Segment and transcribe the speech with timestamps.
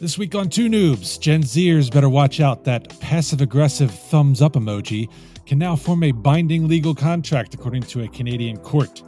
[0.00, 4.52] This week on Too Noobs, Gen Zers better watch out that passive aggressive thumbs up
[4.52, 5.08] emoji
[5.44, 9.02] can now form a binding legal contract according to a Canadian court.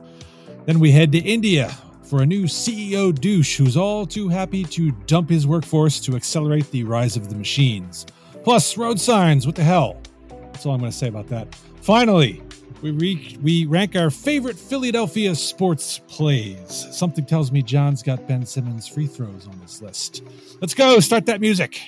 [0.66, 1.68] Then we head to India
[2.02, 6.68] for a new CEO douche who's all too happy to dump his workforce to accelerate
[6.72, 8.04] the rise of the machines.
[8.42, 9.96] Plus, road signs, what the hell?
[10.28, 11.54] That's all I'm going to say about that.
[11.82, 12.42] Finally,
[12.82, 16.86] we, re- we rank our favorite Philadelphia sports plays.
[16.92, 20.22] Something tells me John's got Ben Simmons free throws on this list.
[20.60, 21.00] Let's go.
[21.00, 21.80] Start that music.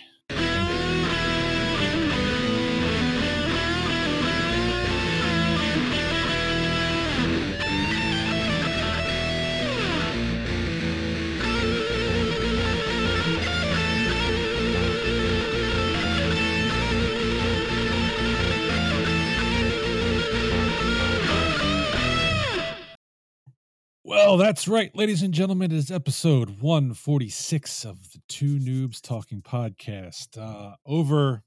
[24.32, 25.72] Well, that's right, ladies and gentlemen.
[25.72, 30.39] It is episode 146 of the Too Noobs Talking Podcast.
[30.39, 31.43] Uh, over,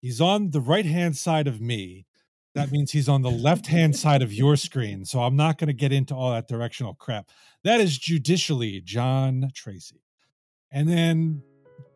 [0.00, 2.06] he's on the right hand side of me.
[2.54, 5.04] That means he's on the left hand side of your screen.
[5.04, 7.28] So I'm not going to get into all that directional crap.
[7.64, 10.04] That is judicially John Tracy.
[10.70, 11.42] And then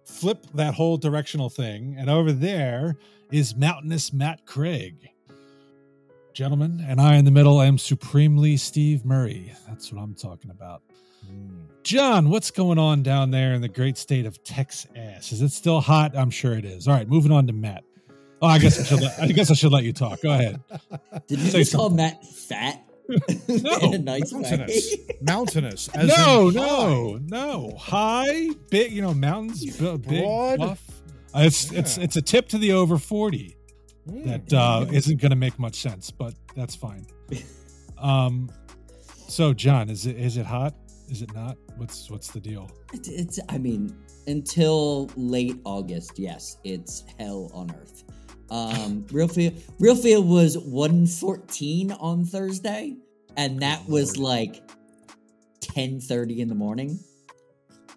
[0.07, 1.95] flip that whole directional thing.
[1.97, 2.97] And over there
[3.31, 5.11] is mountainous Matt Craig
[6.35, 9.53] gentlemen, and I in the middle am supremely Steve Murray.
[9.69, 10.83] That's what I'm talking about.
[11.27, 11.67] Mm.
[11.83, 15.33] John, what's going on down there in the great state of Texas?
[15.33, 16.17] Is it still hot?
[16.17, 16.87] I'm sure it is.
[16.87, 17.85] All right, moving on to Matt.
[18.43, 19.01] Oh, I guess I should.
[19.01, 20.23] Let, I guess I should let you talk.
[20.23, 20.63] Go ahead.
[21.27, 22.83] Did you just call Matt fat?
[23.09, 23.19] no,
[23.83, 24.97] in a nice mountainous.
[24.97, 25.17] way.
[25.21, 25.95] mountainous.
[25.95, 27.75] no, no, no.
[27.79, 28.93] High, big.
[28.93, 30.59] You know, mountains, big, Broad.
[30.59, 31.03] buff.
[31.35, 31.79] Uh, it's yeah.
[31.81, 33.57] it's it's a tip to the over forty
[34.07, 37.07] that uh, isn't going to make much sense, but that's fine.
[38.01, 38.51] Um,
[39.29, 40.75] so John, is it is it hot?
[41.11, 41.57] Is it not?
[41.77, 42.71] What's what's the deal?
[42.93, 43.95] It's, it's I mean,
[44.27, 48.05] until late August, yes, it's hell on earth.
[48.51, 52.97] Um, real feel real feel was one fourteen on Thursday,
[53.37, 54.63] and that was like
[55.61, 56.99] ten thirty in the morning.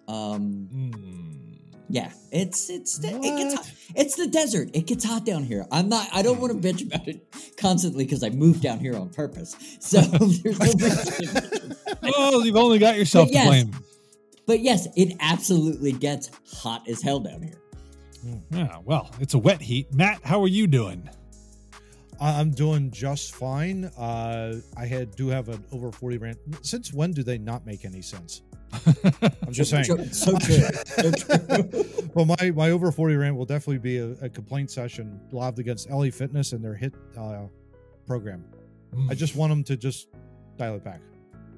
[0.06, 0.68] Um.
[0.72, 1.43] Mm.
[1.88, 3.70] Yeah, it's it's the, it gets hot.
[3.94, 4.70] it's the desert.
[4.72, 5.66] It gets hot down here.
[5.70, 6.08] I'm not.
[6.12, 7.26] I don't want to bitch about it
[7.58, 9.56] constantly because I moved down here on purpose.
[9.84, 11.76] So there's no reason.
[12.02, 13.84] oh, you've only got yourself yes, to blame.
[14.46, 17.60] But yes, it absolutely gets hot as hell down here.
[18.50, 19.92] Yeah, well, it's a wet heat.
[19.92, 21.08] Matt, how are you doing?
[22.20, 23.84] I'm doing just fine.
[23.84, 26.38] Uh, I had do have an over 40 rant.
[26.62, 28.42] Since when do they not make any sense?
[29.46, 29.84] I'm just saying.
[29.84, 30.56] So true.
[30.84, 32.10] So true.
[32.14, 35.90] well, my, my over 40 rant will definitely be a, a complaint session lobbed against
[35.90, 37.48] LA Fitness and their HIIT uh,
[38.06, 38.44] program.
[38.94, 39.10] Mm.
[39.10, 40.08] I just want them to just
[40.56, 41.00] dial it back,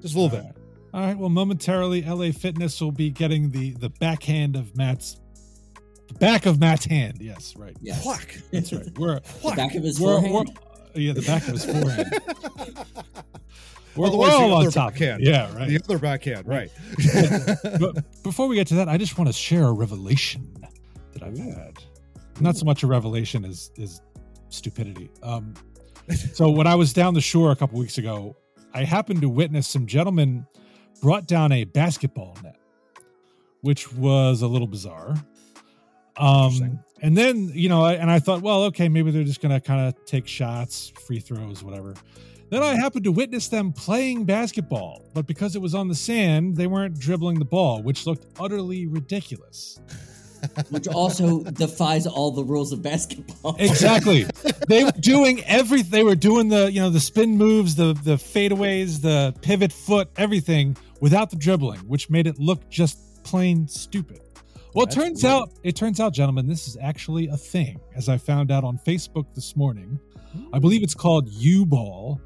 [0.01, 0.55] just a little All bit.
[0.55, 0.63] Right.
[0.93, 1.17] All right.
[1.17, 5.19] Well, momentarily, LA Fitness will be getting the the backhand of Matt's
[6.19, 7.17] back of Matt's hand.
[7.21, 7.75] Yes, right.
[7.81, 8.05] Yes.
[8.05, 8.37] Whack.
[8.51, 8.97] That's right.
[8.97, 10.49] We're the back of his we're, forehead.
[10.95, 12.07] We're, yeah, the back of his forehead.
[13.97, 14.93] We're, Otherwise, all on top.
[14.93, 15.23] backhand.
[15.23, 15.67] Yeah, right.
[15.67, 16.71] The other backhand, right.
[17.79, 20.53] but before we get to that, I just want to share a revelation
[21.13, 21.73] that I've had.
[22.39, 24.01] Not so much a revelation as is
[24.49, 25.09] stupidity.
[25.23, 25.53] Um,
[26.33, 28.35] so when I was down the shore a couple weeks ago,
[28.73, 30.45] I happened to witness some gentlemen
[31.01, 32.57] brought down a basketball net,
[33.61, 35.15] which was a little bizarre.
[36.17, 39.87] Um, and then you know, and I thought, well, okay, maybe they're just gonna kind
[39.87, 41.93] of take shots, free throws, whatever.
[42.49, 46.55] Then I happened to witness them playing basketball, but because it was on the sand,
[46.55, 49.79] they weren't dribbling the ball, which looked utterly ridiculous.
[50.69, 53.55] which also defies all the rules of basketball.
[53.59, 54.25] Exactly.
[54.67, 55.91] they were doing everything.
[55.91, 60.09] They were doing the, you know, the spin moves, the the fadeaways, the pivot foot,
[60.15, 64.21] everything without the dribbling, which made it look just plain stupid.
[64.73, 65.33] Well, it turns weird.
[65.33, 68.77] out, it turns out, gentlemen, this is actually a thing, as I found out on
[68.77, 69.99] Facebook this morning.
[70.33, 70.53] Hmm.
[70.53, 72.21] I believe it's called U Ball.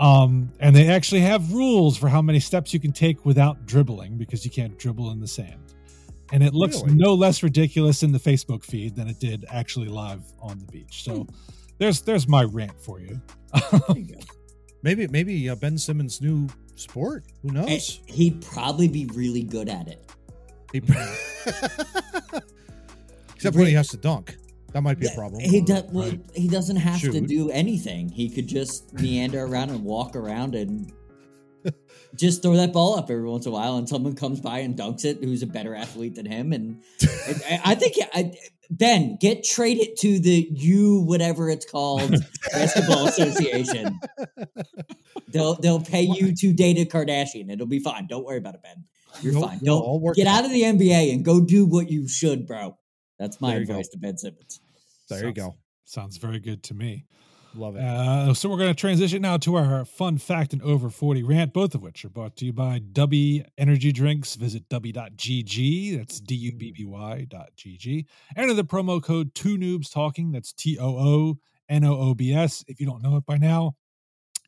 [0.00, 4.16] Um, and they actually have rules for how many steps you can take without dribbling
[4.16, 5.74] because you can't dribble in the sand.
[6.32, 6.94] And it looks Really?
[6.94, 11.02] no less ridiculous in the Facebook feed than it did actually live on the beach.
[11.04, 11.26] So
[11.78, 13.20] there's there's my rant for you.
[14.82, 17.24] Maybe maybe uh, Ben Simmons' new sport.
[17.42, 18.00] Who And knows?
[18.06, 20.10] he'd probably be really good at it.
[20.72, 20.78] He-
[23.34, 24.36] Except when he has to dunk.
[24.72, 25.40] That might be a problem.
[25.40, 25.84] He does.
[25.90, 26.20] Well, Right.
[26.34, 28.08] he doesn't have to do anything.
[28.08, 30.92] He could just meander around and walk around and
[32.14, 34.76] just throw that ball up every once in a while, and someone comes by and
[34.76, 36.52] dunks it, who's a better athlete than him.
[36.52, 38.32] And I, I think I,
[38.70, 42.14] Ben get traded to the U whatever it's called
[42.52, 43.98] basketball association.
[45.28, 47.50] They'll they'll pay you to date a Kardashian.
[47.50, 48.06] It'll be fine.
[48.06, 48.84] Don't worry about it, Ben.
[49.22, 49.58] You're Nope, fine.
[49.64, 52.76] Don't get out of the NBA and go do what you should, bro.
[53.20, 53.72] That's my There go.
[53.74, 54.60] advice to Ben Simmons.
[55.08, 55.54] There you go.
[55.84, 57.04] Sounds very good to me.
[57.54, 57.80] Love it.
[57.82, 61.52] Uh, so we're going to transition now to our fun fact and over 40 rant,
[61.52, 64.36] both of which are brought to you by Dubby Energy Drinks.
[64.36, 65.96] Visit dubby.gg.
[65.98, 68.06] That's D U B B Y dot GG.
[68.36, 70.32] Enter the promo code Too Noobs Talking.
[70.32, 71.38] That's T O O
[71.68, 72.64] N O O B S.
[72.68, 73.74] If you don't know it by now,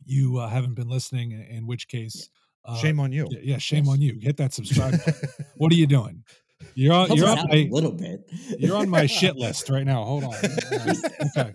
[0.04, 2.28] you uh, haven't been listening, in which case,
[2.64, 3.26] uh, Shame on you.
[3.30, 3.92] Yeah, yeah, shame Yes.
[3.94, 4.18] on you.
[4.20, 4.92] Hit that subscribe.
[5.04, 5.28] button.
[5.56, 6.22] what are you doing?
[6.74, 7.12] You're on.
[7.16, 7.54] You're on my.
[7.54, 8.28] a little bit.
[8.58, 10.04] You're on my shit list right now.
[10.04, 10.34] Hold on.
[11.36, 11.52] okay.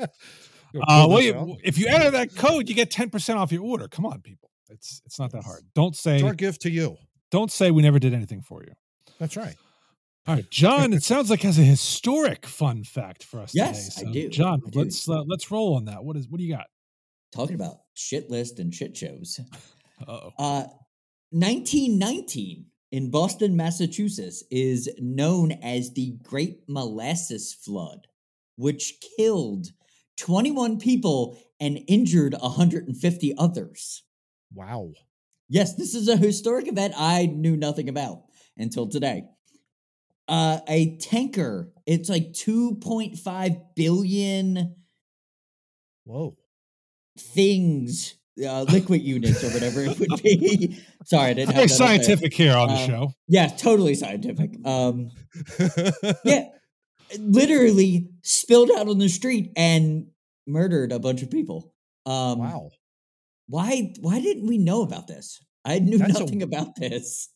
[0.88, 3.88] Uh, well, you, if you enter that code, you get ten percent off your order.
[3.88, 4.50] Come on, people.
[4.70, 5.64] It's it's not that hard.
[5.76, 6.98] Don't It's say our gift to you.
[7.32, 8.74] don't say we never did anything for you.
[9.20, 9.56] That's right.
[10.28, 10.92] All right, John.
[10.92, 14.10] it sounds like has a historic fun fact for us Yes, today.
[14.10, 14.30] I do.
[14.30, 14.80] John, I do.
[14.80, 16.04] let's uh, let's roll on that.
[16.04, 16.66] What is what do you got?
[17.32, 19.40] Talking about shit list and shit shows.
[20.06, 20.32] Uh-oh.
[20.38, 20.66] Uh,
[21.32, 28.08] 1919 in Boston, Massachusetts is known as the Great Molasses Flood,
[28.56, 29.68] which killed
[30.18, 34.04] 21 people and injured 150 others.
[34.54, 34.92] Wow.
[35.50, 38.24] Yes, this is a historic event I knew nothing about
[38.58, 39.24] until today.
[40.28, 44.76] Uh, a tanker, it's like 2.5 billion
[46.04, 46.38] Whoa.
[47.18, 50.78] things, uh, liquid units or whatever it would be.
[51.06, 53.12] Sorry, I didn't Very scientific here on the Um, show.
[53.28, 54.52] Yeah, totally scientific.
[54.66, 55.10] Um,
[56.24, 56.46] yeah,
[57.20, 60.08] literally spilled out on the street and
[60.46, 61.74] murdered a bunch of people.
[62.06, 62.70] Um, wow.
[63.48, 63.94] Why?
[64.02, 65.40] Why didn't we know about this?
[65.66, 67.30] I knew That's a- nothing about this.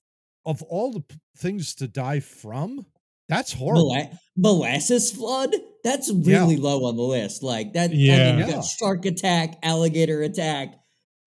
[0.45, 2.85] Of all the p- things to die from,
[3.29, 3.93] that's horrible.
[3.93, 5.53] Mola- molasses flood.
[5.83, 6.39] That's Yeah.
[6.41, 7.43] really low on the list.
[7.43, 7.91] Like that.
[7.91, 8.31] I Yeah.
[8.31, 8.55] mean, you Yeah.
[8.55, 10.75] got shark attack, alligator attack.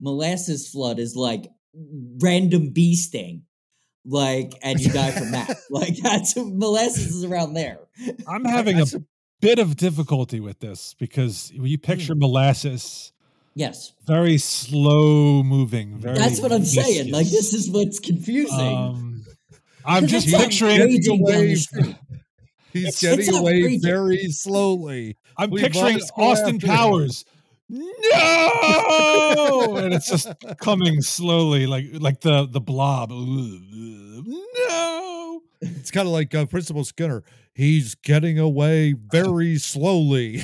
[0.05, 1.51] Molasses flood is like
[2.23, 3.43] random bee sting.
[4.07, 5.57] Like, and you die from that.
[5.71, 7.79] like that's molasses is around there.
[8.29, 8.85] I'm having a
[9.41, 11.93] bit of difficulty with this because when you Hmm.
[11.93, 13.11] picture molasses,
[13.57, 15.97] Yes, very slow moving.
[15.99, 17.13] Very that's what I'm saying.
[17.13, 18.59] Like this is what's confusing.
[18.77, 19.25] Um,
[19.87, 20.81] I'm just picturing.
[20.81, 21.49] raging down the away.
[22.73, 25.17] He's It's- getting away very slowly.
[25.39, 26.59] I'm We picturing Austin.
[26.59, 27.25] Powers.
[27.69, 30.29] No, and it's just
[30.61, 33.11] coming slowly, like like the the blob.
[33.11, 37.23] No, It's kind of like uh, Principal Skinner.
[37.55, 40.37] He's getting away very slowly.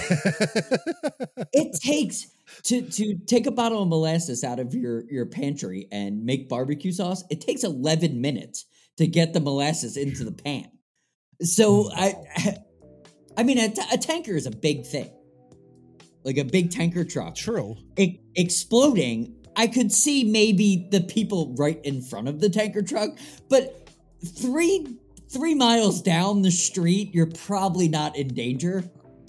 [1.52, 2.28] it takes
[2.64, 6.92] to to take a bottle of molasses out of your your pantry and make barbecue
[6.92, 7.24] sauce.
[7.30, 8.66] It takes 11 minutes
[8.96, 10.70] to get the molasses into the pan.
[11.42, 12.14] So I
[13.36, 15.10] I mean a, t- a tanker is a big thing.
[16.24, 17.34] Like a big tanker truck.
[17.34, 17.76] True.
[17.96, 23.16] e- exploding, I could see maybe the people right in front of the tanker truck,
[23.48, 23.88] but
[24.24, 24.86] three
[25.30, 28.84] three miles down the street, you're probably not in danger.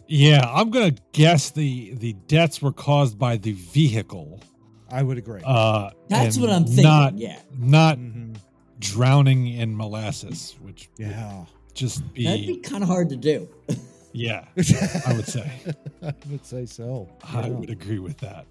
[0.08, 4.42] yeah, I'm gonna guess the the deaths were caused by the vehicle.
[4.92, 5.42] I would agree.
[5.46, 6.84] Uh, That's what I'm thinking.
[6.84, 8.36] Not yeah, not Mhm.
[8.80, 11.46] drowning in molasses, which would Yeah.
[11.74, 13.48] just be, that'd be kind of hard to do.
[14.14, 14.46] yeah.
[15.08, 15.52] I would say
[16.04, 17.10] I would say so.
[17.24, 18.46] I would agree with that.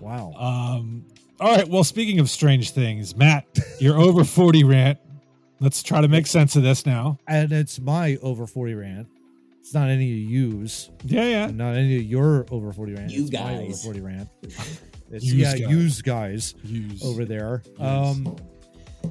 [0.00, 0.32] Wow.
[0.36, 1.04] Um,
[1.40, 1.68] all right.
[1.68, 3.46] Well, speaking of strange things, Matt,
[3.78, 4.98] your over 40 rant.
[5.60, 7.18] Let's try to make sense of this now.
[7.28, 9.08] and it's my over 40 rant.
[9.60, 11.48] It's not any of you's, Yeah, yeah.
[11.48, 13.10] and not any of your over 40 rant.
[13.12, 14.28] You it's my over 40 rant.
[15.14, 15.70] It's, Yous yeah, guys.
[15.70, 17.62] use guys Use over there.
[17.78, 17.80] Yes.
[18.16, 18.34] Um,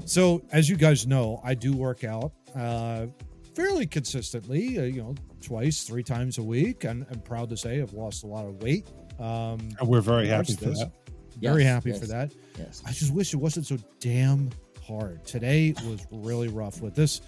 [0.05, 3.05] so as you guys know, I do work out uh,
[3.53, 4.77] fairly consistently.
[4.79, 6.83] Uh, you know, twice, three times a week.
[6.83, 8.87] And I'm proud to say I've lost a lot of weight.
[9.19, 10.79] Um, And we're very happy for this.
[10.79, 10.91] that.
[11.39, 11.99] very Yes, happy yes.
[11.99, 12.33] for that.
[12.57, 12.81] Yes.
[12.85, 14.49] I just wish it wasn't so damn
[14.85, 15.23] hard.
[15.25, 17.21] Today was really rough with this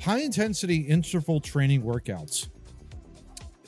[0.00, 2.48] high intensity interval training workouts.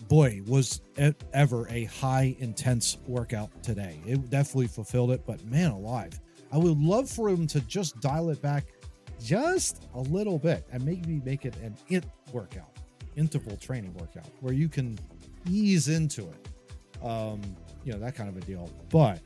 [0.08, 3.98] Boy, was it ever a high intense workout today.
[4.06, 6.20] It definitely fulfilled it, but man alive.
[6.52, 8.66] I would love for him to just dial it back
[9.22, 12.70] just a little bit and maybe make it an int workout,
[13.16, 14.98] interval training workout, where you can
[15.48, 17.04] ease into it.
[17.04, 17.40] Um,
[17.84, 18.70] you know, that kind of a deal.
[18.90, 19.20] But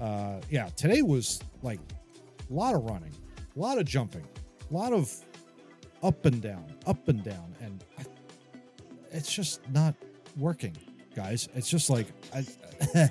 [0.00, 1.80] uh yeah, today was like
[2.48, 3.12] a lot of running,
[3.56, 4.26] a lot of jumping,
[4.70, 5.12] a lot of
[6.02, 8.04] up and down, up and down, and I,
[9.10, 9.94] it's just not
[10.36, 10.76] working,
[11.14, 11.48] guys.
[11.54, 12.46] It's just like I,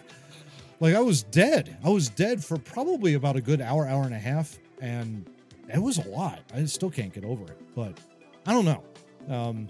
[0.80, 1.78] like I was dead.
[1.84, 5.30] I was dead for probably about a good hour, hour and a half, and
[5.74, 6.40] it was a lot.
[6.54, 7.98] I still can't get over it, but
[8.46, 8.84] I don't know.
[9.30, 9.70] Um,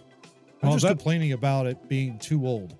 [0.62, 2.76] I'm Well, just that- complaining about it being too old.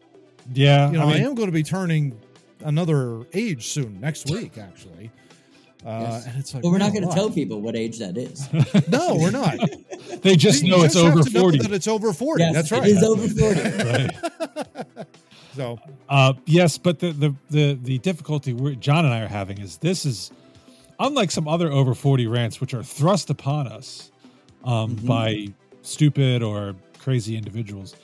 [0.54, 0.90] Yeah.
[0.92, 2.18] You know, I I, mean, am going to be turning
[2.64, 5.12] another age soon next week, actually.
[5.86, 6.26] Uh, Yes.
[6.26, 8.48] And it's like, But we're not going to tell people what age that is.
[8.90, 9.58] No, we're not.
[10.22, 11.58] they just You know it's just have over to know 40.
[11.60, 12.44] That it's over 40.
[12.44, 12.84] yes, That's right.
[12.84, 13.62] It is over 40.
[14.98, 15.06] Right.
[15.56, 19.60] so, Uh, yes, but the the the the difficulty we John and I are having
[19.60, 20.32] is this is
[21.00, 24.12] unlike some other over forty rants which are thrust upon us
[24.64, 25.06] um, Mhm.
[25.06, 25.48] by
[25.82, 27.96] stupid or crazy individuals.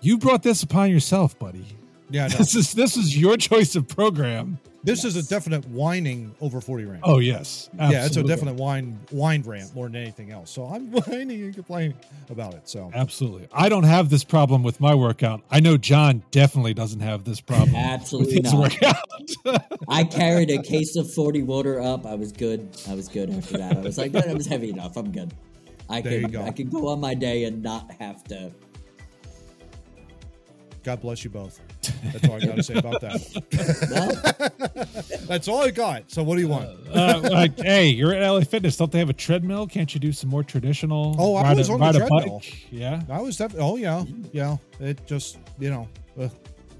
[0.00, 1.64] You brought this upon yourself, buddy.
[2.10, 2.36] Yeah, no.
[2.38, 4.58] This is this is your choice of program.
[4.84, 7.00] this is a definite whining over 40 rant.
[7.04, 10.50] Oh yes, yeah, it's a definite wine wine rant more than anything else.
[10.50, 11.94] So I'm whining and complaining
[12.30, 12.68] about it.
[12.68, 13.48] So Absolutely.
[13.52, 15.42] I don't have this problem with my workout.
[15.50, 18.72] I know John definitely doesn't have this problem with Absolutely his not.
[19.44, 19.62] workout.
[19.88, 22.06] I carried a case of 40 water up.
[22.06, 22.68] I was good.
[22.88, 23.76] I was good after that.
[23.76, 24.96] I was like, that was heavy enough.
[24.96, 25.34] I'm good.
[25.90, 26.42] I There can go.
[26.42, 28.52] I can go on my day and not have to.
[30.84, 31.60] God bless you both.
[32.12, 34.28] That's all I got to say about that.
[35.28, 36.10] That's all I got.
[36.10, 36.68] So what do you want?
[36.94, 38.76] uh, like, hey, you're at LA Fitness.
[38.76, 39.66] Don't they have a treadmill?
[39.66, 41.14] Can't you do some more traditional?
[41.18, 42.38] Oh, I ride was a, on the a treadmill.
[42.40, 42.66] bike?
[42.70, 43.02] Yeah.
[43.10, 43.64] I was definitely.
[43.68, 44.56] Oh yeah, yeah.
[44.80, 46.28] It just you know, uh,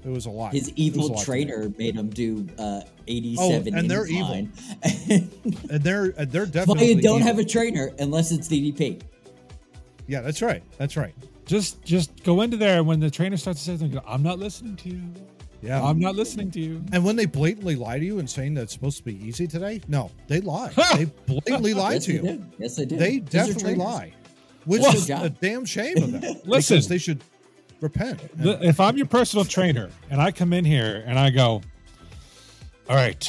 [0.05, 0.53] it was a lot.
[0.53, 4.07] his It was a evil lot trainer made him do uh, 87 Oh, and they're
[4.07, 4.33] evil.
[5.09, 5.29] and
[5.83, 6.93] they're they're Why definitely.
[6.93, 7.27] you don't evil.
[7.27, 9.01] have a trainer unless it's DDP?
[10.07, 10.63] Yeah, that's right.
[10.77, 11.13] That's right.
[11.49, 14.21] Just just go into there and when the trainer starts to say something, go, I'm
[14.21, 15.01] not listening to you.
[15.63, 15.83] Yeah.
[15.83, 16.83] I'm not listening to you.
[16.93, 19.47] and when they blatantly lie to you and saying that it's supposed to be easy
[19.47, 20.71] today, no, they lie.
[20.95, 22.21] they blatantly lie yes, to you.
[22.21, 22.45] do.
[22.59, 22.97] Yes, they do.
[22.97, 24.13] They These definitely lie,
[24.65, 26.21] which Well- is a damn shame of them.
[26.45, 26.75] Listen.
[26.77, 27.23] because they should
[27.81, 28.21] repent.
[28.37, 31.63] And- The- if I'm your personal trainer and I come in here and I go,
[32.87, 33.27] all right,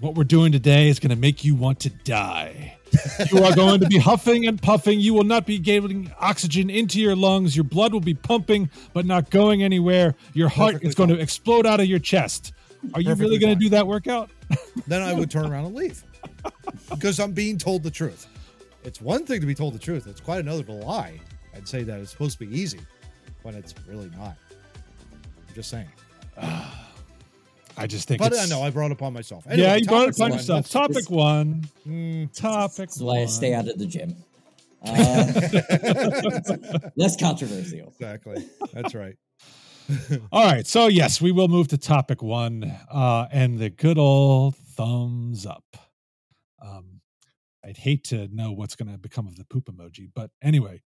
[0.00, 2.75] what we're doing today is going to make you want to die.
[3.32, 5.00] You are going to be huffing and puffing.
[5.00, 7.56] You will not be getting oxygen into your lungs.
[7.56, 10.14] Your blood will be pumping, but not going anywhere.
[10.34, 12.52] Your heart Perfectly is going to explode out of your chest.
[12.94, 14.30] Are you Perfectly really going to do that workout?
[14.86, 16.04] then I would turn around and leave
[16.90, 18.26] because I'm being told the truth.
[18.84, 21.20] It's one thing to be told the truth; it's quite another to lie
[21.54, 22.80] and say that it's supposed to be easy
[23.42, 24.36] when it's really not.
[25.48, 25.88] I'm just saying.
[27.76, 29.44] I just think But it's, I know I brought it upon myself.
[29.52, 30.68] yeah, you brought it upon yourself.
[30.70, 31.68] Topic one.
[31.86, 34.16] Mm, Topic That's why I stay out of the gym.
[34.86, 35.32] Uh,
[36.96, 37.88] less controversial.
[37.88, 38.46] exactly.
[38.72, 39.16] That's right.
[40.32, 40.64] All right.
[40.64, 45.64] So, yes, we will move to topic one uh, and the good old thumbs up.
[46.62, 47.00] Um,
[47.64, 50.82] I'd hate to know what's going to become of the poop emoji, but anyway.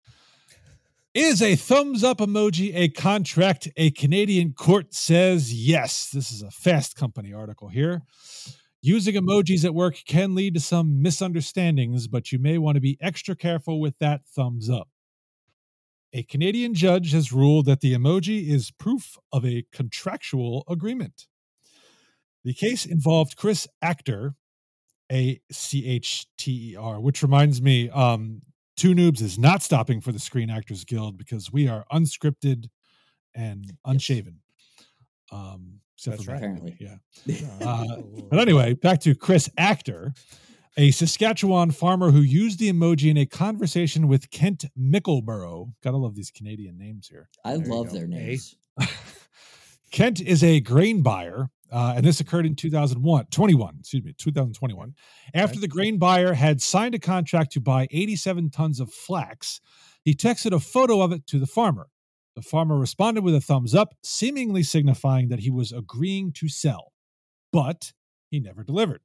[1.12, 3.66] Is a thumbs up emoji a contract?
[3.76, 6.08] A Canadian court says yes.
[6.10, 8.02] This is a Fast Company article here.
[8.80, 12.96] Using emojis at work can lead to some misunderstandings, but you may want to be
[13.00, 14.88] extra careful with that thumbs up.
[16.12, 21.26] A Canadian judge has ruled that the emoji is proof of a contractual agreement.
[22.44, 24.36] The case involved Chris Achter,
[25.10, 28.42] A C H T E R, which reminds me, um,
[28.80, 32.70] Too Noobs is not stopping for the Screen Actors Guild because we are unscripted
[33.34, 34.38] and unshaven.
[35.30, 36.38] Um, except That's for right.
[36.38, 36.76] Apparently.
[36.80, 36.96] yeah.
[37.60, 40.16] Uh, Oh, But anyway, back to Chris Achter,
[40.78, 45.74] a Saskatchewan farmer who used the emoji in a conversation with Kent Mickleborough.
[45.84, 47.28] Gotta love these Canadian names here.
[47.44, 48.56] I There love their names.
[49.90, 54.94] Kent is a grain buyer, uh, and this occurred in 2001, 21, excuse me, 2021.
[55.34, 59.60] After the grain buyer had signed a contract to buy 87 tons of flax,
[60.02, 61.88] he texted a photo of it to the farmer.
[62.34, 66.92] The farmer responded with a thumbs up, seemingly signifying that he was agreeing to sell,
[67.52, 67.92] but
[68.30, 69.02] he never delivered.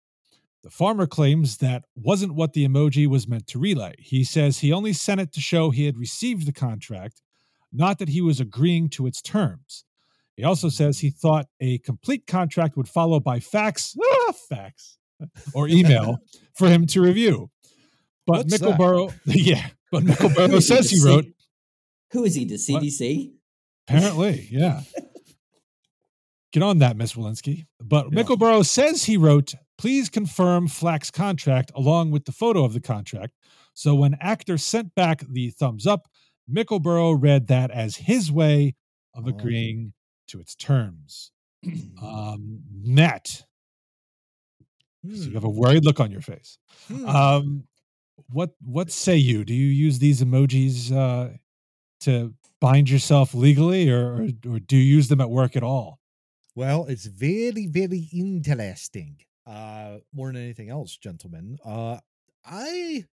[0.64, 3.94] The farmer claims that wasn't what the emoji was meant to relay.
[4.00, 7.22] He says he only sent it to show he had received the contract,
[7.72, 9.86] not that he was agreeing to its terms.
[10.38, 14.98] He also says he thought a complete contract would follow by fax, ah, fax,
[15.54, 16.18] or email
[16.56, 17.50] for him to review.
[18.28, 18.78] But What's that?
[18.78, 21.26] Mickleborough, yeah, but Mickleborough says he wrote,
[22.12, 22.46] Who is he?
[22.46, 22.84] The What?
[22.84, 23.32] CDC?
[23.88, 24.82] apparently, yeah.
[26.52, 27.66] Get on that, Miss Walensky.
[27.82, 28.24] But Yeah.
[28.24, 33.34] Mickleborough says he wrote, please confirm flax contract along with the photo of the contract.
[33.74, 36.08] So when Achter sent back the thumbs up,
[36.50, 38.76] Mickleborough read that as his way
[39.14, 39.30] of Oh.
[39.30, 39.92] agreeing
[40.28, 41.32] to its terms.
[42.02, 43.44] Um, Matt,
[45.14, 46.58] so you have a worried look on your face.
[46.88, 47.08] Hmm.
[47.08, 47.64] Um,
[48.30, 49.44] what what say you?
[49.44, 51.36] Do you use these emojis uh,
[52.02, 56.00] to bind yourself legally, or, or or do you use them at work at all?
[56.56, 59.18] Well, it's very, very interesting.
[59.46, 61.58] Uh, more than anything else, gentlemen.
[61.64, 62.00] Uh,
[62.46, 63.06] I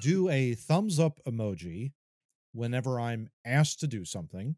[0.00, 1.92] do a thumbs up emoji
[2.52, 4.56] whenever I'm asked to do something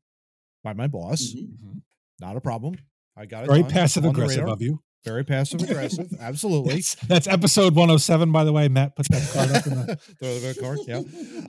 [0.66, 1.32] by my boss.
[1.32, 1.82] Mhm.
[2.20, 2.75] Not a problem.
[3.16, 3.46] I got it.
[3.46, 3.70] Very done.
[3.70, 4.82] passive aggressive of you.
[5.04, 6.12] Very passive aggressive.
[6.20, 6.73] Absolutely.
[6.75, 8.66] That's, that's episode 107, by the way.
[8.66, 9.96] Matt put that card up in the.
[10.18, 10.78] Throw the card.
[10.88, 11.02] Yeah.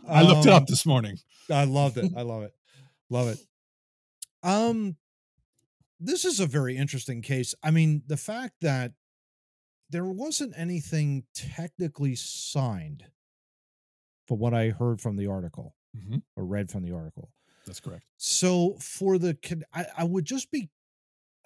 [0.08, 1.18] I looked it Um, up this morning.
[1.50, 2.12] I loved it.
[2.16, 2.52] I love it.
[3.10, 3.40] Love it.
[4.44, 4.98] Um
[6.00, 7.56] this is a very interesting case.
[7.64, 8.92] I mean, the fact that
[9.90, 13.06] there wasn't anything technically signed
[14.28, 16.22] for what I heard from the article Mhm.
[16.36, 17.32] or read from the article.
[17.68, 18.06] That's correct.
[18.18, 19.38] So for the
[19.74, 20.70] I, I would just be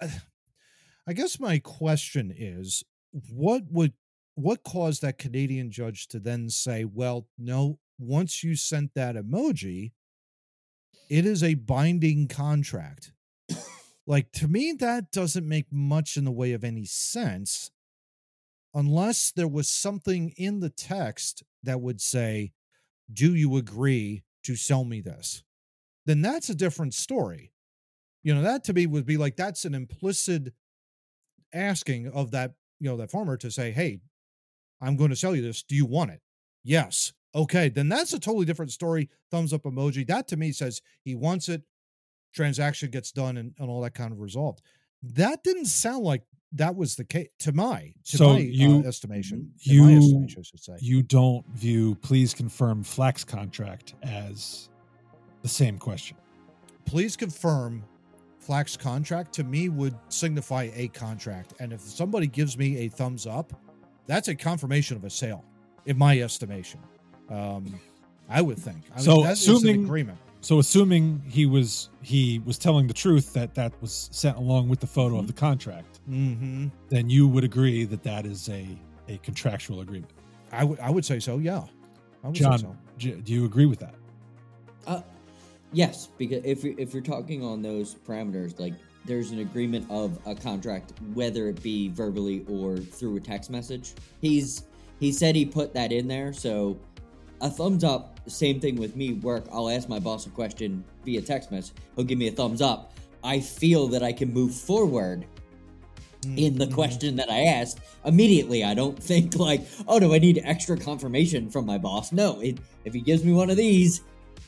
[0.00, 2.84] I guess my question is
[3.30, 3.92] what would
[4.34, 9.92] what caused that Canadian judge to then say, well, no, once you sent that emoji,
[11.10, 13.12] it is a binding contract.
[14.06, 17.70] like to me that doesn't make much in the way of any sense
[18.74, 22.52] unless there was something in the text that would say,
[23.12, 25.42] "Do you agree to sell me this?"
[26.06, 27.52] Then that's a different story.
[28.22, 30.52] You know, that to me would be like that's an implicit
[31.52, 34.00] asking of that, you know, that farmer to say, Hey,
[34.80, 35.62] I'm going to sell you this.
[35.62, 36.20] Do you want it?
[36.64, 37.12] Yes.
[37.34, 37.68] Okay.
[37.68, 39.08] Then that's a totally different story.
[39.30, 40.06] Thumbs up emoji.
[40.06, 41.62] That to me says he wants it,
[42.34, 44.62] transaction gets done and, and all that kind of resolved.
[45.02, 48.88] That didn't sound like that was the case to my to So my you- uh,
[48.88, 49.52] estimation.
[49.58, 50.76] you- estimation, I should say.
[50.80, 54.68] You don't view please confirm flax contract as
[55.42, 56.16] the same question.
[56.84, 57.84] please confirm
[58.38, 63.26] flax contract to me would signify a contract and if somebody gives me a thumbs
[63.26, 63.52] up
[64.06, 65.44] that's a confirmation of a sale
[65.86, 66.80] in my estimation
[67.30, 67.78] um
[68.28, 71.90] i would think I mean, So, that is an assuming- agreement So assuming he was
[72.02, 75.32] he was telling the truth that that was sent along with the photo of the
[75.32, 76.66] contract, mm-hmm.
[76.88, 78.66] then you would agree that that is a
[79.08, 80.12] a contractual agreement.
[80.50, 81.62] i would i would say so yeah
[82.24, 83.94] i would John, say so do you agree with that?
[84.84, 85.02] Uh,
[85.72, 88.74] yes, because if you're, if you're talking on those parameters, like
[89.04, 93.94] there's an agreement of a contract, whether it be verbally or through a text message.
[94.20, 94.64] He's
[95.00, 96.78] he said he put that in there, so
[97.40, 98.20] a thumbs up.
[98.28, 99.14] Same thing with me.
[99.14, 99.46] Work.
[99.52, 101.74] I'll ask my boss a question via text message.
[101.96, 102.92] He'll give me a thumbs up.
[103.24, 105.26] I feel that I can move forward
[106.36, 106.74] in the Mhm.
[106.74, 108.62] question that I asked immediately.
[108.62, 112.12] I don't think like, oh, do I need extra confirmation from my boss?
[112.12, 112.38] No.
[112.40, 114.02] It, if he gives me one of these,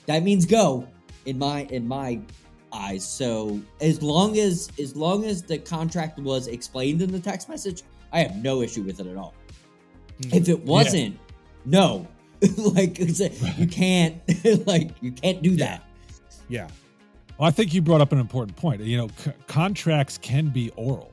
[0.06, 0.86] that means go
[1.26, 2.20] in my in my
[2.72, 3.06] eyes.
[3.06, 7.82] So as long as as long as the contract was explained in the text message,
[8.12, 9.34] I have no issue with it at all.
[10.22, 10.34] Mhm.
[10.34, 11.18] If it wasn't,
[11.64, 12.06] no.
[12.58, 14.16] like you can't
[14.66, 15.82] like you can't do that.
[16.48, 16.68] yeah
[17.38, 18.82] Well, I think you brought up an important point.
[18.82, 21.12] You know, c- contracts can be oral.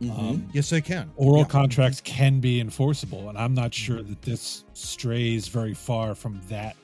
[0.00, 0.16] Mhm.
[0.18, 1.44] Um, yes they can oral Yeah.
[1.46, 6.76] contracts can be enforceable, and I'm not sure that this strays very far from that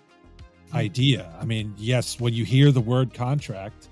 [0.74, 1.30] idea.
[1.40, 3.88] I mean, yes, when you hear the word contract,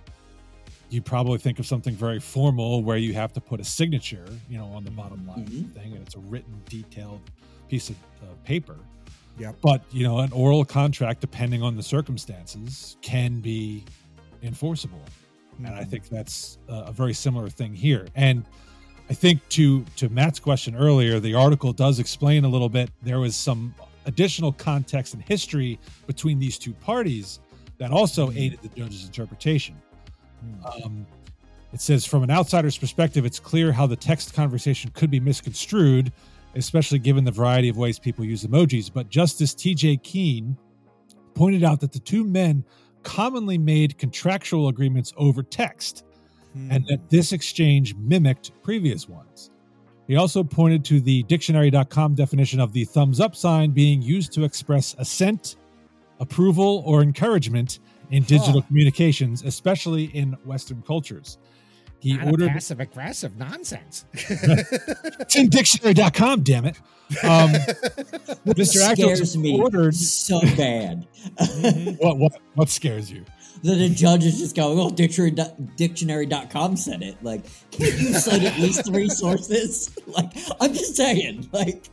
[0.90, 4.58] you probably think of something very formal where you have to put a signature, you
[4.58, 7.20] know, on the bottom line the thing, and it's a written, detailed
[7.68, 8.76] piece of uh, paper.
[9.38, 9.52] Yeah.
[9.62, 13.84] But you know, an oral contract, depending on the circumstances, can be
[14.42, 15.00] enforceable
[15.58, 15.88] and I Mhm.
[15.88, 18.06] think that's a, a very similar thing here.
[18.14, 18.44] And
[19.10, 22.90] I think to to Matt's question earlier, the article does explain a little bit.
[23.02, 23.74] There was some
[24.06, 27.40] additional context and history between these two parties
[27.78, 28.36] that also Mhm.
[28.36, 29.74] aided the judge's interpretation.
[30.44, 30.84] Mhm.
[30.84, 31.06] Um,
[31.72, 36.12] it says, from an outsider's perspective, it's clear how the text conversation could be misconstrued,
[36.54, 38.92] especially given the variety of ways people use emojis.
[38.92, 39.96] But Justice T.J.
[39.98, 40.56] Keene
[41.34, 42.64] pointed out that the two men
[43.02, 46.04] commonly made contractual agreements over text
[46.54, 46.88] and Mhm.
[46.88, 49.50] that this exchange mimicked previous ones.
[50.12, 54.44] He also pointed to the dictionary.com definition of the thumbs up sign being used to
[54.44, 55.56] express assent,
[56.20, 57.78] approval, or encouragement
[58.10, 58.66] in digital Huh.
[58.66, 61.38] communications, especially in Western cultures.
[62.00, 66.76] He ordered passive aggressive nonsense it's in dictionary.com, damn it.
[67.24, 67.48] Um,
[68.44, 68.82] Mr.
[68.82, 71.06] Achter scares me ordered so bad.
[72.00, 73.24] what, what what scares you?
[73.62, 75.30] That a judge is just going, oh, dictionary,
[75.76, 77.22] dictionary.com said it.
[77.22, 79.90] Like, can't you cite at least three sources?
[80.06, 81.88] Like, I'm just saying, like,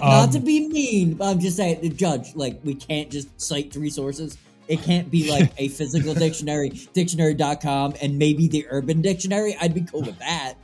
[0.00, 3.38] not to Um, be mean, but I'm just saying, the judge, like, we can't just
[3.40, 4.38] cite three sources.
[4.68, 9.56] It can't be like a physical dictionary, dictionary.com, and maybe the urban dictionary.
[9.60, 10.54] I'd be cool with that.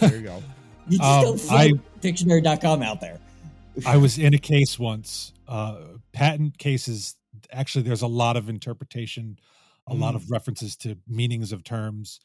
[0.00, 0.42] there you go
[0.88, 3.18] You just Um, don't throw I- dictionary.com out there.
[3.86, 5.32] I was in a case once.
[5.48, 5.76] Uh,
[6.12, 7.16] patent cases,
[7.52, 9.38] actually, there's a lot of interpretation,
[9.88, 12.20] a lot of references to meanings of terms.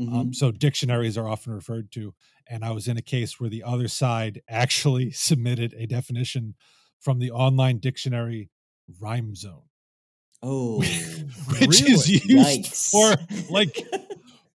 [0.00, 0.12] Mhm.
[0.12, 2.14] Um, so dictionaries are often referred to.
[2.48, 6.54] And I was in a case where the other side actually submitted a definition
[7.00, 8.48] from the online dictionary
[9.00, 9.64] rhyme zone,
[10.42, 10.78] oh,
[11.60, 12.90] which is used Yikes.
[12.90, 13.76] for like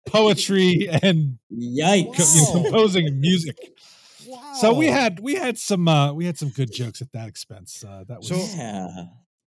[0.07, 2.17] poetry and Yikes!
[2.17, 3.57] co- you know, composing music.
[4.27, 4.55] Wow.
[4.61, 7.85] So we had we had some uh we had some good jokes at that expense.
[7.87, 9.07] Uh that was So- yeah.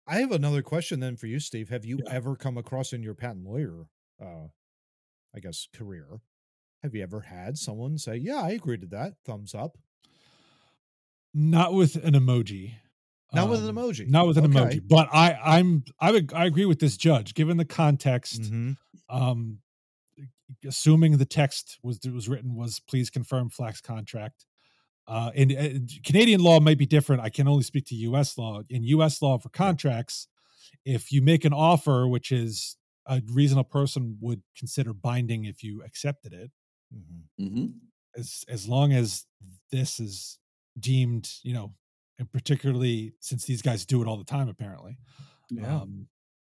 [0.07, 1.69] I have another question then for you, Steve.
[1.69, 2.09] Have you Yeah.
[2.09, 3.85] ever come across in your patent lawyer,
[4.19, 4.47] uh,
[5.35, 6.21] I guess, career?
[6.83, 9.15] Have you ever had someone say, "Yeah, I agree to that.
[9.25, 9.77] Thumbs up."
[11.33, 12.75] not with an emoji.
[13.33, 14.07] Not with an Um, emoji.
[14.07, 14.77] Not with an Okay.
[14.77, 14.87] emoji.
[14.87, 18.77] But I I'm I would I agree with this judge given the context Mhm.
[19.09, 19.59] um
[20.65, 24.45] assuming the text was was written was please confirm flax contract
[25.07, 25.69] uh and uh,
[26.05, 27.21] canadian law might be different.
[27.21, 28.61] I can only speak to us law.
[28.69, 30.27] In us law for contracts
[30.85, 35.83] if you make an offer which is a reasonable person would consider binding if you
[35.83, 36.51] accepted it.
[36.93, 37.29] Mhm.
[37.37, 37.65] hmm
[38.17, 39.25] as as long as
[39.71, 40.39] this is
[40.79, 41.73] deemed you know
[42.19, 44.97] and particularly since these guys do it all the time apparently
[45.49, 45.81] Yeah.
[45.81, 46.07] um,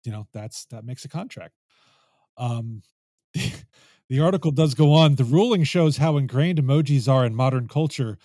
[0.04, 1.54] you know that's that makes a contract.
[2.38, 2.82] Um
[4.14, 8.16] the article does go on the ruling shows how ingrained emojis are in modern culture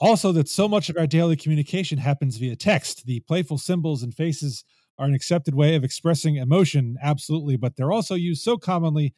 [0.00, 4.12] also that so much of our daily communication happens via text the playful symbols and
[4.12, 4.64] faces
[4.98, 9.14] are an accepted way of expressing emotion absolutely but they're also used so commonly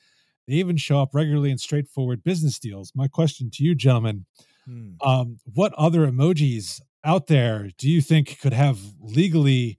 [0.47, 4.27] they even show up regularly in straightforward business deals my question to you gentlemen
[4.67, 4.91] Hmm.
[5.05, 9.79] um, what other emojis out there do you think could have legally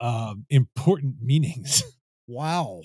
[0.00, 1.82] um, important meanings?
[2.26, 2.80] Wow.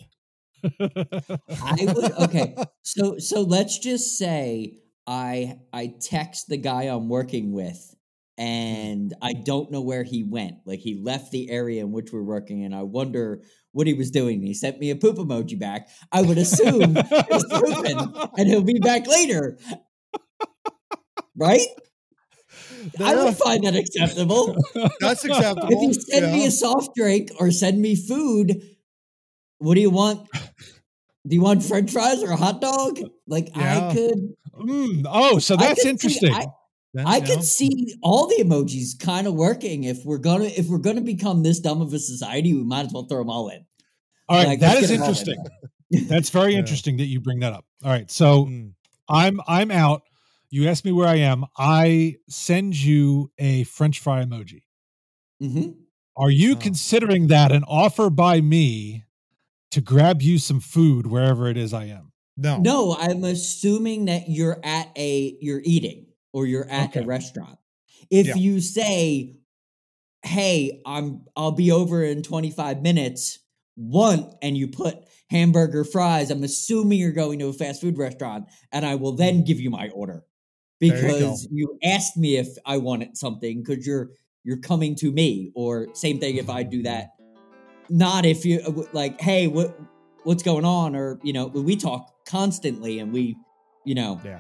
[0.82, 2.56] I would okay.
[2.84, 7.96] So so let's just say I I text the guy I'm working with
[8.38, 10.58] and I don't know where he went.
[10.66, 14.12] Like he left the area in which we're working and I wonder what he was
[14.12, 14.42] doing.
[14.42, 15.90] He sent me a poop emoji back.
[16.12, 19.58] I would assume he's pooping and he'll be back later.
[21.36, 21.68] Right?
[23.02, 24.56] I Yeah, would find that acceptable.
[25.00, 25.68] that's acceptable.
[25.72, 28.62] If you send me a soft drink or send me food,
[29.60, 30.28] what do you want?
[31.28, 33.00] Do you want French fries or a hot dog?
[33.28, 33.90] Like Yeah.
[33.90, 36.34] I could, Mm, oh, so I that's could see- interesting.
[36.34, 36.46] I,
[36.94, 37.26] Then, I yeah.
[37.28, 39.84] could see all the emojis kind of working.
[39.86, 42.92] If we're gonna, if we're gonna become this dumb of a society, we might as
[42.94, 43.64] well throw them all in.
[44.28, 45.10] All right, like, that let's is get it all in.
[45.12, 46.08] interesting.
[46.10, 46.60] That's very Yeah.
[46.60, 47.64] interesting that you bring that up.
[47.84, 48.74] All right, so Mm.
[49.08, 50.02] I'm I'm out.
[50.50, 51.46] You ask me where I am.
[51.58, 54.64] I send you a French fry emoji.
[55.40, 55.70] hmm
[56.18, 56.60] Are you Oh.
[56.60, 59.04] considering that an offer by me
[59.72, 62.12] to grab you some food wherever it is I am?
[62.38, 62.66] No.
[62.66, 66.98] No, I'm assuming that you're at a you're eating or you're at Okay.
[66.98, 67.58] a restaurant.
[68.10, 68.36] If Yeah.
[68.36, 69.38] you say,
[70.24, 73.40] "Hey, I'm I'll be over in 25 minutes,"
[73.76, 74.98] one and you put
[75.30, 79.44] hamburger fries, I'm assuming you're going to a fast food restaurant and I will then
[79.46, 80.26] give you my order
[80.88, 84.12] There you because you, asked me if I wanted something cuz you're
[84.46, 87.10] you're coming to me or same thing if I do that.
[87.90, 89.78] Not if you uh, like, "Hey, what
[90.24, 93.36] what's going on?" or, you know, we talk constantly and we,
[93.86, 94.40] you know, Yeah.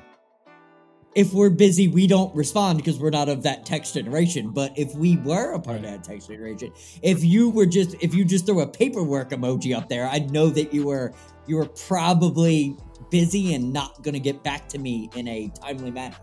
[1.15, 4.51] if we're busy, we don't respond because we're not of that text generation.
[4.51, 8.13] But if we were a part of that text generation, if you were just if
[8.13, 11.13] you just throw a paperwork emoji up there, I'd know that you were
[11.47, 12.75] you were probably
[13.09, 16.17] busy and not gonna get back to me in a timely manner.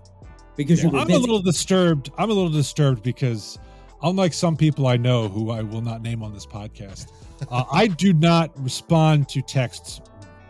[0.54, 1.18] Because you were I'm busy.
[1.18, 2.10] a little disturbed.
[2.16, 3.58] I'm a little disturbed because,
[4.02, 7.10] unlike some people I know who I will not name on this podcast,
[7.50, 10.00] uh, I do not respond to texts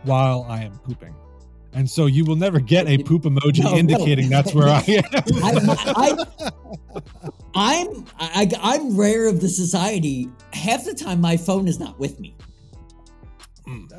[0.03, 1.13] while I am pooping,
[1.73, 3.77] and so you will never get a poop emoji No, no.
[3.77, 5.03] indicating that's where I am.
[5.43, 6.51] I, I,
[7.55, 10.29] I'm I, I'm rare of the society.
[10.53, 12.35] Half the time, my phone is not with me.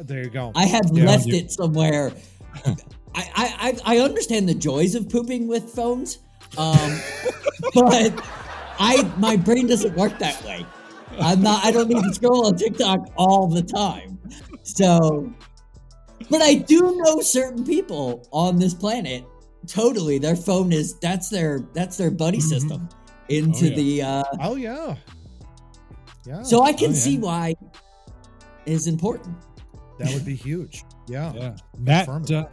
[0.02, 0.52] There you go.
[0.54, 2.12] I have Yeah, left it somewhere.
[2.64, 2.74] I,
[3.14, 6.18] I I I understand the joys of pooping with phones,
[6.56, 6.98] um,
[7.74, 8.14] but
[8.78, 10.64] I my brain doesn't work that way.
[11.20, 11.64] I'm not.
[11.64, 14.18] I don't need to scroll on TikTok all the time.
[14.62, 15.32] So,
[16.30, 19.24] but I do know certain people on this planet.
[19.66, 22.42] Totally, their phone is that's their that's their buddy Mhm.
[22.42, 22.88] system
[23.28, 23.74] into Oh, yeah.
[23.76, 24.02] the.
[24.02, 24.96] uh oh yeah.
[26.26, 26.42] Yeah.
[26.42, 26.98] So I can Oh, yeah.
[27.00, 27.54] see why
[28.66, 29.36] is important.
[29.98, 30.84] that would be huge.
[31.08, 31.32] Yeah.
[31.34, 32.46] yeah, Matt, uh,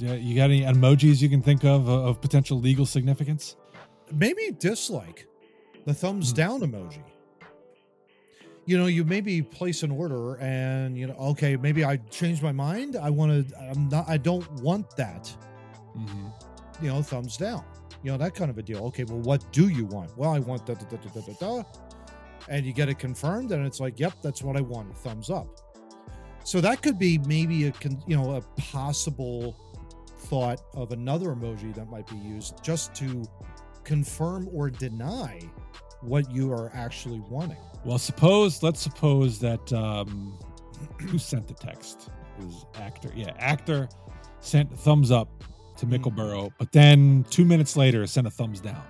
[0.00, 3.54] yeah, you got any emojis you can think of uh, of potential legal significance?
[4.12, 5.26] Maybe dislike
[5.88, 6.36] the thumbs Hmm.
[6.36, 7.02] down emoji.
[8.66, 12.52] You know, you maybe place an order and you know, okay, maybe I changed my
[12.52, 12.96] mind.
[12.96, 13.58] I want to.
[13.70, 14.06] I'm not.
[14.06, 15.34] I don't want that.
[15.96, 16.84] Mm-hmm.
[16.84, 17.64] You know, thumbs down.
[18.02, 18.84] You know that kind of a deal.
[18.88, 20.16] Okay, well, what do you want?
[20.18, 21.62] Well, I want da da da da da da.
[22.50, 24.94] And you get it confirmed, and it's like, yep, that's what I want.
[24.98, 25.48] Thumbs up.
[26.44, 29.56] So that could be maybe a con- you know a possible
[30.28, 33.24] thought of another emoji that might be used just to
[33.84, 35.40] confirm or deny
[36.02, 37.56] what you are actually wanting.
[37.84, 40.38] Well, suppose let's suppose that um,
[41.00, 43.12] who sent the text It was Achter.
[43.16, 43.88] Yeah, Achter
[44.40, 45.28] sent thumbs up
[45.78, 45.94] to Hmm.
[45.94, 48.82] Mickleborough, but then two minutes later sent a thumbs down.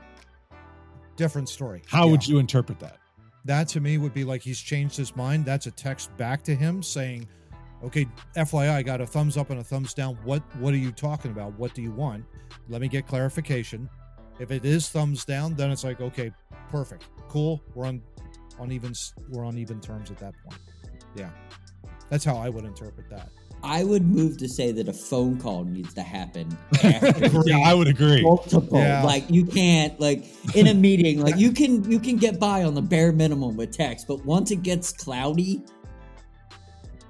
[1.17, 1.83] Different story.
[1.87, 2.13] How Yeah.
[2.13, 2.99] would you interpret that?
[3.45, 5.45] That to me would be like he's changed his mind.
[5.45, 7.27] That's a text back to him saying,
[7.83, 10.17] "Okay, FYI, I got a thumbs up and a thumbs down.
[10.25, 11.59] What what are you talking about?
[11.59, 12.25] What do you want?
[12.69, 13.89] Let me get clarification."
[14.39, 16.31] If it is thumbs down, then it's like, "Okay,
[16.71, 17.05] perfect.
[17.29, 17.63] Cool.
[17.75, 18.03] We're on
[18.59, 18.93] on even
[19.31, 20.61] we're on even terms at that point."
[21.17, 21.31] Yeah.
[22.11, 23.29] That's how I would interpret that.
[23.63, 27.75] I would move to say that a phone call needs to happen after yeah, I
[27.75, 28.23] would agree.
[28.23, 28.79] multiple.
[28.79, 29.03] Yeah.
[29.03, 32.75] Like you can't like in a meeting, like you can you can get by on
[32.75, 35.63] the bare minimum with text, but once it gets cloudy,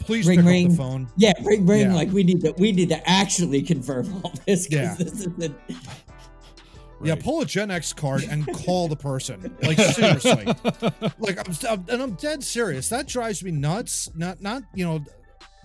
[0.01, 0.68] Please Ring, pick up ring.
[0.71, 1.09] the phone.
[1.18, 1.83] yeah, ring ring.
[1.90, 1.94] Yeah.
[1.94, 5.05] Like we need to we need to actually confirm all this because Yeah.
[5.05, 5.38] this isn't.
[5.68, 5.77] Yeah,
[7.00, 7.22] Right.
[7.22, 9.56] pull a Gen X card and call the person.
[9.62, 10.44] Like seriously.
[11.18, 12.88] like I'm, I'm and I'm dead serious.
[12.88, 14.11] That drives me nuts.
[14.14, 15.04] Not not you know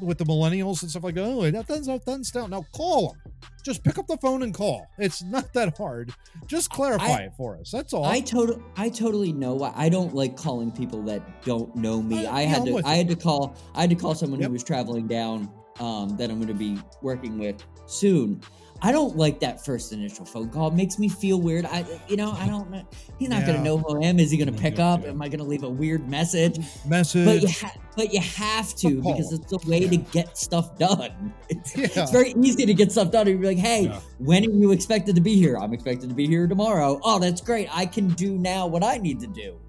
[0.01, 2.49] with the millennials and stuff like oh that thumbs up thumbs down.
[2.51, 3.33] Now call them.
[3.63, 4.85] Just pick up the phone and call.
[4.97, 6.11] It's not that hard.
[6.47, 7.71] Just clarify I- it for us.
[7.71, 8.03] That's all.
[8.05, 12.25] I total I totally know why I don't like calling people that don't know me.
[12.27, 12.97] I- I had I'm to with I you.
[12.97, 14.47] had to call I had to call someone Yep.
[14.49, 18.41] who was traveling down um, that I'm going to be working with soon.
[18.85, 20.67] I don't like that first initial phone call.
[20.67, 21.65] It makes me feel weird.
[21.65, 22.85] I you know I don't know.
[23.17, 24.19] He's not going to know who I am.
[24.19, 25.05] Is he going to pick up?
[25.05, 26.59] Am I going to leave a weird message?
[26.85, 27.25] Message.
[27.25, 31.33] But you ha- but you have to because it's the way to get stuff done.
[31.47, 31.85] It's, Yeah.
[32.03, 33.27] it's very easy to get stuff done.
[33.27, 33.99] You're like, hey, Yeah.
[34.17, 35.57] when are you expected to be here?
[35.57, 36.99] I'm expected to be here tomorrow.
[37.03, 37.69] Oh, that's great.
[37.75, 39.59] I can do now what I need to do.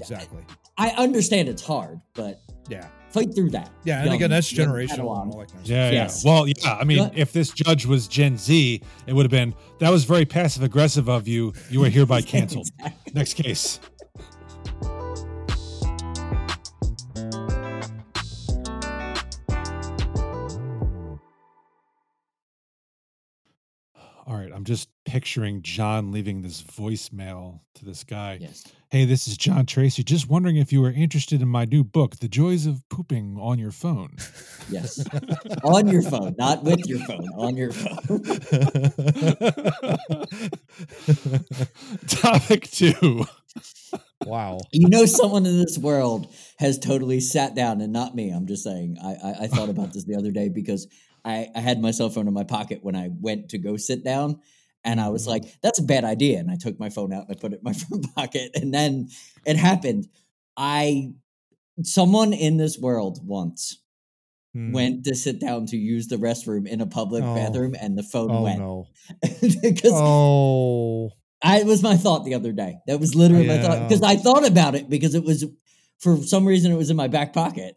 [0.00, 0.42] exactly.
[0.78, 2.88] I understand it's hard, but Yeah.
[3.10, 3.70] fight through that.
[3.84, 3.98] Yeah.
[3.98, 5.06] And Young- again, that's generational.
[5.08, 5.22] Padawan.
[5.22, 6.22] and all that Yeah, Yes.
[6.24, 6.30] yeah.
[6.30, 6.74] Well, yeah.
[6.74, 10.04] I mean, But- if this judge was Gen Z, it would have been that was
[10.04, 11.52] very passive aggressive of you.
[11.70, 12.68] You are hereby canceled.
[12.78, 13.12] Exactly.
[13.14, 13.80] Next case.
[24.26, 28.38] All right, I'm just picturing John leaving this voicemail to this guy.
[28.40, 28.64] Yes.
[28.90, 30.02] Hey, this is John Tracy.
[30.02, 33.58] Just wondering if you were interested in my new book, The Joys of Pooping on
[33.58, 34.16] Your Phone.
[34.68, 35.04] Yes.
[35.64, 37.28] on your phone, not with your phone.
[37.36, 38.20] On your phone.
[42.08, 43.24] Topic two.
[44.24, 44.58] wow.
[44.72, 46.26] You know, someone in this world
[46.58, 48.30] has totally sat down, and not me.
[48.30, 48.98] I'm just saying.
[49.02, 50.88] I I, I thought about this the other day because
[51.24, 54.04] I, I had my cell phone in my pocket when I went to go sit
[54.04, 54.40] down,
[54.86, 57.36] and I was like, "That's a bad idea." And I took my phone out and
[57.36, 59.08] I put it in my front pocket, and then
[59.44, 60.08] it happened.
[60.56, 61.10] I
[61.82, 63.78] someone in this world once
[64.54, 64.72] Hmm.
[64.72, 67.34] went to sit down to use the restroom in a public Oh.
[67.34, 68.86] bathroom, and the phone Oh went no.
[69.60, 71.10] because Oh.
[71.42, 72.78] I it was my thought the other day.
[72.86, 75.44] That was literally my thought because I thought about it because it was
[75.98, 77.76] for some reason it was in my back pocket,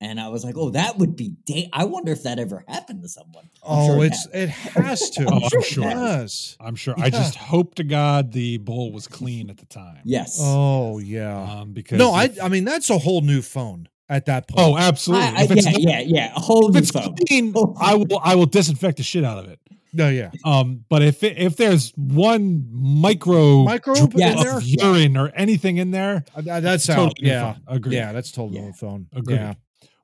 [0.00, 1.34] and I was like, "Oh, that would be.
[1.44, 4.32] Da- I wonder if that ever happened to someone." I'm Oh, sure it it's has.
[4.34, 5.24] it has to.
[5.30, 5.84] Oh, I'm sure it sure.
[5.84, 6.56] Yes.
[6.60, 6.94] I'm sure.
[6.98, 10.00] I just hope to God the bowl was clean at the time.
[10.04, 10.38] yes.
[10.40, 11.42] Oh yeah.
[11.60, 14.60] Um, because No, I if- I mean that's a whole new phone at that point.
[14.66, 15.26] oh, absolutely.
[15.26, 16.32] I, I, yeah, not- yeah, yeah.
[16.36, 17.14] A whole if new it's phone.
[17.26, 18.20] clean, I will.
[18.22, 19.58] I will disinfect the shit out of it.
[19.92, 20.30] no, yeah.
[20.44, 24.60] Um, but if it, if there's one micro Microbe drop in of there?
[24.60, 27.20] urine or anything in there, Uh, That's totally out.
[27.22, 27.52] new Yeah.
[27.54, 27.62] phone.
[27.66, 27.94] Agreed.
[27.94, 28.72] Yeah, that's totally Yeah.
[28.72, 29.06] phone.
[29.14, 29.34] Agreed.
[29.36, 29.54] Yeah.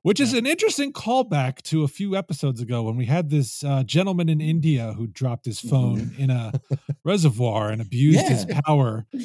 [0.05, 3.81] Which is an interesting callback to a few episodes ago when we had this uh,
[3.81, 6.61] gentleman in India who dropped his phone in a
[7.03, 9.07] reservoir and abused his power.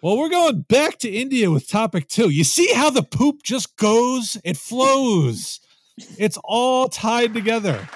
[0.00, 2.28] Well, we're going back to India with topic two.
[2.28, 4.36] You see how the poop just goes?
[4.42, 5.60] It flows.
[6.18, 7.88] It's all tied together.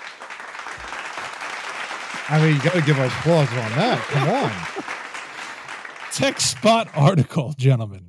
[2.28, 3.98] I mean, you got to give us applause on that.
[4.10, 6.12] Come on.
[6.12, 8.05] Tech Spot article, gentlemen.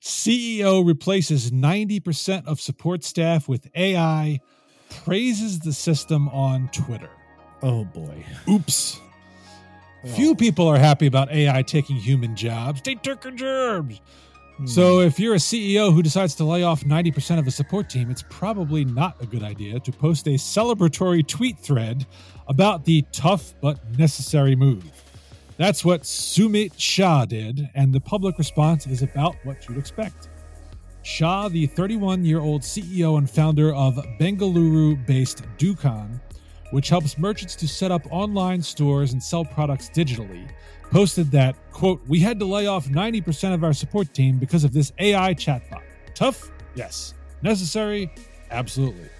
[0.00, 4.40] CEO replaces 90% of support staff with AI,
[5.04, 7.10] praises the system on Twitter.
[7.62, 8.24] Oh boy.
[8.48, 9.00] Oops.
[10.14, 12.80] Few people are happy about AI taking human jobs.
[12.80, 14.00] They took our jobs.
[14.56, 14.66] Hmm.
[14.66, 18.10] So, if you're a CEO who decides to lay off 90% of a support team,
[18.10, 22.06] it's probably not a good idea to post a celebratory tweet thread
[22.48, 24.84] about the tough but necessary move.
[25.60, 30.30] That's what Sumit Shah did, and the public response is about what you'd expect.
[31.02, 36.18] Shah, the 31 year old CEO and founder of Bengaluru based Dukaan,
[36.70, 40.48] which helps merchants to set up online stores and sell products digitally,
[40.90, 44.72] posted that, quote, we had to lay off 90% of our support team because of
[44.72, 45.82] this AI chatbot.
[46.14, 46.50] Tough?
[46.74, 47.12] Yes.
[47.42, 48.10] Necessary?
[48.50, 49.10] Absolutely.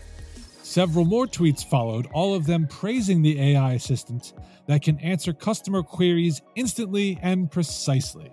[0.71, 4.35] Several more tweets followed, all of them praising the AI assistant
[4.69, 8.31] that can answer customer queries instantly and precisely,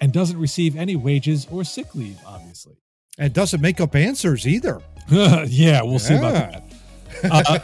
[0.00, 2.74] and doesn't receive any wages or sick leave, obviously.
[3.18, 4.82] And doesn't make up answers either.
[5.10, 6.64] yeah, we'll see about that.
[7.22, 7.58] Uh,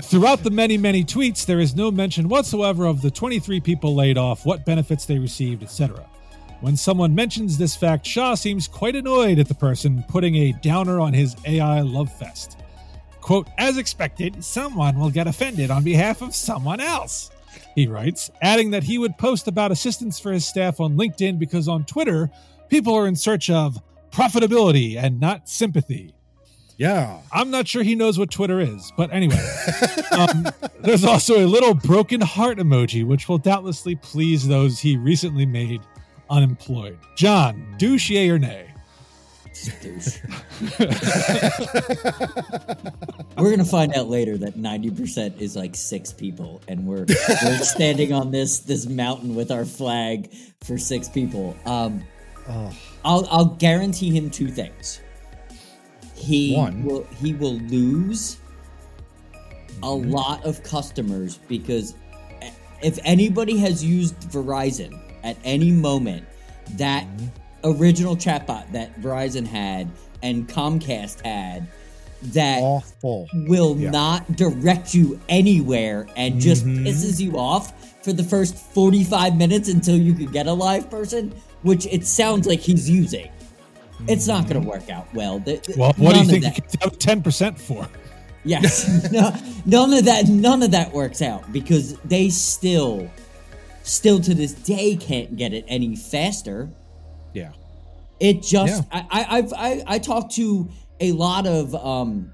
[0.00, 4.16] throughout the many, many tweets, there is no mention whatsoever of the 23 people laid
[4.16, 6.02] off, what benefits they received, etc.
[6.62, 10.98] When someone mentions this fact, Shah seems quite annoyed at the person putting a downer
[10.98, 12.57] on his AI love fest.
[13.28, 17.30] Quote, as expected, someone will get offended on behalf of someone else,
[17.74, 21.68] he writes, adding that he would post about assistance for his staff on LinkedIn because
[21.68, 22.30] on Twitter,
[22.70, 23.76] people are in search of
[24.10, 26.14] profitability and not sympathy.
[26.78, 27.18] Yeah.
[27.30, 29.46] I'm not sure he knows what Twitter is, but anyway,
[30.12, 30.46] um,
[30.80, 35.82] there's also a little broken heart emoji, which will doubtlessly please those he recently made
[36.30, 36.98] unemployed.
[37.14, 38.67] John, douche yay or nay?
[39.82, 40.18] Douche.
[43.36, 47.06] we're gonna find out later that 90% is like six people and we're,
[47.42, 50.30] we're standing on this this mountain with our flag
[50.62, 52.02] for six people um
[52.50, 55.00] Oh, i'll i'll guarantee him two things
[56.14, 56.82] he One.
[56.82, 58.38] will he will lose
[59.82, 60.10] a Mhm.
[60.10, 61.94] lot of customers because
[62.82, 66.26] if anybody has used verizon at any moment
[66.76, 67.28] that Mhm.
[67.64, 69.88] Original chatbot that verizon had
[70.22, 71.66] and comcast had
[72.34, 73.28] that awful.
[73.46, 73.90] will Yeah.
[73.90, 76.84] not direct you anywhere and just Mhm.
[76.86, 81.32] pisses you off for the first 45 minutes until you could get a live person,
[81.62, 83.28] which it sounds like he's using.
[84.06, 85.38] It's not going to work out well.
[85.40, 87.88] The- the- Well, what do you think that- kicked 10% for?
[88.44, 89.34] Yes, no,
[89.66, 90.28] none of that.
[90.28, 93.08] None of that works out because they still,
[93.82, 96.68] still to this day, can't get it any faster.
[97.38, 97.52] Yeah.
[98.20, 99.00] It just Yeah.
[99.00, 100.68] I, I I've I, I talked to
[101.00, 102.32] a lot of um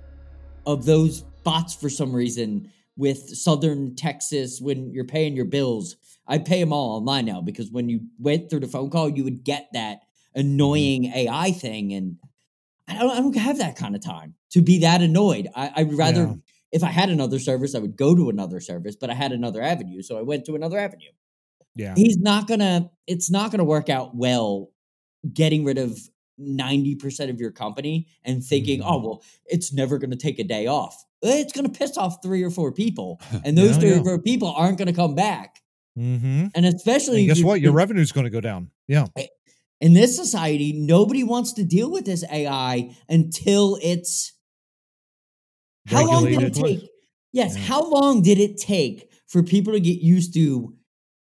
[0.67, 5.97] of those bots for some reason with Southern Texas when you're paying your bills.
[6.27, 9.25] I pay them all online now because when you went through the phone call, you
[9.25, 9.99] would get that
[10.35, 12.17] annoying AI thing, and
[12.89, 15.49] I don't I don't have that kind of time to be that annoyed.
[15.55, 16.35] I, I would rather Yeah.
[16.73, 19.61] if I had another service, I would go to another service, but I had another
[19.61, 21.11] avenue, so I went to another avenue
[21.75, 21.95] Yeah.
[21.95, 24.71] he's not gonna it's not gonna work out well
[25.33, 25.99] getting rid of
[26.41, 28.85] 90% of your company and thinking Mhm.
[28.87, 32.51] oh well it's never gonna take a day off it's gonna piss off three or
[32.51, 35.61] four people and those three or four people aren't gonna come back
[35.97, 36.47] Mm-hmm.
[36.57, 37.61] and especially And guess if- what?
[37.61, 38.71] Your if- revenue's going to go down.
[38.89, 39.07] Yeah.
[39.81, 44.33] in this society nobody wants to deal with this ai until it's
[45.87, 46.81] how long did it take
[47.33, 47.63] yes Yeah.
[47.63, 50.75] how long did it take for people to get used to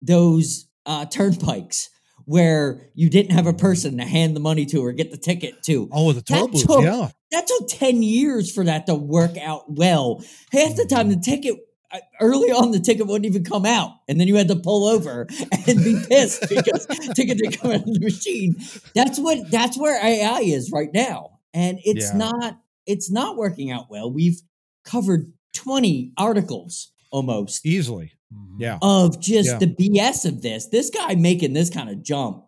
[0.03, 1.89] those uh, turnpikes
[2.29, 5.63] where you didn't have a person to hand the money to or get the ticket
[5.63, 6.67] to Oh, the That booth.
[6.67, 7.09] took- yeah.
[7.31, 11.57] that took 10 years for that to work out well half the time the ticket
[11.91, 14.87] uh, early on the ticket wouldn't even come out and then you had to pull
[14.87, 15.27] over
[15.67, 18.55] and be pissed because ticket didn't come out of the machine
[18.95, 22.19] that's what that's where ai is right now and it's Yeah.
[22.19, 24.39] not it's not working out well we've
[24.85, 28.13] covered 20 articles almost Easily.
[28.35, 28.61] Mm-hmm.
[28.61, 28.79] Yeah.
[28.83, 29.59] of just Yeah.
[29.59, 32.45] the bs of this this guy making this kind of jump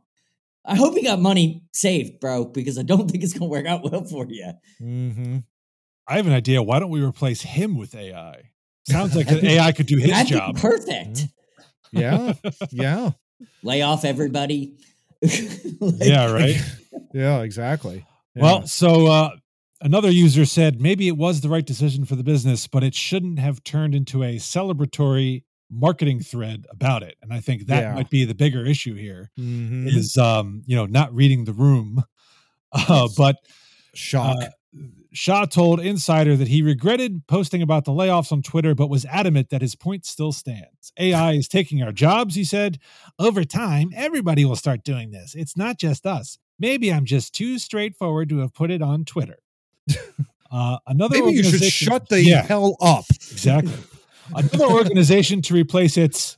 [0.66, 3.82] i hope he got money saved bro because i don't think it's gonna work out
[3.90, 5.38] well for you Mm-hmm.
[6.08, 6.60] I have an idea.
[6.60, 8.50] Why don't we replace him with AI?
[8.88, 10.56] Sounds like an AI could do his That'd be job.
[10.58, 11.28] perfect
[11.92, 12.32] Yeah.
[12.72, 13.10] Yeah.
[13.62, 14.76] lay off everybody.
[15.22, 16.56] Like, yeah, right.
[17.14, 17.42] Yeah.
[17.42, 18.04] Exactly.
[18.34, 18.42] Yeah.
[18.42, 19.30] Well, so uh,
[19.80, 23.38] another user said maybe it was the right decision for the business, but it shouldn't
[23.38, 27.16] have turned into a celebratory marketing thread about it.
[27.22, 27.94] And I think that Yeah.
[27.94, 29.86] might be the bigger issue here Mhm.
[29.86, 32.04] is um, you know, not reading the room.
[32.72, 33.34] Uh, but
[33.94, 34.36] shock.
[34.40, 34.48] uh,
[35.12, 39.50] Shah told Insider that he regretted posting about the layoffs on Twitter, but was adamant
[39.50, 40.92] that his point still stands.
[40.96, 42.78] AI is taking our jobs, he said.
[43.18, 45.34] Over time, everybody will start doing this.
[45.34, 46.38] It's not just us.
[46.60, 49.38] Maybe I'm just too straightforward to have put it on Twitter.
[50.52, 53.04] Uh, another Maybe you should shut the yeah, hell up.
[53.30, 53.72] exactly.
[54.34, 56.36] Another organization to replace its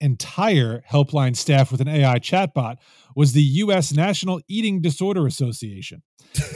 [0.00, 2.76] entire helpline staff with an AI chatbot
[3.16, 3.92] was the U.S.
[3.92, 6.02] National Eating Disorder Association.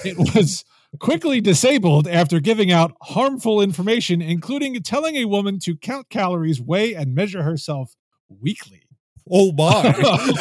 [0.04, 0.64] It was
[1.00, 6.94] quickly disabled after giving out harmful information, including telling a woman to count calories, weigh,
[6.94, 7.96] and measure herself
[8.28, 8.82] weekly.
[9.30, 10.32] Oh my.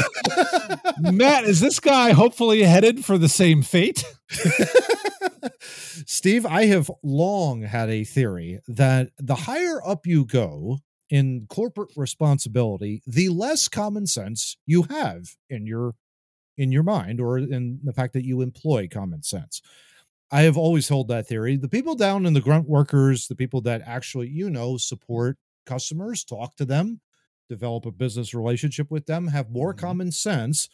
[1.11, 4.03] Matt, is this guy hopefully headed for the same fate?
[5.61, 11.91] Steve, I have long had a theory that the higher up you go in corporate
[11.95, 15.95] responsibility, the less common sense you have in your
[16.57, 19.61] in your mind or in the fact that you employ common sense.
[20.31, 21.57] I have always held that theory.
[21.57, 26.23] The people down in the grunt workers, the people that actually, you know, support customers,
[26.23, 27.01] talk to them,
[27.49, 29.77] develop a business relationship with them, have more Mhm.
[29.77, 30.69] common sense,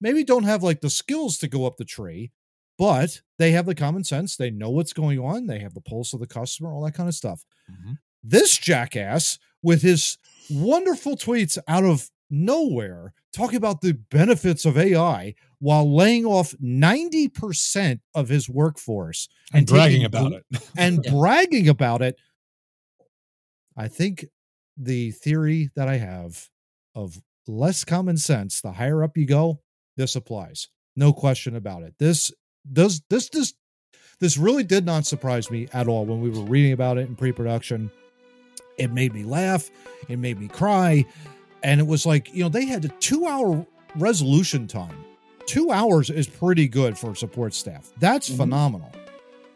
[0.00, 2.32] maybe don't have like the skills to go up the tree,
[2.78, 4.36] but they have the common sense.
[4.36, 5.46] They know what's going on.
[5.46, 7.44] They have the pulse of the customer, all that kind of stuff.
[7.70, 7.98] Mhm.
[8.22, 10.16] This jackass with his
[10.50, 18.00] wonderful tweets out of nowhere talking about the benefits of AI while laying off 90%
[18.14, 20.44] of his workforce and bragging taking about it.
[20.76, 21.10] and Yeah.
[21.12, 22.16] bragging about it.
[23.76, 24.26] I think
[24.76, 26.48] the theory that I have
[26.94, 29.60] of less common sense, the higher up you go,
[29.96, 30.68] this applies.
[30.96, 31.94] No question about it.
[31.98, 32.32] This
[32.72, 33.54] does this this
[34.20, 37.14] this really did not surprise me at all when we were reading about it in
[37.14, 37.90] pre-production.
[38.76, 39.70] It made me laugh,
[40.08, 41.04] it made me cry,
[41.62, 43.64] and it was like, you know, they had a 2-hour
[43.96, 45.04] resolution time.
[45.46, 47.92] 2 hours is pretty good for support staff.
[48.00, 48.36] That's Mhm.
[48.36, 48.92] phenomenal.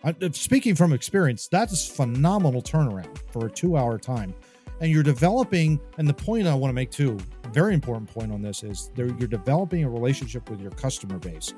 [0.04, 4.34] I, speaking from experience, that is phenomenal turnaround for a two hour time.
[4.80, 7.18] And you're developing, and the point I want to make too,
[7.52, 11.52] very important point on this is there you're developing a relationship with your customer base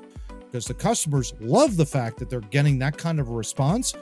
[0.55, 3.93] because the customers love the fact that they're getting that kind of a response.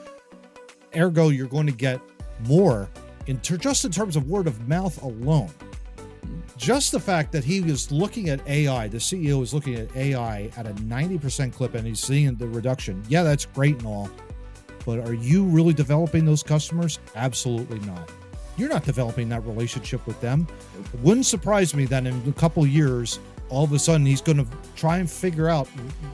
[0.94, 2.00] Ergo, you're going to get
[2.46, 2.88] more
[3.26, 5.50] in ter- just in terms of word of mouth alone.
[6.56, 10.48] Just the fact that he was looking at AI, the CEO is looking at AI
[10.56, 13.02] at a 90% clip and he's seeing the reduction.
[13.08, 14.08] Yeah, that's great and all.
[14.86, 17.00] But are you really developing those customers?
[17.16, 18.12] Absolutely not.
[18.56, 20.46] You're not developing that relationship with them.
[20.92, 23.18] It wouldn't surprise me that in a couple years,
[23.48, 25.66] all of a sudden he's going to try and figure out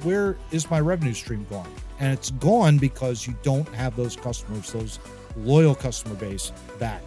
[0.02, 1.72] where is my revenue stream gone?
[1.98, 4.98] And it's gone because you don't have those customers, those
[5.36, 7.02] loyal customer base back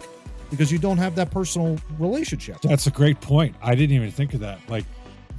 [0.50, 2.60] because you don't have that personal relationship.
[2.62, 3.56] That's a great point.
[3.62, 4.60] I didn't even think of that.
[4.68, 4.84] Like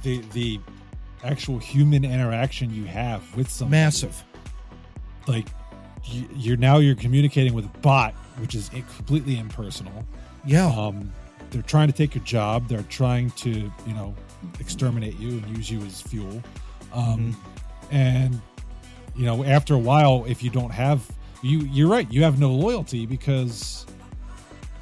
[0.02, 0.60] the the
[1.24, 4.22] actual human interaction you have with some Massive.
[5.26, 5.48] Like
[6.04, 10.04] you, you're now you're communicating with a bot, which is completely impersonal.
[10.44, 10.66] Yeah.
[10.66, 11.12] Um,
[11.56, 12.68] they're trying to take your job.
[12.68, 14.14] They're trying to you know
[14.60, 16.42] exterminate you and use you as fuel.
[16.92, 17.34] Um,
[17.90, 18.40] And
[19.16, 21.00] you know after a while, if you don't have
[21.42, 22.10] you, you're right.
[22.12, 23.86] You have no loyalty because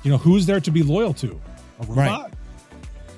[0.03, 1.41] you know who's there to be loyal to.
[1.81, 2.11] A Right.
[2.11, 2.33] robot.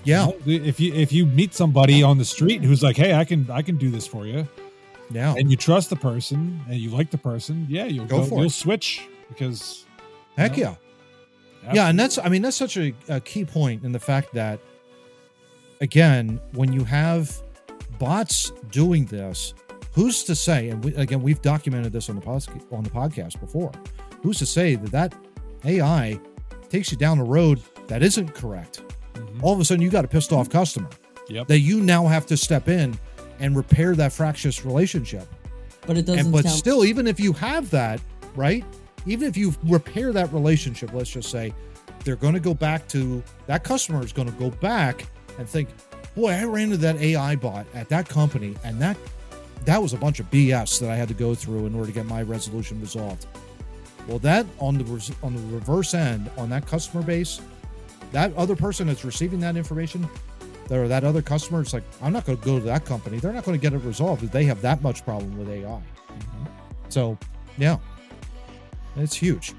[0.04, 0.26] Yeah.
[0.26, 3.24] You know, if you if you meet somebody on the street who's like, "Hey, I
[3.24, 4.46] can I can do this for you,"
[5.10, 5.34] Yeah.
[5.38, 8.38] and you trust the person and you like the person, yeah, you'll Go go, for
[8.40, 8.52] you'll it.
[8.52, 9.84] switch because
[10.36, 10.74] Heck you yeah.
[11.66, 14.32] Know, Yeah, and that's I mean that's such a, a key point in the fact
[14.34, 14.60] that
[15.80, 17.34] again, when you have
[17.98, 19.54] bots doing this,
[19.92, 20.68] who's to say?
[20.70, 23.72] And we, again, we've documented this on the podcast on the podcast before.
[24.22, 25.14] Who's to say that that
[25.64, 26.18] AI
[26.68, 28.82] takes you down a road that isn't correct?
[29.14, 29.42] Mhm.
[29.42, 30.88] All of a sudden, you got a pissed off customer
[31.28, 31.48] Yep.
[31.48, 32.98] that you now have to step in
[33.40, 35.26] and repair that fractious relationship.
[35.86, 38.00] But it doesn't And but sound still, even if you have that,
[38.34, 38.64] right?
[39.06, 41.54] Even if you repair that relationship, let's just say
[42.04, 45.06] they're going to go back to that customer is going to go back
[45.38, 45.68] and think,
[46.14, 48.96] boy, I ran into that AI bot at that company, and that
[49.64, 51.92] that was a bunch of BS that I had to go through in order to
[51.92, 53.26] get my resolution resolved.
[54.06, 57.40] Well, that on the res- on the reverse end on that customer base,
[58.12, 60.08] that other person that's receiving that information,
[60.70, 63.18] or that other customer, it's like I'm not going to go to that company.
[63.18, 65.64] They're not going to get it resolved if they have that much problem with AI.
[65.68, 66.48] Mhm.
[66.88, 67.18] So,
[67.58, 67.78] yeah,
[68.96, 69.54] it's huge.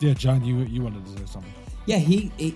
[0.00, 1.52] Yeah, John, you you wanted to say something.
[1.86, 2.54] Yeah, he it,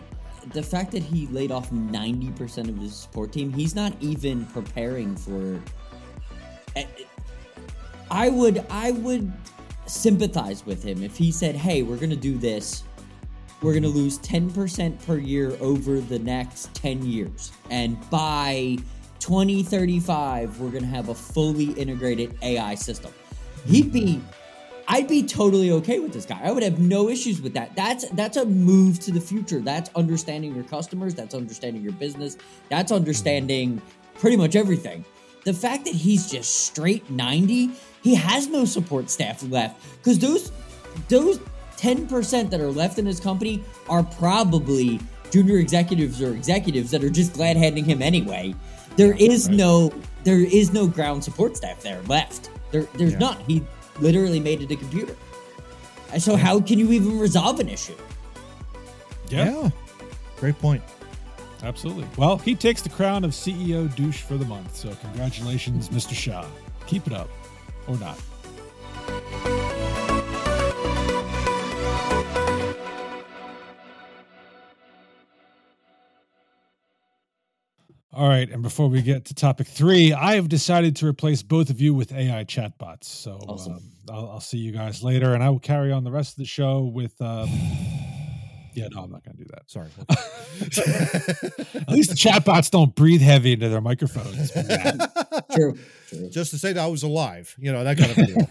[0.53, 5.17] the fact that he laid off 90% of his support team, he's not even preparing
[5.17, 5.61] for
[6.77, 6.85] eh,
[8.11, 9.33] I would I would
[9.87, 12.85] sympathize with him if he said, "Hey, we're going to do this.
[13.63, 17.53] We're going to lose 10% per year over the next 10 years.
[17.71, 18.77] And by
[19.21, 23.13] 2035, we're going to have a fully integrated AI system."
[23.65, 24.21] He'd be
[24.89, 26.41] I'd be totally okay with this guy.
[26.43, 27.75] I would have no issues with that.
[27.77, 29.61] That's that's a move to the future.
[29.61, 32.37] That's understanding your customers, that's understanding your business,
[32.69, 33.81] that's understanding
[34.15, 35.05] pretty much everything.
[35.45, 37.71] The fact that he's just straight 90,
[38.03, 40.53] he has no support staff left cuz those
[41.09, 41.39] those
[41.79, 45.01] 10% that are left in his company are probably
[45.33, 48.55] junior executives or executives that are just glad handing him anyway.
[48.97, 49.57] There is right.
[49.57, 49.93] no
[50.25, 52.51] there is no ground support staff there left.
[52.71, 53.19] There there's Yeah.
[53.19, 53.43] not.
[53.49, 53.63] He
[54.01, 55.17] literally made it a computer.
[56.13, 57.97] And So how can you even resolve an issue?
[59.29, 59.71] Yeah,
[60.39, 60.83] Great point.
[61.63, 62.07] absolutely.
[62.19, 64.77] Well, he takes the crown of CEO douche for the month.
[64.77, 66.13] So congratulations, Mr.
[66.15, 66.45] Shah.
[66.87, 67.31] Keep it up,
[67.87, 68.19] or not.
[78.23, 81.71] All right, and before we get to topic three, I have decided to replace both
[81.71, 83.03] of you with AI chatbots.
[83.03, 83.73] So Awesome.
[83.73, 86.37] um, I'll, I'll see you guys later, and I will carry on the rest of
[86.37, 87.49] the show with um,
[88.75, 89.69] Yeah, no, I'm not going to do that.
[89.69, 89.89] Sorry.
[91.83, 94.53] At least the chatbots don't breathe heavy into their microphones.
[95.57, 95.77] True.
[96.09, 96.31] True.
[96.31, 98.49] Just to say that I was alive, you know, that kind of deal.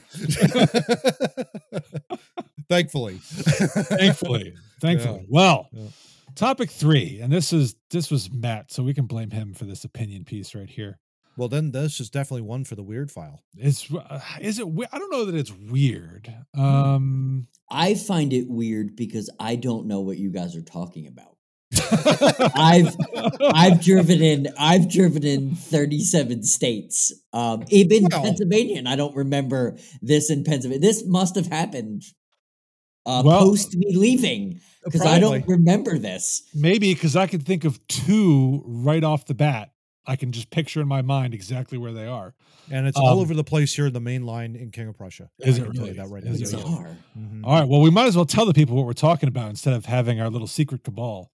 [2.69, 3.19] Thankfully.
[3.19, 5.19] thankfully, thankfully.
[5.21, 5.25] Yeah.
[5.29, 5.87] Well, Yeah.
[6.35, 9.83] Topic three, and this is this was Matt, so we can blame him for this
[9.83, 10.99] opinion piece right here.
[11.37, 13.41] Well, then this is definitely one for the weird file.
[13.57, 14.67] Is uh, is it?
[14.91, 16.33] I don't know that it's weird.
[16.57, 21.37] Um, I find it weird because I don't know what you guys are talking about.
[22.53, 22.93] I've
[23.53, 27.13] I've driven in I've driven in 37 states.
[27.31, 30.81] Um even Well- Pennsylvania and I don't remember this in Pennsylvania.
[30.85, 32.03] This must have happened
[33.05, 36.43] uh Well- post me leaving because I don't remember this.
[36.53, 39.69] maybe because I could think of two right off the bat.
[40.07, 42.33] I can just picture in my mind exactly where they are.
[42.71, 44.97] And it's all Um, over the place here in the main line in King of
[44.97, 45.29] Prussia.
[45.39, 45.93] Is I it really?
[45.93, 46.57] that right Is now.
[46.57, 46.65] it Yeah.
[46.67, 46.97] Bizarre.
[47.17, 47.41] Mhm.
[47.43, 47.67] All right.
[47.69, 50.19] Well, we might as well tell the people what we're talking about instead of having
[50.19, 51.31] our little secret cabal.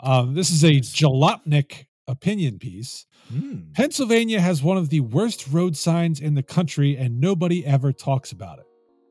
[0.00, 3.06] Um, this is a Jalopnik opinion piece.
[3.32, 3.72] Mm.
[3.74, 8.32] Pennsylvania has one of the worst road signs in the country, and nobody ever talks
[8.32, 8.64] about it.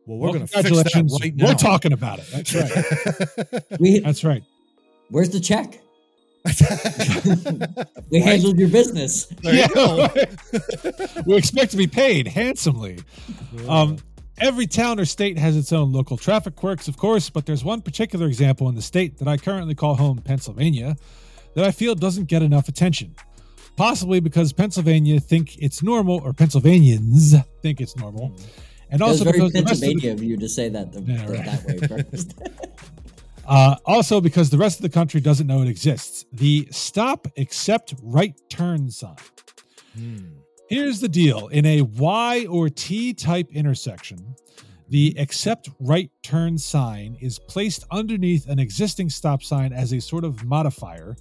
[0.07, 1.19] Well, we're Well, going to fix that congratulations.
[1.21, 1.45] right now.
[1.47, 2.25] We're talking about it.
[2.31, 3.63] That's right.
[3.79, 4.43] We That's right.
[5.09, 5.79] where's the check?
[8.09, 9.25] We handled your business.
[9.43, 10.07] There you go.
[11.25, 12.99] we expect to be paid handsomely.
[13.67, 13.97] Um,
[14.39, 17.81] every town or state has its own local traffic quirks, of course, but there's one
[17.81, 20.95] particular example in the state that I currently call home, Pennsylvania,
[21.55, 23.13] that I feel doesn't get enough attention.
[23.75, 28.33] Possibly because Pennsylvania think it's normal, or Pennsylvanians think it's normal,
[28.89, 31.25] and also very because the rest of the- of you to say that the, Yeah,
[31.25, 31.45] that, right.
[31.45, 32.33] that way first.
[33.45, 36.25] Uh, also, because the rest of the country doesn't know it exists.
[36.33, 39.15] The stop except right turn sign.
[39.97, 40.17] Hmm.
[40.69, 44.35] Here's the deal in a Y or T type intersection,
[44.89, 50.25] the accept right turn sign is placed underneath an existing stop sign as a sort
[50.25, 51.15] of modifier,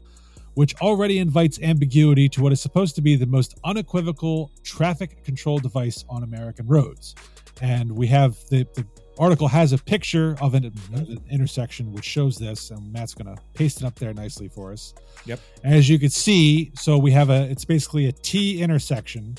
[0.55, 5.59] which already invites ambiguity to what is supposed to be the most unequivocal traffic control
[5.59, 7.15] device on American roads.
[7.61, 8.87] And we have the, the
[9.19, 13.43] article has a picture of an, an intersection which shows this, and Matt's going to
[13.55, 14.95] paste it up there nicely for us.
[15.25, 15.41] Yep.
[15.65, 19.37] As you can see, so we have a, it's basically a T intersection.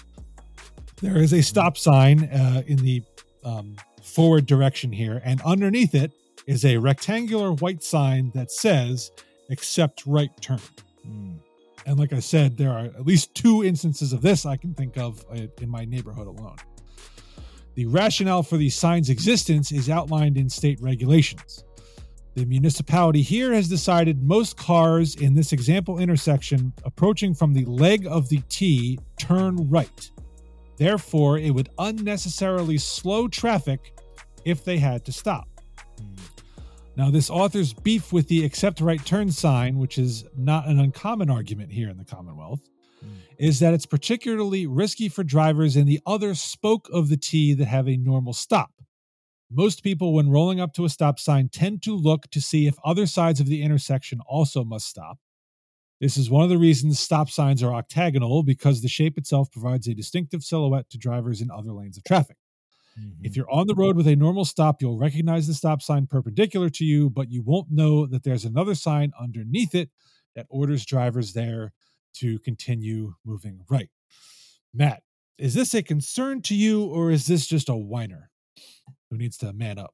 [1.01, 3.03] There is a stop sign uh, in the
[3.43, 6.11] um, forward direction here, and underneath it
[6.47, 9.11] is a rectangular white sign that says
[9.51, 10.59] "Accept right turn."
[11.03, 11.33] Hmm.
[11.85, 14.97] And like I said, there are at least two instances of this I can think
[14.97, 16.57] of uh, in my neighborhood alone.
[17.77, 21.63] The rationale for the sign's existence is outlined in state regulations.
[22.33, 28.07] The municipality here has decided most cars in this example intersection approaching from the leg
[28.07, 30.09] of the T turn right.
[30.77, 33.93] Therefore, it would unnecessarily slow traffic
[34.43, 35.47] if they had to stop.
[36.95, 41.29] Now, this author's beef with the accept right turn sign, which is not an uncommon
[41.29, 42.76] argument here in the Commonwealth, Mm.
[43.37, 47.65] Is that it's particularly risky for drivers in the other spoke of the T that
[47.65, 48.71] have a normal stop.
[49.49, 52.75] Most people, when rolling up to a stop sign, tend to look to see if
[52.83, 55.19] other sides of the intersection also must stop.
[55.99, 59.87] This is one of the reasons stop signs are octagonal because the shape itself provides
[59.87, 62.37] a distinctive silhouette to drivers in other lanes of traffic.
[62.99, 63.25] Mhm.
[63.25, 66.69] If you're on the road with a normal stop, you'll recognize the stop sign perpendicular
[66.71, 69.91] to you, but you won't know that there's another sign underneath it
[70.35, 71.73] that orders drivers there
[72.19, 73.89] to continue moving right.
[74.73, 75.03] Matt,
[75.37, 78.31] is this a concern to you or is this just a whiner
[79.09, 79.93] who needs to man up?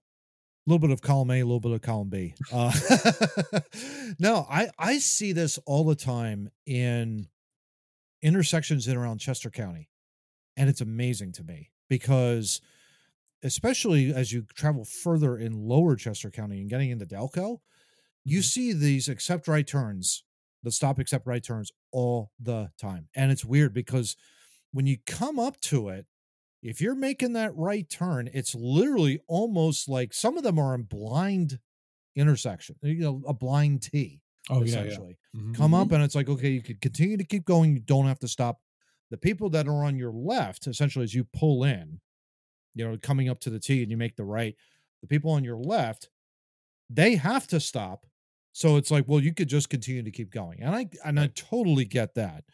[0.66, 2.36] a little bit of column A, a little bit of column B.
[2.50, 2.72] Uh,
[4.20, 7.28] no, I I see this all the time in
[8.22, 9.90] intersections in around Chester County,
[10.56, 12.62] and it's amazing to me because,
[13.44, 17.58] especially as you travel further in Lower Chester County and getting into Delco,
[18.24, 18.44] you Mhm.
[18.46, 20.24] see these accept right turns,
[20.64, 24.16] the stop accept right turns all the time, and it's weird because
[24.72, 26.06] when you come up to it
[26.64, 30.84] if you're making that right turn, it's literally almost like some of them are in
[30.84, 31.60] blind
[32.16, 34.82] intersection, you know, a blind T, Oh, yeah, yeah.
[34.82, 35.18] essentially.
[35.36, 35.56] Mhm.
[35.56, 37.74] Come up and it's like, okay, you could continue to keep going.
[37.74, 38.62] You don't have to stop.
[39.10, 42.00] The people that are on your left, essentially, as you pull in,
[42.76, 44.56] you know, coming up to the T and you make the right,
[45.02, 46.10] the people on your left,
[46.90, 48.06] they have to stop.
[48.54, 50.62] So it's like, well, you could just continue to keep going.
[50.62, 52.46] And I and I totally get that.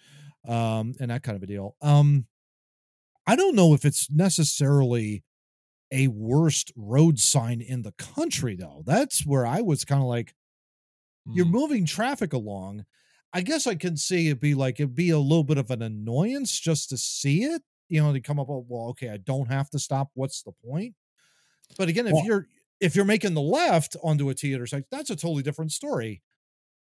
[0.48, 1.76] Um, and that kind of a deal.
[1.82, 2.26] Um,
[3.28, 5.24] I don't know if it's necessarily
[5.92, 8.84] a worst road sign in the country, though.
[8.86, 10.36] That's where I was kind of like,
[11.26, 11.52] you're Mhm.
[11.52, 12.86] moving traffic along.
[13.34, 15.82] I guess I can see it be like it'd be a little bit of an
[15.82, 19.48] annoyance just to see it, you know, to come up with, well, okay, I don't
[19.52, 20.12] have to stop.
[20.16, 20.96] What's the point?
[21.78, 22.48] But again, if Well- you're
[22.80, 26.22] if you're making the left onto a T intersection, that's a totally different story.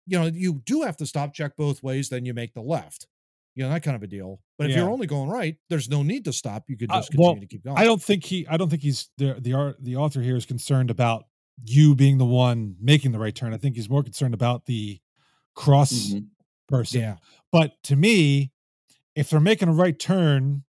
[0.06, 3.06] You know, you do have to stop, check both ways, then you make the left.
[3.54, 4.40] You know, that kind of a deal.
[4.58, 4.78] But if Yeah.
[4.82, 6.64] you're only going right, there's no need to stop.
[6.68, 7.76] You could Uh, just continue well, to keep going.
[7.76, 8.46] I don't think he.
[8.46, 9.76] I don't think he's the the art.
[9.84, 11.26] The author here is concerned about
[11.64, 13.52] you being the one making the right turn.
[13.52, 15.00] I think he's more concerned about the
[15.54, 16.28] cross Mhm.
[16.66, 17.00] person.
[17.00, 17.16] yeah.
[17.52, 18.52] But to me,
[19.14, 20.64] if they're making a right turn,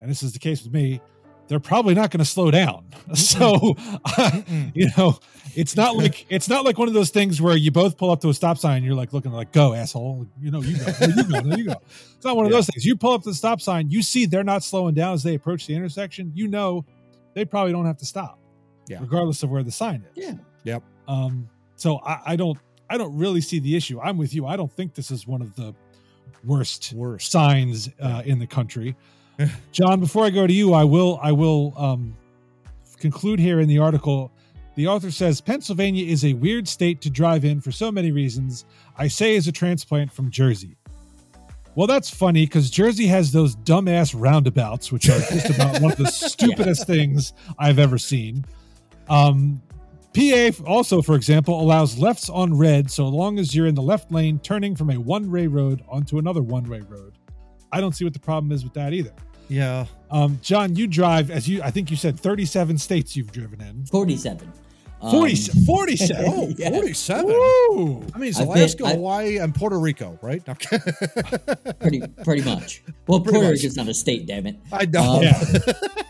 [0.00, 1.02] and this is the case with me,
[1.48, 2.86] they're probably not going to slow down.
[3.14, 4.72] So, Mm-mm.
[4.74, 5.18] you know,
[5.54, 8.20] it's not like it's not like one of those things where you both pull up
[8.22, 8.78] to a stop sign.
[8.78, 11.74] And you're like looking like, "Go, asshole!" You know, you go, you go, you go.
[12.16, 12.58] It's not one of Yeah.
[12.58, 12.84] those things.
[12.86, 15.34] You pull up to the stop sign, you see they're not slowing down as they
[15.34, 16.30] approach the intersection.
[16.34, 16.84] You know,
[17.34, 18.38] they probably don't have to stop,
[18.88, 18.98] Yeah.
[19.00, 20.24] regardless of where the sign is.
[20.24, 20.34] Yeah.
[20.64, 20.82] Yep.
[21.08, 22.56] Um, so I, I don't
[22.88, 24.00] I don't really see the issue.
[24.00, 24.46] I'm with you.
[24.46, 25.74] I don't think this is one of the
[26.44, 27.30] worst Worst.
[27.30, 28.96] signs uh, in the country.
[29.72, 32.16] John, before I go to you, I will I will um,
[32.98, 34.32] conclude here in the article.
[34.74, 38.64] The author says Pennsylvania is a weird state to drive in for so many reasons.
[38.96, 40.76] I say as a transplant from Jersey.
[41.74, 45.98] Well, that's funny because Jersey has those dumbass roundabouts, which are just about one of
[45.98, 48.44] the stupidest things I've ever seen.
[49.08, 49.62] Um,
[50.14, 54.12] PA also, for example, allows lefts on red so long as you're in the left
[54.12, 57.14] lane turning from a one way road onto another one way road.
[57.72, 59.12] I don't see what the problem is with that either.
[59.48, 59.86] Yeah.
[60.10, 63.84] Um, John, you drive, as you, I think you said 37 states you've driven in.
[63.86, 64.52] 47.
[65.00, 65.34] Um, 40,
[65.66, 66.24] 47.
[66.28, 66.70] Oh, Yeah.
[66.70, 67.26] 47.
[67.26, 68.06] Woo!
[68.14, 70.46] I mean, it's I've been- Alaska, I- Hawaii, and Puerto Rico, right?
[70.48, 70.78] Okay.
[71.80, 72.82] pretty pretty much.
[73.08, 73.58] Well, Pretty Puerto much.
[73.62, 74.56] Rico's not a state, damn it.
[74.72, 75.16] I know.
[75.16, 75.38] Um, Yeah.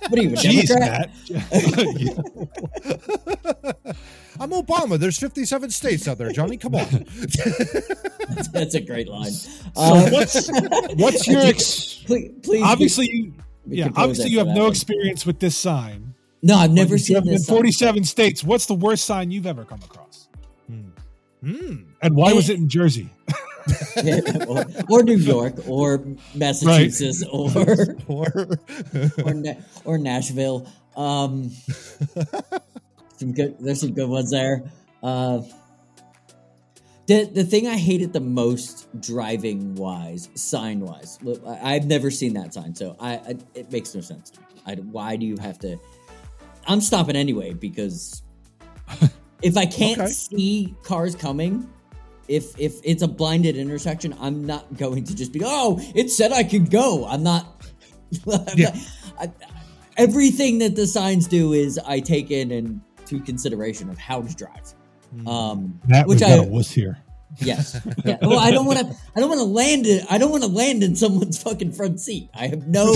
[0.09, 1.11] What are you, a Jeez, Democrat?
[1.31, 3.97] Matt.
[4.41, 4.99] I'm Obama.
[4.99, 6.57] There's 57 states out there, Johnny.
[6.57, 6.85] Come on.
[8.53, 9.31] That's a great line.
[9.31, 10.49] So Um, what's,
[10.95, 13.35] what's your, ex- please, please obviously, you,
[13.67, 14.71] yeah, obviously you have no one.
[14.71, 16.15] experience with this sign.
[16.43, 17.35] No, I've never seen have this.
[17.35, 17.57] in sign.
[17.57, 18.43] 47 states.
[18.43, 20.29] What's the worst sign you've ever come across?
[21.45, 21.75] Hmm.
[22.03, 23.11] And why was it in Jersey?
[24.49, 26.05] or, or New York, or
[26.35, 27.51] Massachusetts, or
[28.09, 28.59] Or
[29.25, 29.55] or, Na-
[29.85, 30.67] or Nashville.
[30.97, 31.51] Um,
[33.23, 33.57] some good.
[33.59, 34.63] There's some good ones there.
[35.03, 35.41] Uh,
[37.07, 41.19] the the thing I hated the most driving wise, sign wise,
[41.63, 44.33] I've never seen that sign, so I, I it makes no sense.
[44.67, 45.79] I, why do you have to?
[46.67, 48.23] I'm stopping anyway because
[49.43, 50.11] if I can't Okay.
[50.13, 51.69] see cars coming.
[52.29, 56.31] If, if it's a blinded intersection, I'm not going to just be oh it said
[56.33, 57.05] I could go.
[57.05, 57.67] I'm not.
[58.33, 58.71] I'm Yeah.
[58.71, 58.77] not-
[59.19, 59.33] I,
[59.97, 62.81] everything that the signs do is I take in
[63.13, 64.75] into consideration of how to drive.
[65.27, 66.99] Um, Matt, which we've got I a wuss here.
[67.39, 68.19] yes, yeah.
[68.21, 68.95] Well, I don't want to.
[69.17, 70.05] I don't want to land it.
[70.11, 72.29] I don't want to land in someone's fucking front seat.
[72.35, 72.95] I have no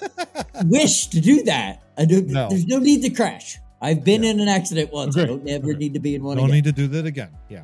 [0.64, 1.82] wish to do that.
[1.98, 2.22] I do.
[2.22, 2.48] No.
[2.48, 3.58] There's no need to crash.
[3.80, 5.16] I've been in an accident once.
[5.18, 6.54] I don't ever need to be in one don't again.
[6.56, 7.30] need to do that again.
[7.48, 7.62] Yeah.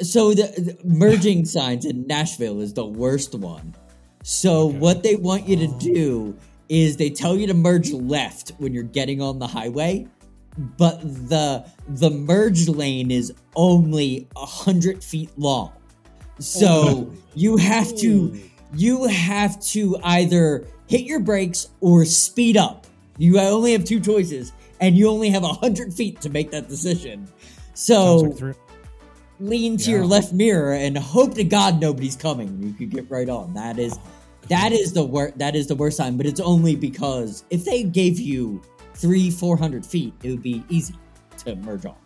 [0.00, 3.74] so the, the merging signs in Nashville is the worst one.
[4.22, 4.78] So Okay.
[4.78, 6.36] what they want you to do
[6.68, 10.06] is they tell you to merge left when you're getting on the highway,
[10.78, 15.72] but the the merge lane is only a hundred feet long.
[16.38, 17.10] So Oh.
[17.34, 18.36] you have to
[18.76, 22.86] you have to either hit your brakes or speed up.
[23.18, 26.68] You only have two choices, and you only have a hundred feet to make that
[26.68, 27.28] decision.
[27.74, 28.52] So Sounds like three-
[29.40, 29.96] lean to Yeah.
[29.98, 32.60] your left mirror and hope to God nobody's coming.
[32.62, 33.54] You could get right on.
[33.54, 33.96] That is
[34.48, 37.82] that is the worst that is the worst sign, but it's only because if they
[37.82, 38.62] gave you
[38.94, 40.94] three, four hundred feet, it would be easy
[41.38, 41.96] to merge on.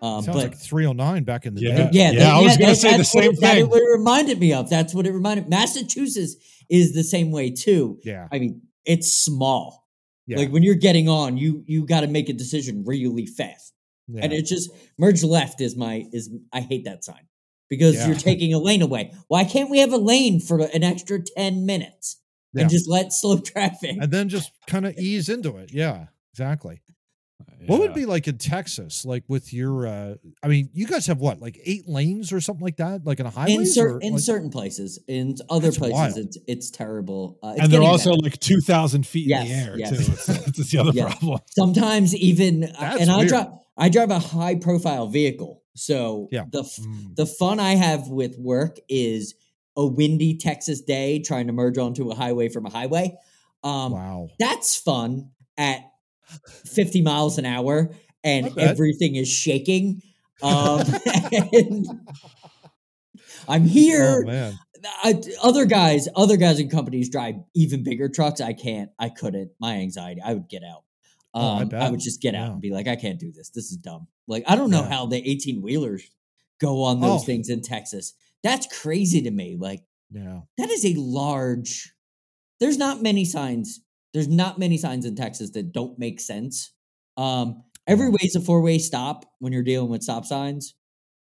[0.00, 1.76] Um, Sounds but like 309 back in the Yeah.
[1.76, 1.90] day.
[1.92, 3.68] yeah, Yeah, that- I was gonna say the same it- That thing.
[3.68, 4.70] what it reminded me of.
[4.70, 5.48] That's what it reminded.
[5.48, 6.36] Massachusetts
[6.68, 7.98] is the same way too.
[8.04, 8.28] Yeah.
[8.30, 9.88] I mean, it's small.
[10.28, 10.36] Yeah.
[10.38, 13.72] Like when you're getting on, you you got to make a decision really fast
[14.06, 14.20] yeah.
[14.22, 17.26] and it's just merge left is my is I hate that sign
[17.68, 18.06] because Yeah.
[18.08, 19.12] you're taking a lane away.
[19.28, 22.16] Why can't we have a lane for an extra ten minutes
[22.54, 22.62] Yeah.
[22.62, 23.96] and just let slow traffic?
[24.00, 25.72] and then just kind of ease into it.
[25.72, 26.80] Yeah, exactly.
[27.66, 27.94] What would Yeah.
[27.94, 29.86] be like in Texas, like with your?
[29.86, 33.20] uh I mean, you guys have what, like eight lanes or something like that, like
[33.20, 33.54] in a highway?
[33.54, 36.16] in, cer- in certain places, in other places, wild.
[36.18, 37.38] it's it's terrible.
[37.42, 38.22] Uh, it's and they're also better.
[38.22, 39.90] like 2,000 feet in the air, yes.
[39.90, 39.96] too.
[39.96, 41.08] That's, that's the other Yeah.
[41.10, 41.40] problem.
[41.50, 43.46] sometimes even uh, That's and I drive
[43.76, 46.44] I drive a high profile vehicle, so Yeah.
[46.50, 47.16] the f- Mm.
[47.16, 49.34] the fun I have with work is
[49.76, 53.16] a windy Texas day trying to merge onto a highway from a highway.
[53.62, 54.28] Um, wow.
[54.38, 55.80] that's fun at
[56.66, 57.90] 50 miles an hour
[58.24, 60.02] and everything is shaking.
[60.42, 60.82] Um,
[61.52, 61.86] and
[63.48, 64.24] I'm here.
[64.28, 64.52] Oh.
[65.02, 68.40] I, other guys, other guys in companies drive even bigger trucks.
[68.40, 68.90] I can't.
[68.98, 69.50] I couldn't.
[69.58, 70.20] My anxiety.
[70.24, 70.84] I would get out.
[71.34, 72.52] Um, Oh, I I, would just get out Yeah.
[72.52, 73.50] and be like, I can't do this.
[73.50, 74.08] This is dumb.
[74.26, 74.88] Like, I don't know Yeah.
[74.88, 76.02] how the 18 wheelers
[76.60, 77.24] go on those Oh.
[77.24, 78.14] things in Texas.
[78.42, 79.56] That's crazy to me.
[79.58, 80.40] Like, Yeah.
[80.56, 81.92] that is a large.
[82.60, 83.80] There's not many signs.
[84.14, 86.72] There's not many signs in Texas that don't make sense.
[87.16, 90.74] Um, every way's a four way stop when you're dealing with stop signs.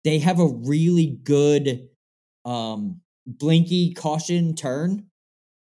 [0.04, 1.88] They have a really good
[2.44, 5.06] um, blinky caution turn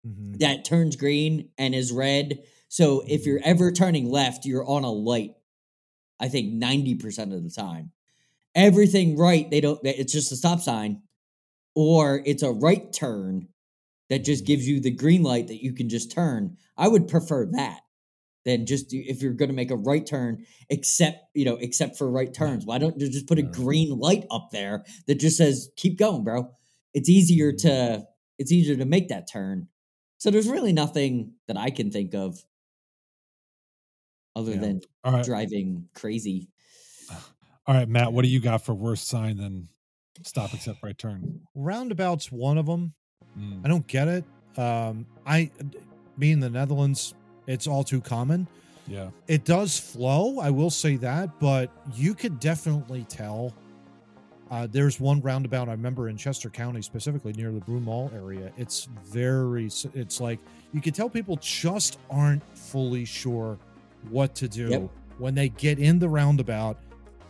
[0.05, 0.41] Mhm.
[0.41, 2.43] that turns green and is red.
[2.75, 5.35] So if you're ever turning left, you're on a light.
[6.19, 7.93] I think 90% of the time.
[8.53, 11.03] Everything right, they don't it's just a stop sign
[11.77, 13.47] or it's a right turn
[14.11, 16.57] that just gives you the green light that you can just turn.
[16.77, 17.79] I would prefer that
[18.45, 22.11] than just if you're going to make a right turn except, you know, except for
[22.11, 22.67] right turns.
[22.67, 26.25] Why don't you just put a green light up there that just says keep going,
[26.25, 26.51] bro?
[26.93, 27.59] It's easier Mhm.
[27.59, 28.07] to
[28.41, 29.69] it's easier to make that turn.
[30.19, 32.45] So there's really nothing that I can think of
[34.37, 34.59] other Yeah.
[34.59, 36.49] than All right, driving crazy.
[37.67, 38.13] all right, Matt.
[38.13, 39.69] What do you got for worse sign than
[40.23, 41.41] stop except right turn?
[41.55, 42.95] Roundabout's one of them.
[43.39, 44.25] Mm, I don't get it.
[44.59, 45.51] Um, I,
[46.19, 47.15] being in the Netherlands,
[47.47, 48.47] it's all too common.
[48.87, 53.53] yeah, It does flow, I will say that, but you could definitely tell.
[54.51, 58.53] Uh, there's one roundabout I remember in Chester County, specifically near the Broome Mall area.
[58.59, 59.65] It's very,
[59.95, 60.39] it's like
[60.73, 63.59] you could tell people just aren't fully sure
[64.11, 64.89] what to do Yep.
[65.19, 66.79] when they get in the roundabout.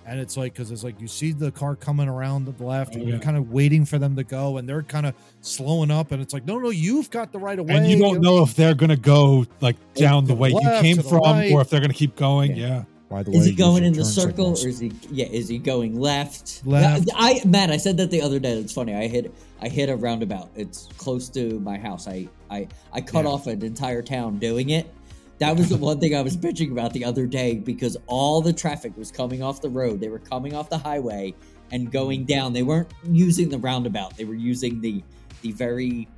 [0.06, 2.98] And it's like, because it's like you see the car coming around the left, Oh,
[2.98, 6.12] and you're kind of waiting for them to go, and they're kind of slowing up.
[6.12, 7.74] And it's like, no, no, you've got the right of way.
[7.76, 10.80] and you don't know if they're gonna go like down the to way the you
[10.82, 11.50] came from, right.
[11.52, 12.54] or if they're gonna keep going.
[12.54, 12.66] Yeah.
[12.66, 14.64] Yeah, By the way Is he going in the circle signals.
[14.66, 16.60] or is he yeah, is he going left?
[16.66, 17.08] Left.
[17.14, 18.52] I Matt, I said that the other day.
[18.58, 18.94] It's funny.
[18.94, 20.50] I hit I hit a roundabout.
[20.54, 22.06] It's close to my house.
[22.08, 23.30] I I I cut Yeah.
[23.30, 24.92] off an entire town doing it.
[25.39, 28.53] That was the one thing I was bitching about the other day because all the
[28.53, 30.01] traffic was coming off the road.
[30.01, 31.35] They were coming off the highway
[31.72, 32.53] and going down.
[32.53, 34.16] They weren't using the roundabout.
[34.16, 35.03] They were using the
[35.43, 36.09] the very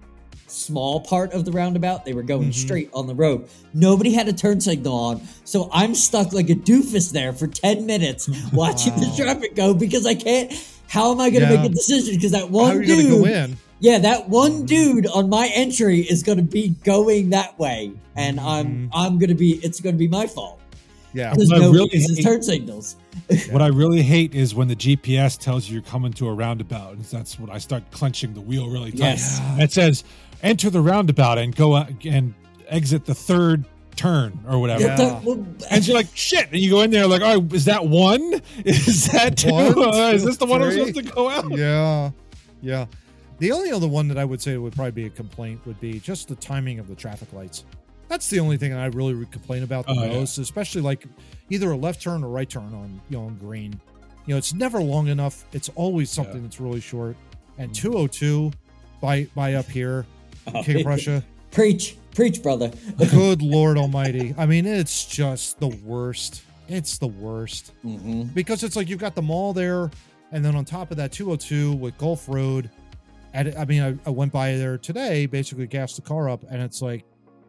[0.47, 2.05] small part of the roundabout.
[2.05, 2.55] They were going Mhm.
[2.55, 3.49] straight on the road.
[3.75, 7.87] Nobody had a turn signal on, so I'm stuck like a doofus there for 10
[7.87, 10.53] minutes watching the traffic go because I can't.
[10.89, 11.63] How am I going to Yeah.
[11.63, 12.15] make a decision?
[12.15, 13.57] Because that one are you going to dude, go in?
[13.81, 18.39] Yeah, that one dude on my entry is going to be going that way, and
[18.41, 18.89] I'm Mhm.
[18.93, 19.53] I'm going to be.
[19.63, 20.61] It's going to be my fault.
[21.13, 21.33] Yeah.
[21.35, 22.97] There's What I no really uses hate- turn signals.
[23.51, 26.93] What I really hate is when the GPS tells you you're coming to a roundabout.
[26.97, 28.99] And that's when I start clenching the wheel really tight.
[29.01, 29.41] Yes.
[29.59, 30.05] It says
[30.43, 32.35] enter the roundabout and go and
[32.69, 33.65] exit the third
[33.97, 34.83] turn or whatever.
[34.83, 34.97] Yeah.
[34.99, 36.49] But well, And you're like, shit.
[36.53, 38.43] And you go in there like, oh, is that one?
[38.67, 39.51] Is that two?
[39.51, 41.51] One, Uh, is this the one I'm supposed to go out?
[41.57, 42.11] Yeah.
[42.61, 42.85] Yeah.
[43.39, 46.01] The only other one that I would say would probably be a complaint would be
[46.01, 47.65] just the timing of the traffic lights.
[48.09, 50.13] That's the only thing I really would complain about the Oh, yeah.
[50.15, 51.07] most, especially like
[51.51, 53.79] either a left turn or right turn on you know on green.
[54.27, 55.45] You know, it's never long enough.
[55.53, 56.43] It's always something Yeah.
[56.43, 57.17] that's really short.
[57.59, 57.75] And Mhm.
[57.75, 58.53] 202
[59.01, 60.07] by by up here,
[60.47, 61.23] Oh, King of Prussia.
[61.51, 62.71] preach, preach, brother.
[63.11, 64.35] Good Lord Almighty.
[64.39, 66.43] I mean, it's just the worst.
[66.69, 67.73] It's the worst.
[67.83, 69.91] hmm because it's like you've got the mall there,
[70.33, 72.71] and then on top of that, 202 with Gulph Road.
[73.37, 76.81] I mean, I, I went by there today, basically gassed the car up, and it's
[76.81, 77.05] like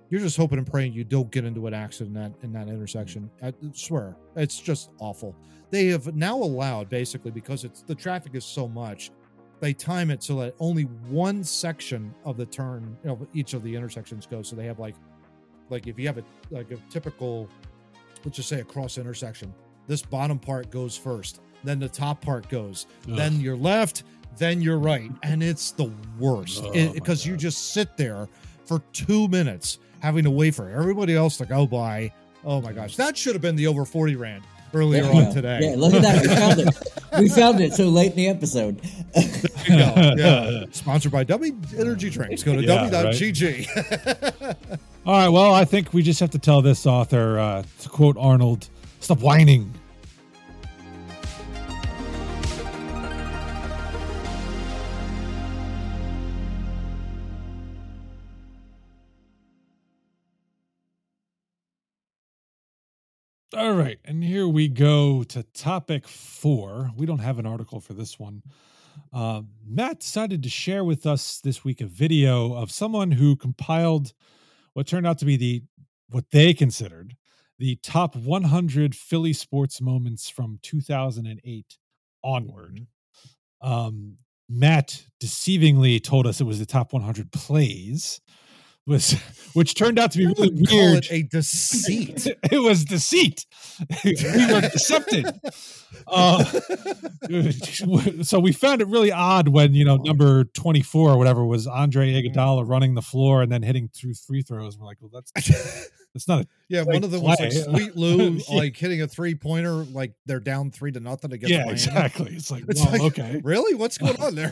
[0.10, 2.68] you're just hoping and praying you don't get into an accident in that in that
[2.68, 3.30] intersection.
[3.42, 5.36] I swear, it's just awful.
[5.70, 9.12] They have now allowed basically because it's the traffic is so much,
[9.60, 13.64] they time it so that only one section of the turn, you know, each of
[13.64, 14.48] the intersections goes.
[14.48, 14.96] So they have like,
[15.70, 17.50] like if you have a like a typical,
[18.24, 19.54] let's just say a cross intersection,
[19.88, 24.04] this bottom part goes first, then the top part goes, then your left,
[24.38, 28.28] then you're right, and it's the worst Oh, because you just sit there
[28.66, 32.12] for two minutes having to wait for everybody else to go by.
[32.46, 35.34] Oh my gosh, that should have been the over forty rand earlier There on go.
[35.34, 35.60] today.
[35.62, 36.22] Yeah, look at that.
[36.22, 37.20] We found it.
[37.20, 38.82] We found it so late in the episode.
[39.68, 40.64] You know, yeah.
[40.72, 42.42] Sponsored by Dubby Energy Drinks.
[42.42, 44.56] Go to Yeah, dubby.gg.
[45.06, 45.28] All right.
[45.28, 48.70] Well, I think we just have to tell this author, uh, to quote Arnold,
[49.02, 49.74] stop whining.
[63.58, 66.92] All right, and here we go to topic four.
[66.96, 68.44] We don't have an article for this one.
[69.12, 74.14] Uh, Matt decided to share with us this week a video of someone who compiled
[74.74, 75.64] what turned out to be the
[76.12, 77.16] what they considered
[77.58, 81.78] the top 100 Philly sports moments from 2008
[82.24, 82.86] onward.
[83.60, 88.22] Um, Matt deceivingly told us it was the top 100 plays.
[88.88, 89.16] Was
[89.54, 91.06] which turned out to be really weird.
[91.06, 92.28] it a deceit.
[92.52, 93.46] it was deceit.
[94.04, 94.14] we
[94.54, 95.28] were decepted.
[96.08, 96.44] Uh,
[98.24, 101.68] so we found it really odd when you know number twenty four or whatever was
[101.68, 104.78] Andre Iguodala running the floor and then hitting through free throws.
[104.78, 107.52] We're like, well, that's that's not a yeah, one of them was like.
[107.80, 108.56] Sweet Lou, Yeah.
[108.58, 111.72] like hitting a three pointer, like they're down three to nothing against yeah, Miami.
[111.74, 112.34] exactly.
[112.36, 113.40] It's like, It's well, like, okay.
[113.44, 113.76] Really?
[113.76, 114.52] What's going on there?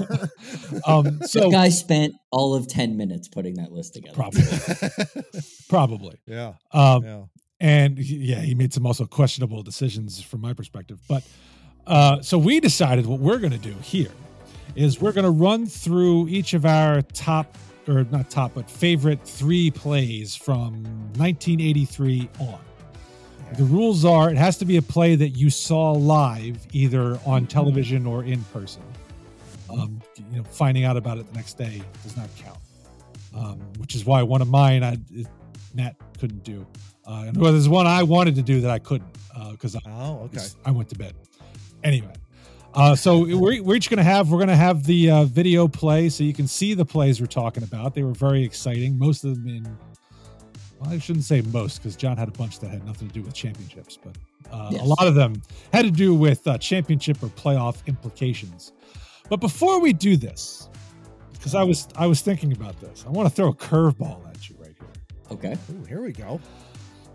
[0.86, 4.16] Um, The so guy spent all of 10 minutes putting that list together.
[4.16, 4.44] probably,
[5.70, 6.16] probably.
[6.26, 7.22] yeah, Um, yeah.
[7.60, 11.00] and he- yeah, he made some also questionable decisions from my perspective.
[11.08, 11.24] But
[11.88, 14.12] uh, so we decided what we're going to do here
[14.76, 17.58] is we're going to run through each of our top
[17.88, 20.84] or not top, but favorite three plays from
[21.18, 22.60] 1983 on.
[23.58, 27.46] The rules are it has to be a play that you saw live, either on
[27.48, 28.82] television or in person.
[29.70, 32.58] Um, you know, finding out about it the next day does not count.
[33.36, 35.28] Um, which is why one of mine, I, it,
[35.74, 36.66] Matt couldn't do.
[37.06, 39.12] Uh, and well, there's one I wanted to do that I couldn't
[39.52, 40.46] because Oh, okay.
[40.66, 41.14] I went to bed.
[41.84, 42.14] Anyway,
[42.76, 45.68] uh, so we're, we're each going to have we're going to have the uh, video
[45.68, 47.94] play so you can see the plays we're talking about.
[47.96, 48.98] They were very exciting.
[49.00, 49.78] Most of them in
[50.80, 53.22] well, I shouldn't say most because John had a bunch that had nothing to do
[53.22, 54.18] with championships, but
[54.52, 54.82] uh, Yes.
[54.82, 58.74] a lot of them had to do with uh, championship or playoff implications.
[59.30, 60.70] But before we do this,
[61.32, 64.50] because I was I was thinking about this, I want to throw a curveball at
[64.50, 64.88] you right here
[65.32, 65.58] Okay.
[65.72, 66.40] Ooh, here we go.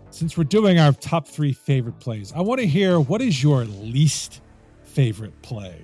[0.09, 3.63] since we're doing our top three favorite plays, I want to hear what is your
[3.65, 4.41] least
[4.91, 5.75] favorite play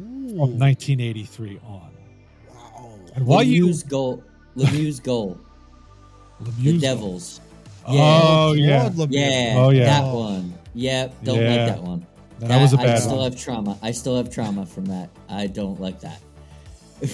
[0.00, 1.90] Ooh, from 1983 on.
[2.52, 2.98] wow.
[3.14, 4.24] And why you Lemieux's goal.
[4.56, 5.38] Lemieux's goal.
[6.40, 7.40] The Devils.
[7.86, 9.14] Oh yeah, Claude Lemieux.
[9.14, 9.54] Yeah.
[9.56, 9.84] Oh, yeah.
[9.84, 10.54] That one.
[10.74, 11.14] Yep.
[11.24, 11.48] Don't Yeah.
[11.48, 12.06] like that one.
[12.40, 13.30] that was a I bad still one.
[13.32, 13.78] have trauma.
[13.82, 15.08] I still have trauma from that.
[15.28, 16.20] I don't like that.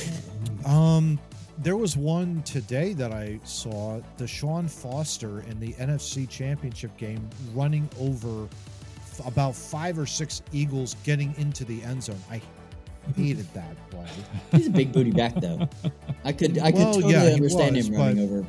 [0.65, 1.19] Um,
[1.59, 4.01] there was one today that I saw.
[4.17, 8.49] Deshaun Foster in the NFC Championship game running over
[9.13, 12.19] f- about five or six Eagles getting into the end zone.
[12.31, 12.41] I
[13.17, 14.07] hated that play.
[14.53, 15.69] He's a big booty back though.
[16.25, 18.47] I could I could Well, totally yeah, understand was, him running over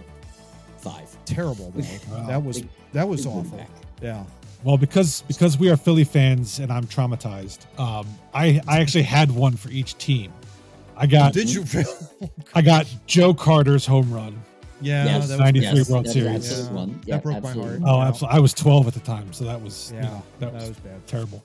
[0.77, 1.09] five.
[1.25, 1.83] Terrible though.
[2.15, 2.27] Wow.
[2.27, 3.57] That was Big- that was awful.
[3.57, 3.69] back.
[4.01, 4.23] Yeah.
[4.63, 9.31] Well, because because we are Philly fans and I'm traumatized, um, I I actually had
[9.31, 10.31] one for each team.
[10.95, 11.65] I got Did you?
[12.53, 14.39] I got Joe Carter's home run.
[14.83, 15.27] Yeah, Yes.
[15.27, 16.35] that was 93 yes, World that's Series.
[16.35, 16.73] absolute Yeah.
[16.75, 16.89] one.
[16.91, 17.81] That Yeah, broke my heart.
[17.85, 18.07] Oh, Yeah.
[18.07, 18.37] absolutely!
[18.37, 20.69] I was 12 at the time, so that was you Yeah, know, that, that was,
[20.69, 21.07] was bad.
[21.07, 21.43] terrible.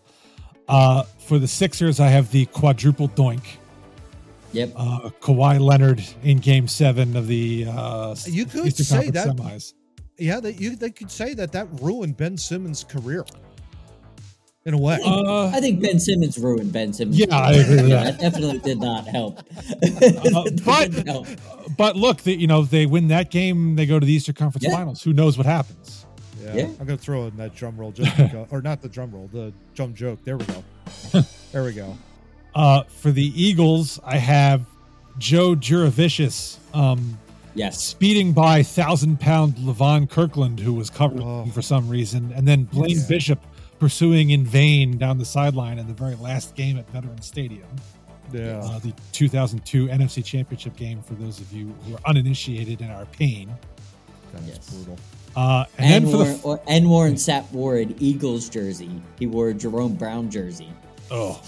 [0.69, 3.43] Uh, for the Sixers, I have the quadruple doink.
[4.53, 4.73] Yep.
[4.77, 9.37] Uh, Kawhi Leonard in Game Seven of the uh, You could Eastern say Conference that-
[9.37, 9.75] semis.
[10.21, 13.25] Yeah, they you they could say that that ruined Ben Simmons' career.
[14.69, 14.99] In a way.
[15.03, 17.19] Uh, I think Ben Simmons ruined Ben Simmons.
[17.19, 18.19] Yeah, I agree with that.
[18.19, 19.41] that definitely did not help.
[19.81, 21.27] Uh, but help.
[21.79, 24.65] but look, they, you know they win that game, they go to the Eastern Conference
[24.65, 24.77] Yeah.
[24.77, 25.03] Finals.
[25.03, 26.05] Who knows what happens?
[26.43, 26.65] yeah, yeah.
[26.65, 29.53] I'm gonna throw in that drum roll just because, or not the drum roll, the
[29.75, 30.19] drum joke.
[30.25, 30.63] There we go.
[31.53, 31.97] there we go.
[32.55, 34.67] Uh, for the Eagles, I have
[35.17, 37.19] Joe Jurevicius um,
[37.55, 37.83] yes.
[37.83, 41.47] speeding by thousand pound Levon Kirkland, who was covered Oh.
[41.55, 43.07] for some reason, and then Blaine Yeah.
[43.09, 43.41] Bishop
[43.79, 47.69] pursuing in vain down the sideline in the very last game at Veterans Stadium.
[48.33, 48.59] Yeah.
[48.63, 53.07] uh, the 2002 NFC Championship game for those of you who are uninitiated in our
[53.07, 53.49] pain.
[54.33, 54.71] That was Yes.
[54.71, 54.99] brutal.
[55.35, 58.91] Uh, and, And, then for wore, the or, and Warren Sapp wore an Eagles jersey.
[59.19, 60.69] He wore a Jerome Brown jersey.
[61.11, 61.41] oh,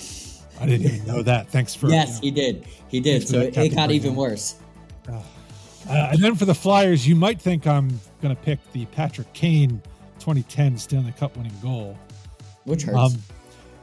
[0.61, 1.49] I didn't even know that.
[1.51, 2.67] Thanks for yes, you he did.
[2.89, 3.27] He did.
[3.29, 4.17] So it, it got even Graham.
[4.31, 4.55] worse.
[5.09, 5.23] Oh, know.
[5.89, 7.89] Uh, and then for the Flyers, you might think I'm
[8.23, 9.83] going to pick the Patrick Kane
[10.19, 11.99] 2010 Stanley Cup winning goal.
[12.71, 13.15] Which hurts.
[13.15, 13.23] Um,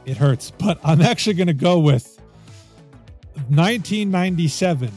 [0.06, 2.18] it hurts, but I'm actually going to go with
[3.48, 4.90] 1997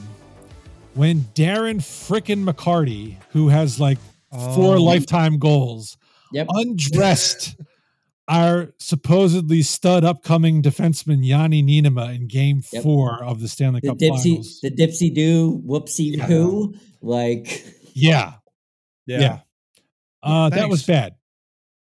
[0.94, 3.98] when Darren frickin' McCarty, who has like
[4.32, 4.84] four Oh.
[4.84, 5.98] lifetime goals,
[6.34, 6.48] yep.
[6.50, 7.56] undressed
[8.28, 12.84] our supposedly stud upcoming defenseman Janne Niinimaa in game Yep.
[12.84, 14.60] four of the Stanley the Cup dipsy, Finals.
[14.62, 16.26] the dipsy do, whoopsie Yeah.
[16.28, 18.34] who, like yeah.
[19.06, 19.20] yeah.
[19.20, 19.40] Yeah.
[20.24, 21.16] Uh, that was bad.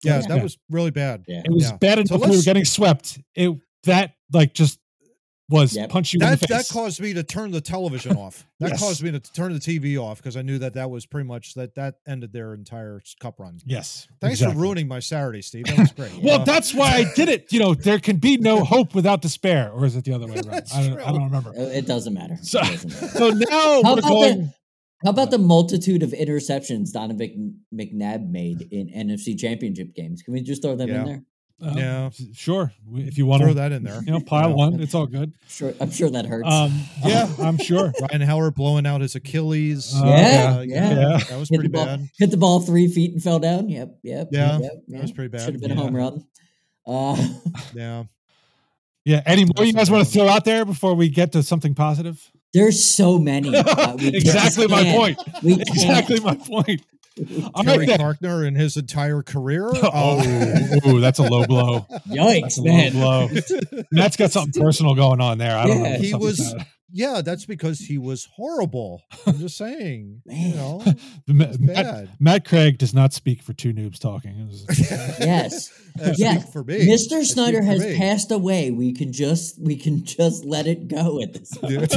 [0.08, 0.44] Yeah, that bad.
[0.44, 1.24] was really bad.
[1.28, 1.42] yeah.
[1.46, 1.78] It was Yeah.
[1.78, 3.20] bad enough So we were getting swept.
[3.36, 3.52] It
[3.84, 4.80] that like just
[5.50, 5.90] was Yep.
[5.92, 8.46] punch you in That the that caused me to turn the television off.
[8.60, 8.80] That Yes.
[8.82, 11.54] caused me to turn the TV off because I knew that that was pretty much
[11.54, 13.60] that that ended their entire cup run.
[13.66, 14.08] yes.
[14.20, 14.56] Thanks exactly.
[14.56, 15.64] for ruining my Saturday, Steve.
[15.68, 16.22] That was great.
[16.22, 17.54] Well, Uh, that's why I did it.
[17.54, 20.36] You know, there can be no hope without despair, or is it the other way
[20.46, 20.64] around?
[20.76, 21.00] I don't.
[21.00, 21.52] I don't remember.
[21.52, 22.38] Uh, It doesn't matter.
[22.42, 23.08] So- It doesn't matter.
[23.18, 24.38] So now How we're about going.
[24.40, 24.54] the
[25.04, 30.22] How about the multitude of interceptions Donovan Mc- McNabb made in NFC Championship games?
[30.24, 31.00] Can we just throw them Yeah.
[31.02, 31.24] in there?
[31.60, 32.10] Uh, Yeah.
[32.34, 32.72] sure.
[32.94, 34.02] If you want Throw to, throw that in there.
[34.04, 34.56] you know, pile Yeah.
[34.56, 35.34] one, it's all good.
[35.48, 36.48] Sure, I'm sure that hurts.
[36.48, 36.72] Um,
[37.06, 37.92] yeah, I'm sure.
[38.00, 39.92] Ryan Howard blowing out his Achilles.
[39.96, 40.90] Uh, Yeah, Uh, yeah.
[40.90, 41.18] Yeah.
[41.30, 42.10] That was hit pretty the ball, bad.
[42.20, 43.70] hit the ball three feet and fell down.
[43.70, 44.30] Yep, yep.
[44.32, 45.42] Yeah, yep, that was pretty bad.
[45.42, 45.82] Should have been a Yeah.
[45.82, 46.24] home run.
[46.86, 47.28] Uh,
[47.76, 48.04] Yeah.
[49.06, 49.22] Yeah.
[49.26, 52.32] Any more you guys want to throw out there before we get to something positive?
[52.54, 53.56] There's so many.
[53.56, 55.20] uh, we just exactly my point.
[55.44, 56.82] Exactly my point.
[57.54, 58.00] All Terry right then.
[58.00, 59.70] Clarkner in his entire career.
[59.84, 61.86] Oh, Uh, ooh, that's a low blow.
[62.08, 63.00] Yikes, That's a man.
[63.00, 63.82] low blow.
[63.92, 65.58] Matt's got something personal going on there.
[65.58, 65.98] I don't know.
[65.98, 69.04] He was- about yeah, that's because he was horrible.
[69.26, 70.22] I'm just saying.
[70.26, 70.84] You know.
[71.28, 72.10] Matt, Matt, bad.
[72.20, 74.32] Matt Craig does not speak for Too Noobs talking.
[74.40, 75.72] It was- Yes.
[76.02, 76.40] Uh, Yeah.
[76.40, 76.88] speak for me.
[76.88, 77.24] Mr.
[77.26, 77.98] Snider has me.
[77.98, 78.72] passed away.
[78.72, 81.58] We can just we can just let it go at this.
[81.58, 81.92] Point.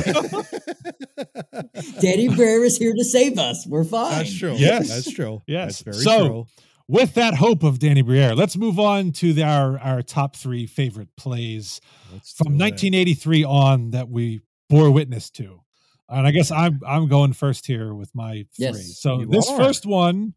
[2.01, 3.66] Danny Briere is here to save us.
[3.66, 4.12] We're fine.
[4.18, 4.55] That's true.
[4.57, 4.88] Yes.
[4.88, 5.43] that's true.
[5.47, 5.82] Yes.
[5.82, 6.47] that's very So, true.
[6.88, 10.66] With that hope of Danny Briere, let's move on to the, our our top three
[10.66, 11.80] favorite plays
[12.12, 12.72] Let's from do it.
[12.72, 14.41] 1983 on that we
[14.71, 15.61] bore witness to.
[16.09, 18.64] And I guess I'm I'm going first here with my three.
[18.66, 19.57] Yes, so this are.
[19.57, 20.35] first one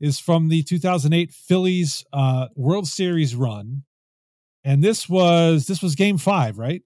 [0.00, 3.82] is from the 2008 Phillies uh, World Series run,
[4.64, 6.82] and this was this was Game Five, right?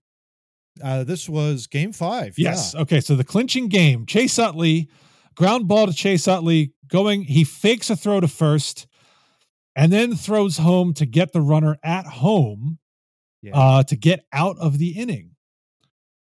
[0.82, 2.34] Uh, this was Game Five.
[2.36, 2.74] Yes.
[2.74, 3.00] Okay.
[3.00, 4.88] So the clinching game, Chase Utley,
[5.36, 7.22] ground ball to Chase Utley, going.
[7.22, 8.88] He fakes a throw to first,
[9.76, 12.78] and then throws home to get the runner at home
[13.42, 13.56] Yeah.
[13.56, 15.33] uh, to get out of the inning.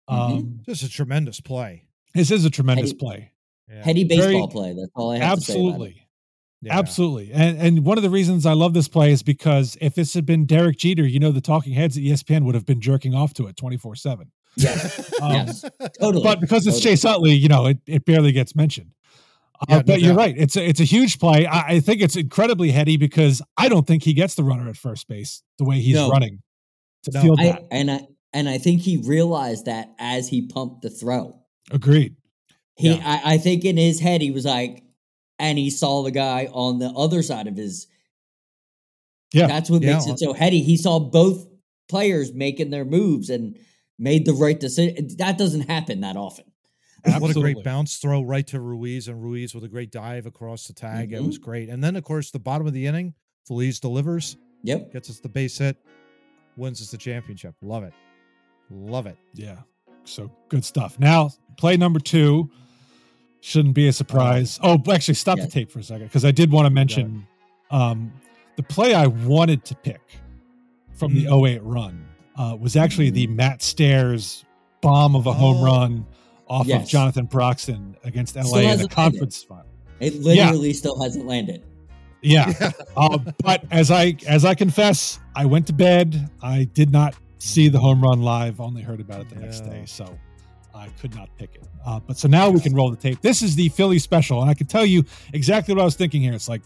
[0.10, 0.38] Mhm.
[0.38, 1.84] Um, Just a tremendous play.
[2.14, 3.32] this is a tremendous Heady- play.
[3.70, 3.84] Yeah.
[3.84, 4.74] Heady Very- baseball play.
[4.74, 5.53] That's all I have to say.
[5.53, 6.01] Absolutely.
[6.62, 6.78] Yeah.
[6.80, 7.32] Absolutely.
[7.34, 10.26] And and one of the reasons I love this play is because if this had
[10.26, 13.34] been Derek Jeter, you know, the talking heads at ESPN would have been jerking off
[13.36, 14.32] to it 24 7.
[14.58, 15.66] Yes, Um, yes,
[15.99, 16.24] totally.
[16.24, 16.91] But because it's Totally.
[16.95, 18.91] Chase Utley, you know, it, it barely gets mentioned.
[19.62, 20.34] Uh, Yeah, no but you're right.
[20.38, 21.45] It's a, it's a huge play.
[21.45, 24.78] I, I think it's incredibly heady because I don't think he gets the runner at
[24.78, 26.10] first base the way he's No.
[26.10, 26.41] running
[27.03, 27.22] to No.
[27.22, 27.64] field I, that.
[27.72, 27.99] and I
[28.36, 31.40] and I think he realized that as he pumped the throw.
[31.72, 32.16] Agreed.
[32.76, 33.02] He, Yeah.
[33.24, 34.84] I, I think in his head, he was like,
[35.40, 37.88] and he saw the guy on the other side of his.
[39.34, 39.48] Yeah.
[39.48, 39.94] that's what Yeah.
[39.94, 40.62] makes it so heady.
[40.62, 41.48] He saw both
[41.90, 43.58] players making their moves and
[43.98, 45.08] made the right decision.
[45.18, 46.46] That doesn't happen that often.
[47.20, 50.68] What a great bounce throw right to Ruiz, and Ruiz with a great dive across
[50.68, 51.12] the tag.
[51.14, 51.28] It Mm-hmm.
[51.28, 51.70] was great.
[51.70, 53.14] And then, of course, the bottom of the inning,
[53.48, 54.92] Feliz delivers, Yep.
[54.94, 55.78] gets us the base hit,
[56.58, 57.54] wins us the championship.
[57.62, 57.94] Love it.
[58.70, 59.18] Love it.
[59.34, 59.57] Yeah.
[60.03, 60.99] So good stuff.
[60.99, 62.49] Now, play number two
[63.41, 64.59] shouldn't be a surprise.
[64.63, 65.45] Oh, actually, stop Yeah.
[65.45, 67.28] the tape for a second because I did want to mention
[67.72, 68.11] um,
[68.55, 70.01] the play I wanted to pick
[70.93, 72.07] from the 08 run
[72.38, 74.45] uh, was actually the Matt Stairs
[74.82, 75.66] bomb of a home Oh.
[75.66, 76.05] run
[76.47, 79.66] off of Jonathan Broxton against LA in the conference final.
[79.99, 81.63] It literally still hasn't landed.
[82.22, 82.51] Yeah.
[82.97, 86.30] uh, but as I as I confess, I went to bed.
[86.41, 87.16] I did not
[87.46, 88.60] see the home run live.
[88.60, 89.72] Only heard about it the next Yeah.
[89.72, 90.18] day, so
[90.74, 91.68] I could not pick it.
[91.86, 93.22] Uh, but so now we can roll the tape.
[93.22, 96.22] This is the Philly special, and I can tell you exactly what I was thinking
[96.22, 96.34] here.
[96.34, 96.62] It's like,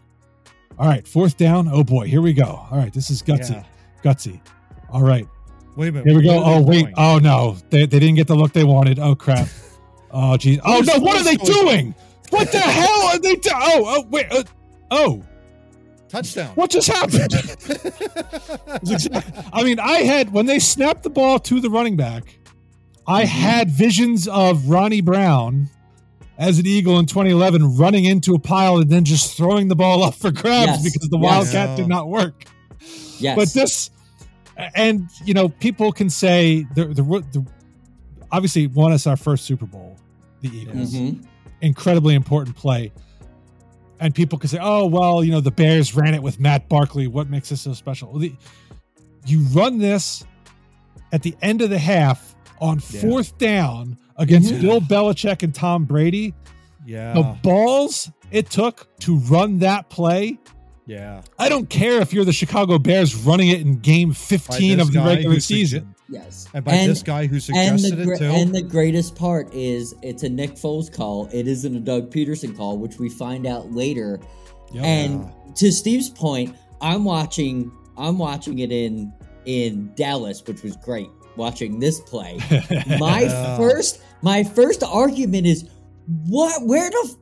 [0.78, 1.68] all right, fourth down.
[1.72, 2.46] Oh boy, here we go.
[2.72, 3.64] All right, this is gutsy, Yeah.
[4.04, 4.40] gutsy.
[4.90, 5.28] All right,
[5.76, 6.08] Wait a minute.
[6.08, 6.42] here we go.
[6.44, 6.84] Oh wait.
[6.84, 6.94] going?
[6.98, 9.00] Oh no, they, they didn't get the look they wanted.
[9.00, 9.48] Oh crap.
[10.12, 10.60] Oh geez.
[10.66, 11.94] Oh no, what what are they doing?
[12.32, 13.36] What the hell are they?
[13.36, 13.56] doing?
[13.56, 14.26] oh oh wait.
[14.32, 14.44] Uh,
[14.90, 15.24] oh.
[16.10, 16.52] Touchdown.
[16.56, 17.34] What just happened?
[18.84, 19.08] It's
[19.54, 22.38] I mean, I had when they snapped the ball to the running back,
[23.08, 23.28] I Mm-hmm.
[23.42, 25.70] had visions of Ronnie Brown
[26.38, 30.04] as an Eagle in 2011 running into a pile and then just throwing the ball
[30.04, 31.54] up for grabs Yes, because the yes.
[31.54, 32.46] Wildcat did not work.
[33.20, 33.36] Yes.
[33.36, 33.90] But this,
[34.76, 37.46] and you know, people can say the the, the
[38.32, 39.98] obviously won us our first Super Bowl,
[40.42, 41.26] the Eagles Mhm.
[41.62, 42.92] incredibly important play.
[44.00, 47.08] And people could say, "Oh, well, you know, the Bears ran it with Matt Barkley.
[47.08, 48.34] What makes this so special?" Well, the,
[49.26, 50.24] you run this
[51.12, 53.02] at the end of the half on Yeah.
[53.02, 54.62] fourth down against Yeah.
[54.62, 56.34] Bill Belichick and Tom Brady.
[56.86, 57.14] yeah.
[57.14, 60.38] The balls it took to run that play.
[60.86, 61.22] yeah.
[61.38, 65.02] I don't care if you're the Chicago Bears running it in Game 15 of the
[65.02, 65.94] regular season.
[66.10, 66.48] Yes.
[66.54, 68.26] And by this guy who and suggested gra- it too.
[68.26, 71.28] and the greatest part is it's a Nick Foles call.
[71.32, 74.20] It isn't a Doug Pederson call, which we find out later.
[74.72, 74.84] Yep.
[74.84, 79.14] And to Steve's point, I'm watching I'm watching it in
[79.46, 81.10] in Dallas, which was great.
[81.36, 82.40] Watching this play.
[83.00, 85.70] My first my first argument is
[86.28, 87.16] what where the f-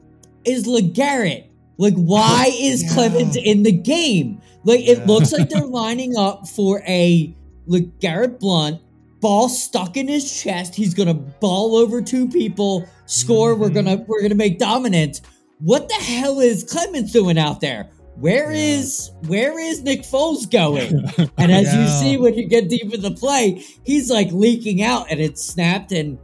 [0.46, 1.50] is LeGarrette?
[1.78, 2.94] Like why is Yeah.
[2.94, 4.42] Clemens in the game?
[4.64, 5.06] Like it Yeah.
[5.06, 7.36] looks like they're lining up for a
[7.68, 8.82] LeGarrette Blunt
[9.20, 10.76] ball stuck in his chest.
[10.76, 13.56] He's gonna ball over two people, score.
[13.56, 13.74] We're Mhm.
[13.74, 15.22] gonna we're gonna make dominant.
[15.60, 17.90] What the hell is Clemens doing out there?
[18.20, 18.78] Where Yeah.
[18.80, 21.04] is where is Nick Foles going?
[21.38, 25.08] And as you see when you get deep in the play, he's like leaking out
[25.10, 26.18] and it's snapped and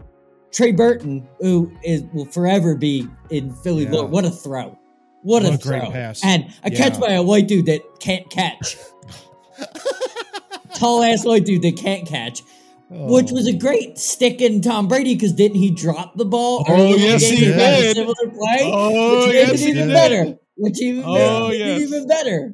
[0.52, 3.92] Trey Burton, who is will forever be in Philly Yeah.
[3.92, 4.06] lore.
[4.08, 4.78] What a throw.
[5.24, 5.92] What, a, What a great throw.
[5.92, 6.22] pass.
[6.24, 8.76] And a catch by a white dude that can't catch.
[10.76, 12.42] Tall ass white dude that can't catch.
[12.90, 13.36] Which oh.
[13.36, 13.58] was a Oh.
[13.58, 16.64] great stick in Tom Brady because didn't he drop the ball?
[16.68, 17.96] Oh, early in the yes, he and a did.
[17.96, 18.58] Similar play.
[18.62, 19.94] Oh, which yes, made it he even did.
[19.94, 20.38] better.
[20.58, 21.82] Which even Oh, made it yes.
[21.82, 22.54] even better.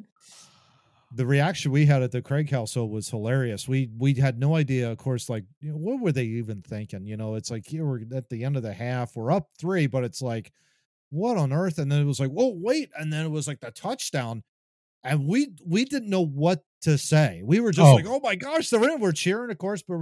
[1.12, 3.66] the reaction we had at the Craig household was hilarious.
[3.68, 7.04] We we had no idea, of course, like you know, what were they even thinking?
[7.06, 9.88] You know, it's like here we're at the end of the half, we're up three,
[9.88, 10.52] but it's like,
[11.10, 11.78] what on earth?
[11.78, 14.42] And then it was like, whoa, wait, and then it was like the touchdown,
[15.04, 17.42] and we we didn't know what to say.
[17.44, 17.94] We were just Oh.
[17.94, 19.00] like, oh my gosh, they're in.
[19.00, 19.98] We're cheering, of course, but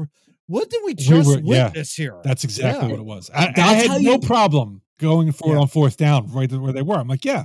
[0.46, 1.66] what did we just were- yeah.
[1.66, 2.16] witness here?
[2.24, 2.92] That's exactly Yeah.
[2.92, 3.30] what it was.
[3.34, 5.60] I, I had no you- problem going for it Yeah.
[5.62, 6.96] on fourth down, right where they were.
[6.96, 7.44] I'm like, yeah,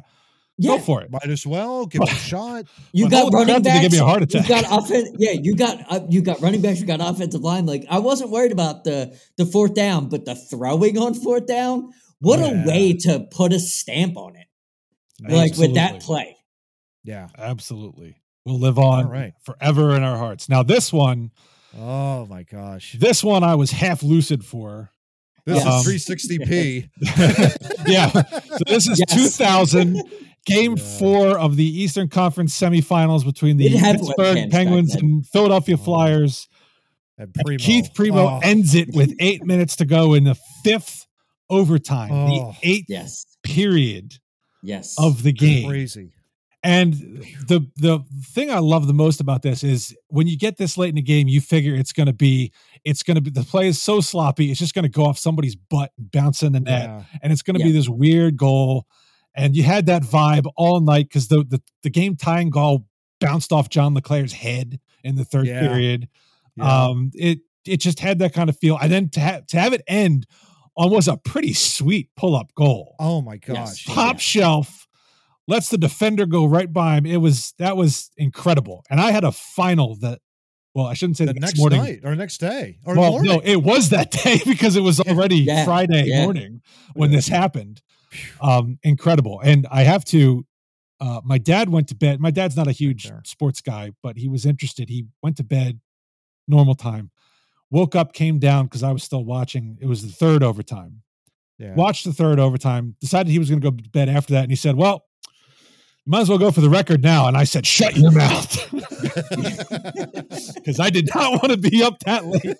[0.58, 1.10] Yeah, go for it.
[1.12, 2.66] Might as well give it a shot.
[2.92, 3.82] you But got holy running crap, did they backs.
[3.82, 4.44] give me a heart attack.
[4.44, 5.10] You got offense.
[5.18, 6.80] Yeah, you got uh, you got running backs.
[6.80, 7.66] You got offensive line.
[7.66, 11.90] Like I wasn't worried about the the fourth down, but the throwing on fourth down.
[12.20, 12.64] What Yeah.
[12.64, 14.46] a way to put a stamp on it.
[15.28, 16.38] Like with that play.
[17.04, 17.28] Yeah.
[17.38, 18.16] Absolutely.
[18.46, 19.34] We'll live on All right.
[19.44, 20.50] forever in our hearts.
[20.50, 21.32] Now, this one,
[21.78, 22.96] Oh my gosh.
[23.00, 24.90] this one I was half lucid for.
[25.46, 26.90] This Um, is 360p.
[27.88, 28.10] yeah.
[28.10, 29.38] So this is Yes.
[29.38, 30.02] 2000,
[30.46, 30.84] game Yeah.
[31.00, 35.84] four of the Eastern Conference semifinals between the Pittsburgh Penguins and Philadelphia Oh.
[35.84, 36.48] Flyers.
[37.18, 41.06] And And Keith Primeau Oh, ends it with eight minutes to go in the fifth
[41.50, 42.28] overtime, Oh.
[42.62, 43.26] the eighth Yes.
[43.44, 44.16] period
[44.64, 44.96] Yes.
[44.98, 45.68] of the game.
[45.70, 46.12] crazy.
[46.66, 46.94] And
[47.48, 50.90] the the thing I love the most about this is when you get this late
[50.90, 52.54] in the game, you figure it's going to be
[52.86, 55.18] it's going to be the play is so sloppy, it's just going to go off
[55.18, 57.04] somebody's butt and bounce in the net, Yeah.
[57.22, 58.88] and it's going to be this weird goal.
[59.36, 62.86] And you had that vibe all night because the, the the game tying goal
[63.20, 65.60] bounced off John LeClair's head in the third Yeah.
[65.68, 66.08] period.
[66.56, 66.86] Yeah.
[66.86, 69.74] Um, it it just had that kind of feel, and then to have to have
[69.74, 70.28] it end
[70.78, 73.56] on was a pretty sweet pull up goal oh my gosh.
[73.56, 73.84] Yes.
[73.84, 74.20] top Yeah.
[74.20, 74.83] shelf
[75.48, 77.06] lets the defender go right by him.
[77.06, 78.84] It was that was incredible.
[78.90, 80.20] And i had a final that
[80.76, 81.80] well i shouldn't say The the, next morning.
[81.82, 83.32] night or next day or well morning.
[83.32, 86.24] no it was that day because it was already Yeah, friday yeah.
[86.24, 86.62] morning
[86.94, 87.18] when Yeah.
[87.18, 87.82] this happened.
[88.42, 89.40] Um incredible.
[89.44, 90.46] And i have to
[91.00, 92.20] uh my dad went to bed.
[92.20, 93.22] My dad's not a huge there.
[93.26, 94.90] sports guy but he was interested.
[94.90, 95.80] He went to bed
[96.48, 97.12] normal time.
[97.72, 99.78] Woke up came down because i was still watching.
[99.82, 101.02] It was the third overtime.
[101.60, 101.76] Yeah.
[101.76, 104.52] watched the third overtime, decided he was going to go to bed after that, and
[104.52, 105.06] he said, "Well,
[106.06, 108.72] might as well go for the record now." And I said, "Shut your mouth,"
[110.56, 112.58] because I did not want to be up that late.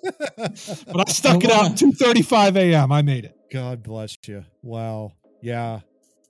[0.86, 1.76] But I stuck it out.
[1.76, 2.92] Two thirty-five a.m.
[2.92, 3.36] I made it.
[3.50, 4.44] God bless you.
[4.62, 5.12] Wow.
[5.40, 5.80] Yeah.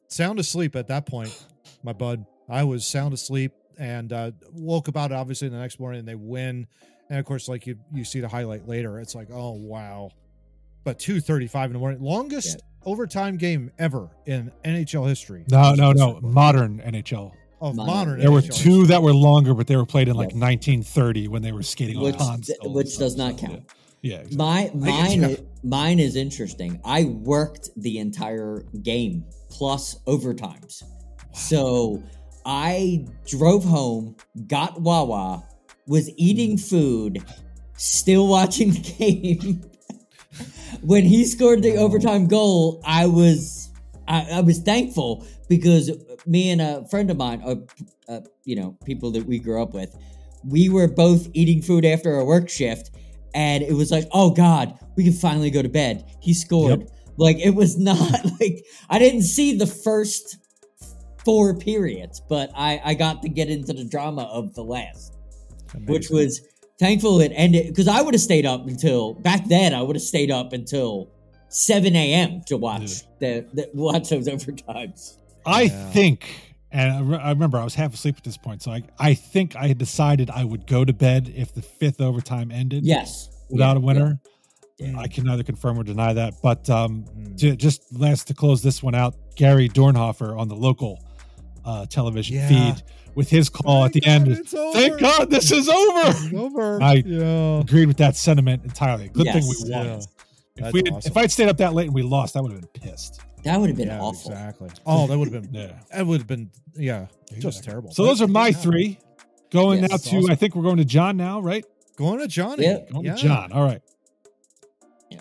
[0.08, 1.44] Sound asleep at that point,
[1.82, 2.26] my bud.
[2.48, 6.14] I was sound asleep and uh, woke about it obviously the next morning and they
[6.14, 6.66] win.
[7.08, 10.10] And of course, like you you see the highlight later, it's like, oh wow.
[10.84, 15.44] But two thirty five in the morning, longest overtime game ever in NHL history.
[15.50, 16.20] No, This no, was no.
[16.20, 17.32] Modern NHL.
[17.60, 17.94] Of Modern.
[17.94, 18.20] modern.
[18.20, 18.48] There were two
[18.80, 18.86] history.
[18.88, 20.40] that were longer, but they were played in like Yep.
[20.40, 22.52] 1930 when they were skating which on ponds.
[22.52, 23.62] still which does not count.
[24.02, 24.36] Yeah, yeah exactly.
[24.36, 25.28] My mine you.
[25.28, 26.78] is, mine is interesting.
[26.84, 30.82] I worked the entire game plus overtimes.
[31.32, 32.02] So
[32.44, 34.16] I drove home,
[34.46, 35.42] got Wawa,
[35.86, 36.68] was eating mm.
[36.68, 37.24] food,
[37.76, 39.64] still watching the game.
[40.82, 43.70] When he scored the overtime goal, I was
[44.06, 45.90] I, I was thankful because
[46.26, 47.56] me and a friend of mine, uh,
[48.08, 49.96] uh, you know, people that we grew up with,
[50.46, 52.90] we were both eating food after a work shift,
[53.34, 56.04] and it was like, oh God, we can finally go to bed.
[56.20, 56.90] He scored.
[57.16, 60.38] Like it was not like I didn't see the first
[61.24, 65.16] four periods, but I I got to get into the drama of the last,
[65.86, 66.40] which was
[66.78, 69.74] thankful it ended because I would have stayed up until back then.
[69.74, 71.10] I would have stayed up until
[71.48, 72.42] seven a.m.
[72.46, 75.18] to watch the, the watch those overtimes.
[75.46, 75.90] I Yeah.
[75.90, 76.26] think,
[76.72, 79.14] and I, re- I remember I was half asleep at this point, so I, I
[79.14, 83.28] think I had decided I would go to bed if the fifth overtime ended Yes,
[83.50, 84.20] without Yeah, a winner.
[84.78, 84.98] yeah.
[84.98, 86.34] I can neither confirm or deny that.
[86.42, 87.38] But um, Mm.
[87.40, 91.04] to, just last to close this one out, Gary Dornhoefer on the local
[91.64, 92.48] uh, television Yeah.
[92.48, 92.82] feed
[93.14, 94.34] with his call at the Thank end.
[94.34, 94.78] God it's over.
[94.78, 96.00] Thank God this is over.
[96.08, 96.82] It's over.
[96.82, 97.60] I- yeah.
[97.60, 99.08] Agreed with that sentiment entirely.
[99.08, 99.34] Good Yes.
[99.34, 99.86] thing we won.
[99.86, 99.96] Yeah.
[99.96, 100.06] If
[100.56, 101.10] That's we awesome.
[101.10, 103.20] if I'd stayed up that late and we lost, I would have been pissed.
[103.44, 104.30] That would have been Yeah, awful.
[104.30, 104.70] Exactly.
[104.86, 105.54] Oh, that would have been.
[105.62, 105.72] Yeah.
[105.92, 106.50] That would have been.
[106.76, 107.70] Yeah, just Exactly.
[107.70, 107.90] terrible.
[107.92, 108.52] So those are my Yeah.
[108.56, 108.98] three.
[109.50, 109.90] Going Yes.
[109.90, 110.30] now to awesome.
[110.30, 111.64] I think we're going to John now, right?
[111.96, 112.64] Going to Johnny.
[112.64, 112.78] Yeah.
[112.90, 113.14] Going Yeah.
[113.16, 113.52] to John.
[113.52, 113.80] All right.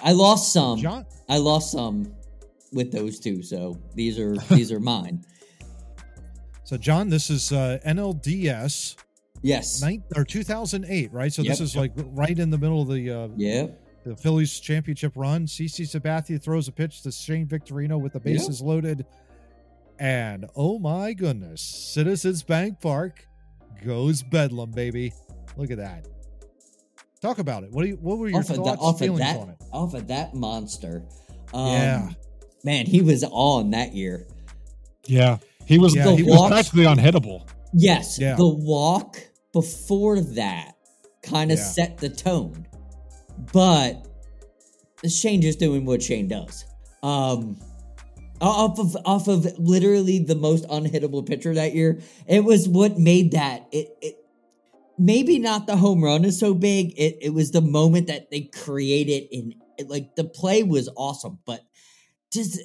[0.04, 0.80] I lost some.
[0.80, 1.06] John.
[1.30, 2.14] I lost some
[2.72, 3.44] with those two.
[3.44, 5.24] So these are these are mine.
[6.74, 8.96] So So, John, this is uh, NLDS
[9.44, 9.80] Yes.
[9.82, 11.32] nine, or 2008, right?
[11.32, 13.80] So this is like right in the middle of the uh, Yep.
[14.06, 15.46] the Phillies championship run.
[15.46, 18.34] CC Sabathia throws a pitch to Shane Victorino with the Yeah.
[18.38, 19.06] bases loaded.
[20.00, 23.28] And oh my goodness, Citizens Bank Park
[23.86, 25.14] goes Bedlam, baby.
[25.58, 26.08] Look at that.
[27.22, 27.72] Talk about it.
[27.72, 29.50] What do you what were your Off of, thoughts, that, off of feelings that, on
[29.50, 29.58] it?
[29.72, 31.04] off of that monster.
[31.54, 32.10] Um, Yeah.
[32.64, 34.26] Man, he was on that year.
[35.06, 35.96] Yeah, he was.
[35.96, 37.48] Yeah, he he was was- practically unhittable.
[37.74, 38.20] Yes.
[38.20, 38.36] Yeah.
[38.36, 39.18] The walk
[39.52, 40.74] before that
[41.24, 41.64] kind of Yeah.
[41.66, 42.68] set the tone.
[43.52, 44.08] But
[45.08, 46.66] Shane just doing what Shane does.
[47.02, 47.58] Um
[48.42, 52.00] off of off of literally the most unhittable pitcher that year.
[52.28, 54.16] It was what made that it, it
[55.00, 56.94] maybe not the home run is so big.
[56.98, 61.40] It it was the moment that they created in it, like the play was awesome,
[61.46, 61.62] but
[62.32, 62.60] just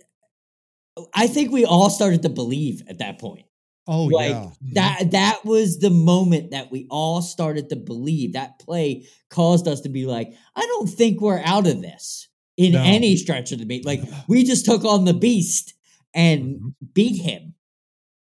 [1.14, 3.46] I think we all started to believe at that point
[3.90, 4.50] Oh like yeah.
[4.74, 9.80] that that was the moment that we all started to believe that play caused us
[9.82, 12.82] to be like i don't think we're out of this in No.
[12.82, 15.72] any stretch of the beat like we just took on the beast
[16.12, 16.74] and Mhm.
[16.92, 17.54] beat him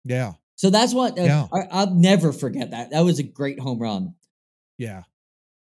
[0.03, 0.34] Yeah.
[0.56, 1.48] so that's what uh, Yeah.
[1.53, 4.15] I, i'll never forget that that was a great home run
[4.80, 5.03] Yeah.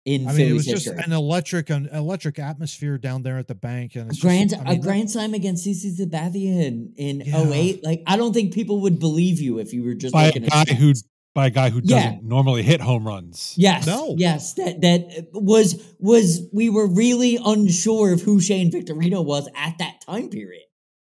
[0.05, 3.47] In I mean, it Phillies was just an electric an electric atmosphere down there at
[3.47, 6.93] the bank and a grand just, I a mean, grand slam against CC Sabathia in
[6.97, 7.49] in Yeah.
[7.49, 10.33] 08 like I don't think people would believe you if you were just by a
[10.33, 10.71] guy stats.
[10.77, 10.93] who
[11.35, 13.55] by a guy who doesn't normally hit home runs.
[13.57, 13.87] Yes.
[13.87, 14.15] No.
[14.19, 14.55] Yes.
[14.55, 20.01] That that was was we were really unsure of who Shane Victorino was at that
[20.05, 20.65] time period.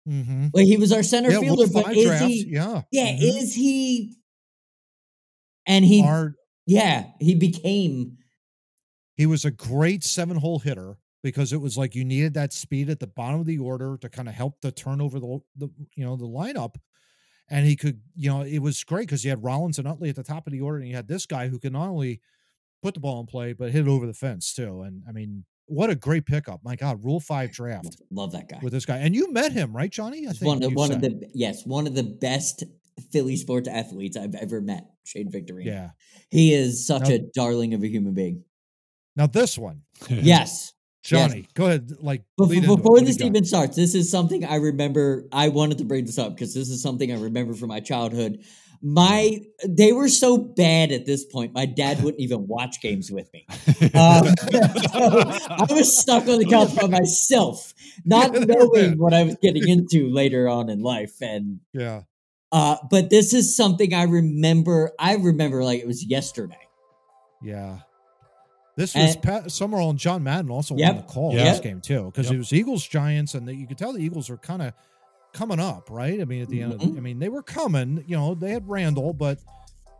[0.07, 0.47] Mm-hmm.
[0.53, 2.45] Like he was our center Yeah, fielder, but is draft, he?
[2.49, 2.81] yeah.
[2.91, 3.21] Yeah, Mhm.
[3.41, 4.17] is he?
[5.65, 6.35] And he, Our
[6.65, 8.17] yeah, he became.
[9.15, 12.89] He was a great seven hole hitter because it was like you needed that speed
[12.89, 16.05] at the bottom of the order to kind of help the turnover the, the you
[16.05, 16.75] know the lineup.
[17.49, 20.15] And he could, you know, it was great because you had Rollins and Utley at
[20.15, 22.21] the top of the order, and you had this guy who could not only
[22.81, 24.81] put the ball in play but hit it over the fence too.
[24.81, 26.61] And I mean, what a great pickup!
[26.63, 28.59] My God, Rule Five draft Love that guy.
[28.61, 30.25] with this guy, and you met him, right, Johnny?
[30.27, 32.63] I He's one of one of the yes, one of the best
[33.11, 34.89] Philly sports athletes I've ever met.
[35.03, 35.65] Shane Victorino.
[35.65, 35.89] yeah.
[36.29, 38.43] he is such Now- a darling of a human being.
[39.15, 40.73] Now this one, Yes.
[41.03, 41.91] Johnny, go ahead.
[42.01, 42.75] Like Bef- lead into it.
[42.77, 45.25] before What do this even starts, this is something I remember.
[45.33, 48.39] I wanted to bring this up because this is something I remember from my childhood.
[48.81, 51.53] My they were so bad at this point.
[51.53, 53.45] My dad wouldn't even watch games with me.
[53.95, 54.59] Um, so
[55.49, 57.73] I was stuck on the couch by myself,
[58.05, 61.21] not Yeah, knowing what I was getting into later on in life.
[61.21, 62.03] And Yeah.
[62.51, 64.91] uh, but this is something I remember.
[64.97, 66.57] I remember like it was yesterday.
[67.41, 67.79] Yeah.
[68.75, 70.89] This was And- Pat Summerall and John Madden also Yep.
[70.89, 71.45] on the call Yep.
[71.45, 72.33] this game too, because Yep.
[72.33, 74.73] it was Eagles Giants, and the, you could tell the Eagles were kind of
[75.31, 76.19] coming up, right?
[76.21, 76.97] I mean, at the end, of the, Mhm.
[76.97, 78.03] I mean, they were coming.
[78.07, 79.39] You know, they had Randall, but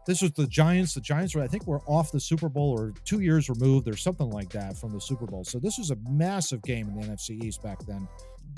[0.06, 0.94] this was the Giants.
[0.96, 3.96] The Giants were, I think, were off the Super Bowl or two years removed or
[3.96, 5.44] something like that from the Super Bowl.
[5.44, 8.08] So this was a massive game in the NFC East back then.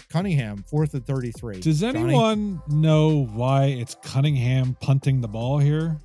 [0.09, 1.61] Cunningham, fourth and thirty-three.
[1.61, 1.99] Does Johnny?
[1.99, 5.97] anyone know why it's Cunningham punting the ball here?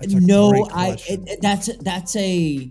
[0.00, 2.70] That's a no, great I it, it- that's that's a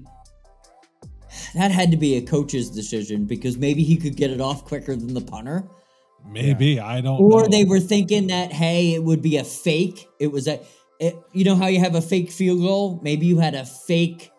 [1.55, 4.95] that had to be a coach's decision because maybe he could get it off quicker
[4.95, 5.67] than the punter,
[6.25, 7.19] Maybe I don't.
[7.21, 7.47] or know.
[7.49, 10.07] they were thinking that hey, it would be a fake.
[10.19, 10.61] It was a,
[10.99, 12.99] it, you know how you have a fake field goal.
[13.03, 14.29] Maybe you had a fake.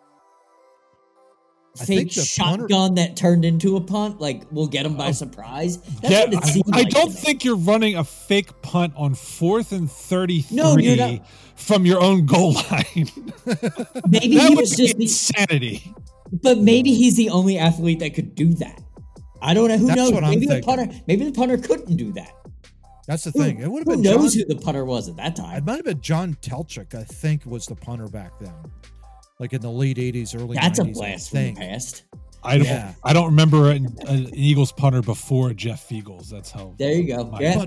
[1.79, 5.07] I Fake the punter- shotgun that turned into a punt, like we'll get him by
[5.09, 5.77] uh, surprise.
[5.81, 8.93] That's Yeah, what it I, seemed I like don't think you're running a fake punt
[8.95, 11.27] on fourth and thirty-three No, you're not.
[11.55, 12.85] from your own goal line.
[12.95, 13.05] maybe
[13.45, 15.93] that he would was be just the, insanity.
[16.41, 18.81] But maybe he's the only athlete that could do that.
[19.41, 19.77] I don't know.
[19.77, 20.11] Who That's knows?
[20.11, 20.75] what I'm maybe the thinking.
[20.75, 21.01] punter.
[21.07, 22.31] Maybe the punter couldn't do that.
[23.07, 23.59] That's the Who, thing.
[23.59, 25.57] It would have who been knows John, who the punter was at that time?
[25.57, 28.53] It might have been John Teltschik, I think, was the punter back then,
[29.39, 30.55] like in the late '80s, early.
[30.55, 32.03] That's a 90s, I blast from the past.
[32.43, 32.65] I don't.
[32.65, 32.93] Yeah.
[33.03, 36.29] I don't remember an, an Eagles punter before Jeff Feagles.
[36.29, 36.73] That's how.
[36.79, 37.25] There you go.
[37.25, 37.65] my- Yeah.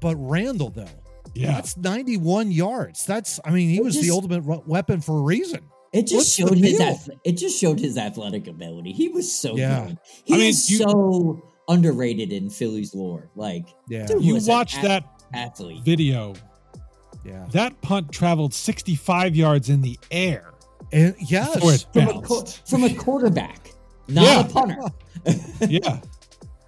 [0.00, 0.86] But Randall, though,
[1.34, 1.52] yeah.
[1.52, 3.06] that's 91 yards.
[3.06, 5.60] That's, I mean, he It was the ultimate weapon for a reason.
[5.94, 6.78] It just What's showed his.
[6.78, 6.82] deal?
[6.88, 8.92] Ath- it just showed his athletic ability.
[8.92, 9.86] He was so Yeah.
[9.86, 9.98] good.
[10.24, 13.30] He I mean, is you- so underrated in Philly's lore.
[13.36, 14.22] Like Yeah, Dude.
[14.24, 15.82] You watch ath- that athlete.
[15.84, 16.34] video.
[17.24, 20.50] yeah, That punt traveled 65 yards in the air
[20.92, 21.54] and yes,
[21.92, 23.72] From a, from a quarterback,
[24.08, 24.40] not Yeah.
[24.40, 24.80] a punter.
[25.68, 26.00] yeah.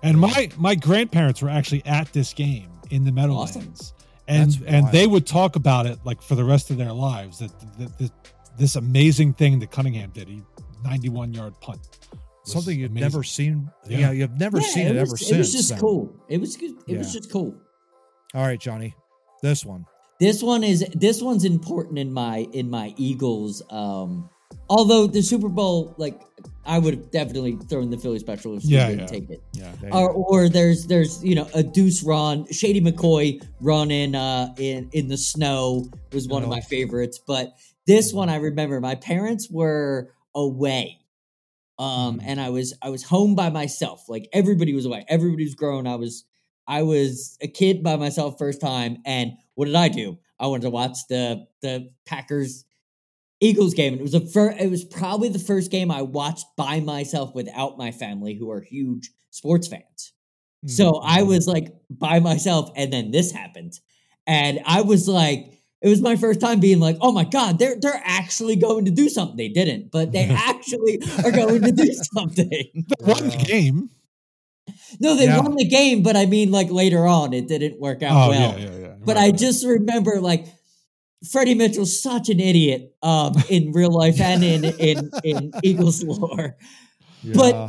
[0.02, 3.56] And my my grandparents were actually at this game in the Meadowlands.
[3.56, 3.92] Awesome.
[4.28, 7.50] And and they would talk about it like for the rest of their lives that,
[7.78, 8.12] that, that
[8.58, 10.28] this amazing thing that Cunningham did.
[10.28, 10.42] He
[10.84, 11.80] 91 yard punt.
[12.44, 13.08] something you've amazing.
[13.10, 13.70] never seen.
[13.88, 13.98] Yeah.
[13.98, 15.30] Yeah, you've never Yeah, seen it, was, ever since.
[15.32, 15.78] It was just then.
[15.80, 16.14] cool.
[16.28, 16.74] It was good.
[16.86, 17.54] It was just cool.
[18.34, 18.94] All right, Johnny,
[19.42, 19.84] this one.
[20.20, 23.62] This one is this one's important in my in my Eagles.
[23.70, 24.30] Um,
[24.70, 26.20] although the Super Bowl, like
[26.64, 29.06] I would have definitely thrown the Philly special if Yeah, yeah, didn't yeah.
[29.06, 29.42] take it.
[29.52, 29.72] Yeah.
[29.92, 34.88] Or, or there's there's you know a Deuce run, Shady McCoy run in uh in
[34.92, 36.52] in the snow was one of Oh.
[36.52, 37.18] my favorites.
[37.18, 37.52] But
[37.86, 41.00] this one I remember my parents were away,
[41.78, 42.24] um, Mhm.
[42.24, 44.08] and I was I was home by myself.
[44.08, 45.86] Like everybody was away, everybody was grown.
[45.86, 46.24] I was
[46.68, 50.18] I was a kid by myself first time, and what did I do?
[50.40, 52.64] I wanted to watch the the Packers
[53.40, 53.94] Eagles game.
[53.94, 57.78] And it was a it was probably the first game I watched by myself without
[57.78, 60.12] my family, who are huge sports fans.
[60.66, 61.28] So I Mhm.
[61.28, 63.80] was like by myself, and then this happened,
[64.26, 67.76] and I was like, it was my first time being like, oh my god, they're
[67.80, 69.36] they're actually going to do something.
[69.36, 72.48] They didn't, but they actually are going to do something.
[72.74, 73.90] They won the game.
[75.00, 75.40] No, they Yeah.
[75.40, 78.52] won the game, but I mean, like later on, it didn't work out Oh well.
[78.58, 78.94] yeah, yeah, yeah.
[79.04, 79.38] But Right, I right.
[79.38, 80.46] just remember like
[81.30, 86.56] Freddie Mitchell's such an idiot um, in real life and in in in Eagles lore.
[87.34, 87.62] but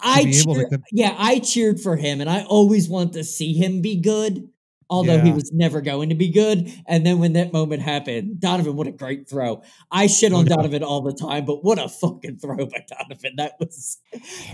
[0.00, 3.80] I able to yeah, I cheered for him, and I always want to see him
[3.80, 4.48] be good.
[4.88, 8.76] Although he was never going to be good, and then when that moment happened, Donovan,
[8.76, 9.62] what a great throw!
[9.90, 10.56] I shit on Oh, yeah.
[10.56, 13.32] Donovan all the time, but what a fucking throw by Donovan!
[13.36, 13.98] That was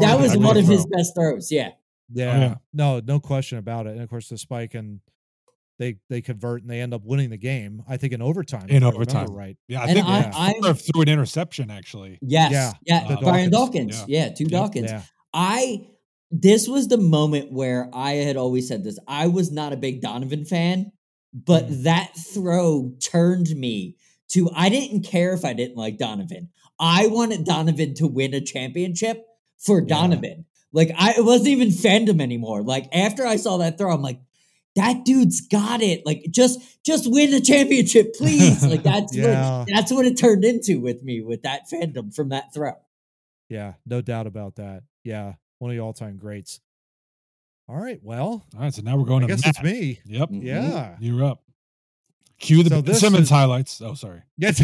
[0.00, 1.52] that was one of his best throws.
[1.52, 1.70] Yeah,
[2.12, 2.32] Yeah.
[2.34, 2.54] Oh, yeah.
[2.72, 3.90] No, no question about it.
[3.90, 5.00] And of course, the spike and
[5.78, 7.82] they they convert and they end up winning the game.
[7.88, 8.68] I think in overtime.
[8.68, 9.34] In if I remember overtime.
[9.34, 9.56] right?
[9.68, 10.30] Yeah, I And think I- yeah.
[10.64, 12.18] I'm- threw an interception actually.
[12.22, 14.90] yes, Yeah, yeah, the Brian Dawkins, Dawkins, yeah, two Yep, Dawkins.
[14.90, 15.02] Yeah.
[15.34, 15.86] I
[16.32, 18.98] this was the moment where I had always said this.
[19.06, 20.90] I was not a big Donovan fan,
[21.32, 21.82] but Mm.
[21.84, 23.96] that throw turned me
[24.30, 26.48] to I didn't care if I didn't like Donovan.
[26.80, 29.24] I wanted Donovan to win a championship
[29.59, 29.86] for Yeah.
[29.88, 30.46] Donovan.
[30.72, 32.62] Like I it wasn't even fandom anymore.
[32.62, 34.20] Like after I saw that throw, I'm like,
[34.74, 36.06] that dude's got it.
[36.06, 38.64] Like just just win the championship, please.
[38.64, 39.59] like that's Yeah.
[39.59, 42.72] what that's what it turned into with me with that fandom from that throw.
[43.50, 43.74] Yeah.
[43.84, 44.84] No doubt about that.
[45.04, 45.34] Yeah.
[45.62, 46.60] One of the all time greats.
[47.68, 48.01] All right.
[48.02, 49.55] Well, All right, so now we're going I to guess Matt.
[49.55, 50.01] it's me.
[50.06, 50.30] Yep.
[50.32, 50.97] Yeah.
[50.98, 51.40] you're up.
[52.40, 53.80] Cue the So Simmons is- highlights.
[53.80, 54.22] Oh, sorry.
[54.36, 54.59] Yes.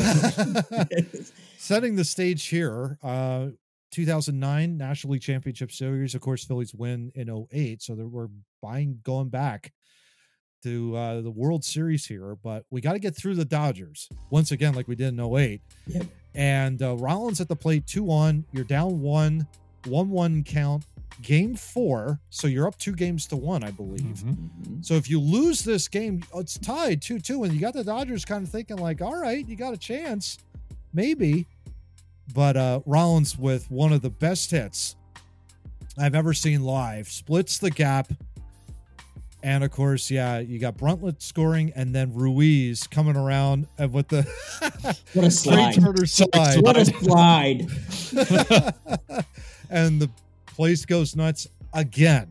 [1.57, 3.49] Setting the stage here, uh,
[3.93, 6.17] 2009 National League Championship Series.
[6.17, 7.81] Of course, Phillies win in 08.
[7.81, 8.29] So there- we're
[8.61, 9.73] buying, going back
[10.65, 12.35] to uh, the World Series here.
[12.43, 15.61] But we got to get through the Dodgers once again, like we did in 08.
[15.87, 16.07] Yep.
[16.35, 18.45] And uh, Rollins at the plate, 2 1.
[18.53, 19.47] You're down one,
[19.89, 20.85] 1 1 count.
[21.21, 22.21] Game four.
[22.31, 24.03] So you're up two games to one, I believe.
[24.25, 24.37] Mhm.
[24.63, 24.87] Mhm.
[24.87, 27.43] So if you lose this game, it's tied 2 2.
[27.43, 30.39] And you got the Dodgers kind of thinking, like, all right, you got a chance.
[30.95, 31.47] Maybe.
[32.33, 34.95] But uh Rollins with one of the best hits
[35.99, 38.13] I've ever seen live splits the gap.
[39.43, 44.07] And of course, yeah, you got Bruntlett scoring and then Ruiz coming around and with
[44.09, 44.23] the
[45.15, 45.75] What a slide.
[46.09, 46.61] Slide.
[46.61, 47.67] What a slide.
[49.71, 50.11] and the
[50.47, 52.29] place goes nuts again.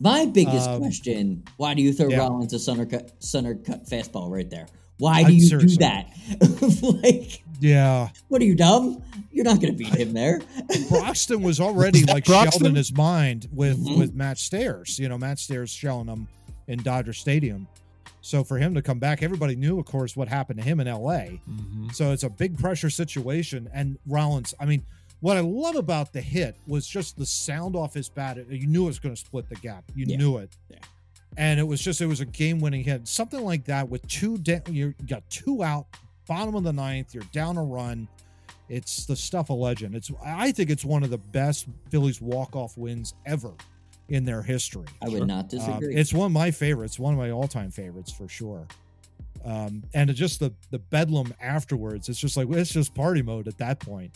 [0.00, 2.18] My biggest Um, question, why do you throw yeah.
[2.18, 4.66] Rollins a center cut center cut fastball right there?
[4.98, 7.02] Why do I'm you seriously- do that?
[7.02, 8.10] like, Yeah.
[8.28, 9.02] what are you dumb?
[9.32, 10.40] You're not gonna beat him there.
[10.88, 13.98] Broxton was already Was that like shelled in his mind with Mhm.
[13.98, 14.98] with Matt Stairs.
[14.98, 16.28] You know, Matt Stairs shelling him
[16.68, 17.66] in Dodger Stadium.
[18.20, 20.86] So for him to come back, everybody knew, of course, what happened to him in
[20.88, 21.40] LA.
[21.48, 21.94] Mhm.
[21.94, 23.68] So it's a big pressure situation.
[23.74, 24.82] And Rollins, I mean,
[25.24, 28.36] what I love about the hit was just the sound off his bat.
[28.50, 29.82] You knew it was going to split the gap.
[29.94, 30.18] You Yeah.
[30.18, 30.50] knew it.
[30.68, 30.76] Yeah.
[31.38, 33.08] And it was just, it was a game winning hit.
[33.08, 34.38] Something like that with two,
[34.70, 35.86] you got two out,
[36.28, 38.06] bottom of the ninth, you're down a run.
[38.68, 39.94] It's the stuff of legend.
[39.94, 43.52] It's, I think it's one of the best Phillies walk off wins ever
[44.10, 44.84] in their history.
[45.00, 45.94] I would not Um, disagree.
[45.94, 48.66] it's one of my favorites, one of my all-time favorites for sure.
[49.44, 53.58] Um, and just the the bedlam afterwards, it's just like it's just party mode at
[53.58, 54.12] that point.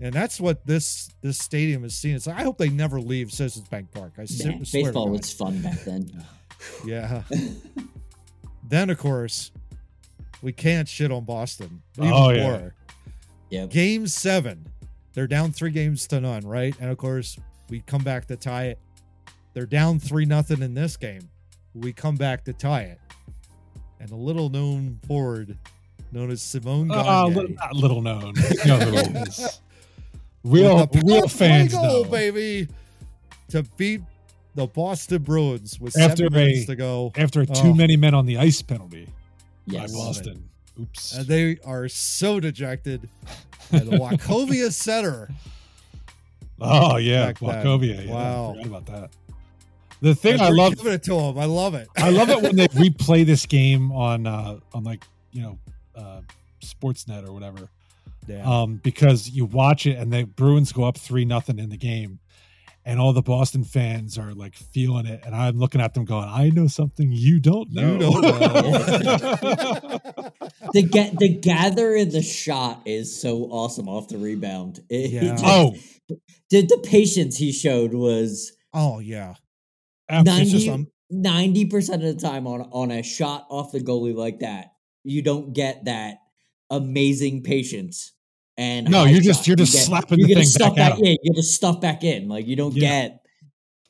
[0.00, 2.14] And that's what this this stadium is seen.
[2.14, 4.12] It's like, I hope they never leave Citizens Bank Park.
[4.18, 6.24] I s- Man, swear baseball was fun back then.
[6.86, 7.22] yeah.
[8.68, 9.50] then of course,
[10.42, 11.82] we can't shit on Boston.
[11.98, 12.42] Even Oh, yeah.
[12.50, 12.74] more.
[13.50, 13.70] Yep.
[13.70, 14.66] Game seven,
[15.14, 16.74] they're down three games to none, right?
[16.80, 17.38] And of course,
[17.70, 18.78] we come back to tie it.
[19.54, 21.28] They're down three nothing in this game.
[21.74, 23.00] We come back to tie it,
[24.00, 25.56] and a little known forward
[26.12, 27.34] known as Simon Uh, Gagne.
[27.48, 28.34] li- not little known.
[28.36, 29.60] You know who it is.
[30.50, 31.88] Real, with a real power fans play know.
[32.02, 32.68] goal, baby,
[33.50, 34.02] to beat
[34.54, 37.12] the Boston Bruins with After seven a- minutes to go.
[37.16, 37.54] After a Oh.
[37.62, 39.08] too many men on the ice penalty
[39.66, 39.92] Yes.
[39.92, 39.98] by.
[39.98, 40.48] Boston.
[40.80, 41.12] Oops.
[41.16, 43.08] And they are so dejected.
[43.72, 45.28] And the Wachovia Center
[46.60, 48.06] oh yeah, Wachovia.
[48.06, 48.50] Yeah, Wow.
[48.50, 49.10] I forgot about that.
[50.00, 51.38] The thing I love giving it to him.
[51.38, 51.88] I love it.
[51.96, 55.58] I love it when they replay this game on uh on like, you know,
[55.96, 56.20] uh
[56.62, 57.68] Sportsnet or whatever.
[58.28, 58.44] Yeah.
[58.62, 62.20] Um because you watch it and the Bruins go up 3 nothing in the game
[62.84, 66.28] and all the Boston fans are like feeling it and I'm looking at them going,
[66.28, 68.22] "I know something you don't know." You don't
[70.72, 74.80] the get the gather in the shot is so awesome off the rebound.
[74.88, 75.20] It- Yeah.
[75.32, 75.74] just- oh,
[76.50, 79.34] the, the patience he showed was oh yeah.
[80.08, 80.66] absolutely.
[80.66, 84.40] just, 90 um, percent of the time on on a shot off the goalie like
[84.40, 84.72] that,
[85.04, 86.18] you don't get that
[86.70, 88.12] amazing patience.
[88.58, 91.04] And No, you're just- you're You just get- slapping you the thing stuff back him.
[91.06, 91.16] in.
[91.22, 92.28] You get to stuff back in.
[92.28, 92.80] Like you don't Yeah.
[93.06, 93.20] get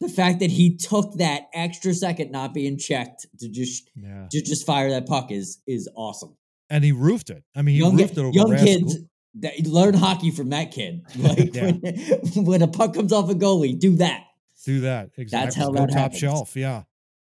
[0.01, 4.27] the fact that he took that extra second not being checked to just Yeah.
[4.31, 6.37] to just fire that puck is is awesome.
[6.71, 7.43] And he roofed it.
[7.57, 8.99] I mean, he young roofed it over young kids
[9.41, 11.01] that learn hockey from that kid.
[11.17, 11.73] Like Yeah.
[11.73, 11.95] when,
[12.45, 14.25] when a puck comes off a goalie, do that.
[14.67, 15.11] Do that.
[15.17, 15.63] Exactly.
[15.63, 16.21] how go that top happens.
[16.21, 16.55] shelf.
[16.57, 16.83] Yeah.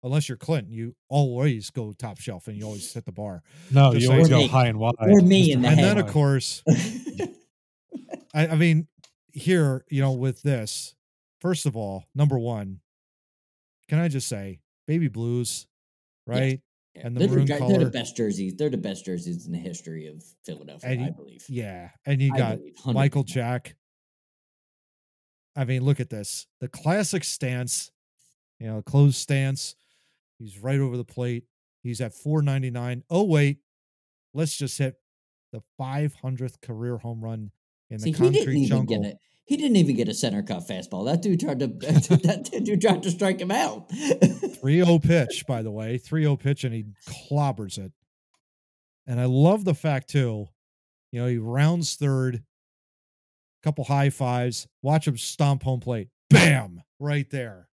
[0.04, 3.42] Unless you're Clinton, you always go top shelf and you always hit the bar.
[3.72, 4.46] no, just you always go me.
[4.46, 4.92] high and wide.
[5.00, 5.96] Or me in the and head.
[5.96, 6.62] then, of course,
[8.34, 8.88] I, I mean,
[9.32, 10.94] here, you know, with this,
[11.40, 12.80] first of all, number one,
[13.88, 15.66] can I just say, baby blues,
[16.26, 16.60] right?
[16.96, 17.84] And the they're, maroon they're color.
[17.84, 18.54] the best jerseys.
[18.56, 21.44] They're the best jerseys in the history of Philadelphia, And I believe.
[21.48, 21.90] Yeah.
[22.06, 23.74] And you I got believe, Michael Jack.
[25.56, 26.46] I mean, look at this.
[26.60, 27.90] The classic stance,
[28.58, 29.74] you know, closed stance.
[30.38, 31.44] He's right over the plate.
[31.82, 33.04] He's at 499.
[33.10, 33.58] Oh, wait.
[34.32, 34.94] Let's just hit
[35.52, 37.50] the 500th career home run
[37.90, 39.02] in See, the he didn't concrete even jungle.
[39.02, 39.16] get it.
[39.46, 41.04] He didn't even get a center cut fastball.
[41.04, 43.90] That dude tried to that dude tried to strike him out.
[43.90, 45.98] 3 0 pitch, by the way.
[45.98, 46.86] 3 0 pitch, and he
[47.30, 47.92] clobbers it.
[49.06, 50.46] And I love the fact, too,
[51.12, 52.42] you know, he rounds third,
[53.62, 56.08] couple high fives, watch him stomp home plate.
[56.30, 56.82] Bam!
[56.98, 57.68] Right there.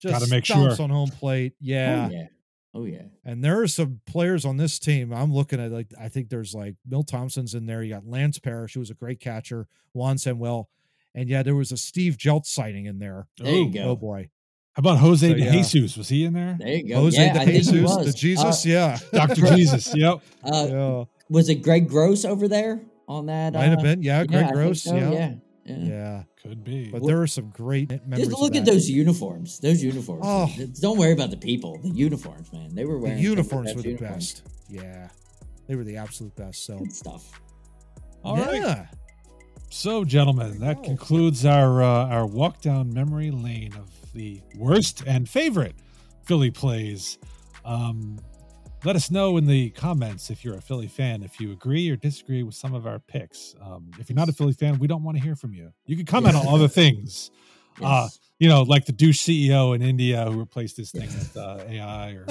[0.00, 0.84] Just Gotta make stomps sure.
[0.84, 1.54] on home plate.
[1.60, 2.08] Yeah.
[2.08, 2.26] Oh yeah.
[2.74, 3.02] Oh yeah.
[3.24, 5.12] And there are some players on this team.
[5.12, 7.82] I'm looking at like I think there's like Bill Thompson's in there.
[7.82, 10.68] You got Lance Parrish, who was a great catcher, Juan Samuel,
[11.14, 13.28] and yeah, there was a Steve Jeltz sighting in there.
[13.38, 13.80] There you Oh, go.
[13.90, 14.28] Oh boy,
[14.72, 15.52] How about Jose So, De yeah.
[15.52, 15.96] Jesus?
[15.96, 16.56] Was he in there?
[16.58, 16.96] There you go.
[17.02, 18.06] Jose yeah, de I think he Jesus, was.
[18.06, 19.46] the Jesus, Uh, yeah, Dr.
[19.54, 19.94] Jesus.
[19.94, 20.20] Yep.
[20.42, 23.52] uh, yeah, was it Greg Gross over there on that?
[23.52, 25.34] might have uh, been, yeah, yeah, Greg I think Gross, so, yeah.
[25.64, 25.76] Yeah.
[25.76, 25.84] yeah.
[25.88, 26.90] yeah, Could be.
[26.90, 28.28] But Well, there are some great memories.
[28.28, 29.58] Just look at those uniforms.
[29.60, 30.22] Those uniforms.
[30.24, 30.48] Oh.
[30.80, 31.78] Don't worry about the people.
[31.82, 32.74] The uniforms, man.
[32.74, 34.40] They were wearing some of uniforms were the uniforms.
[34.40, 34.42] best.
[34.68, 35.08] Yeah,
[35.66, 36.64] they were the absolute best.
[36.64, 37.40] So Good stuff.
[38.24, 38.54] All right.
[38.54, 38.86] yeah,
[39.70, 40.82] So, gentlemen, that go.
[40.82, 45.74] concludes our uh, our walk down memory lane of the worst and favorite
[46.24, 47.18] Philly plays.
[47.64, 48.18] Um,
[48.84, 51.96] let us know in the comments if you're a Philly fan, if you agree or
[51.96, 53.54] disagree with some of our picks.
[53.60, 55.72] Um, if you're not a Philly fan, we don't want to hear from you.
[55.86, 57.30] You can comment on other things.
[57.82, 58.08] Uh,
[58.38, 62.10] you know, like the douche CEO in India who replaced this thing with uh, AI,
[62.12, 62.26] or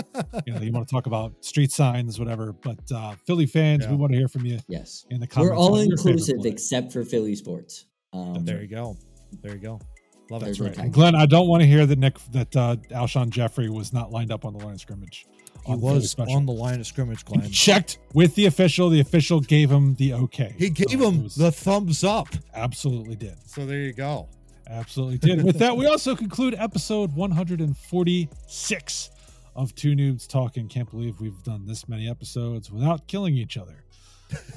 [0.46, 2.54] you know, you want to talk about street signs, whatever.
[2.54, 5.06] But uh, Philly fans, we want to hear from you yes.
[5.10, 5.52] in the comments.
[5.52, 7.88] We're all on your favorite inclusive except for Philly sports.
[8.14, 8.96] Um, there you go,
[9.42, 9.82] there you go.
[10.30, 10.46] Love it.
[10.46, 10.78] That's right.
[10.78, 14.12] And Glenn, I don't want to hear that Nick that uh, Alshon Jeffery was not
[14.12, 15.26] lined up on the line of scrimmage.
[15.66, 16.36] He on was special.
[16.36, 18.90] on the line of scrimmage, He checked with the official.
[18.90, 20.54] The official gave him the okay.
[20.58, 22.28] He gave So him was- the thumbs up.
[22.54, 23.36] absolutely did.
[23.46, 24.28] So there you go.
[24.68, 25.44] Absolutely did.
[25.44, 29.10] With that, we also conclude episode 146
[29.56, 30.68] of Too Noobs Talking.
[30.68, 33.84] Can't believe we've done this many episodes without killing each other.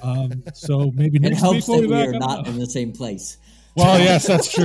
[0.02, 2.59] Um, so maybe It next helps week we'll that be we are don't not in
[2.59, 3.36] the same place.
[3.74, 4.64] Well, yes, that's true.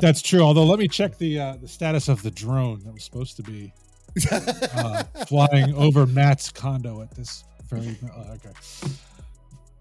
[0.00, 0.40] That's true.
[0.40, 3.42] Although, let me check the uh, the status of the drone that was supposed to
[3.42, 3.72] be
[4.32, 7.96] uh, flying over Matt's condo at this very.
[8.04, 8.50] Uh, okay.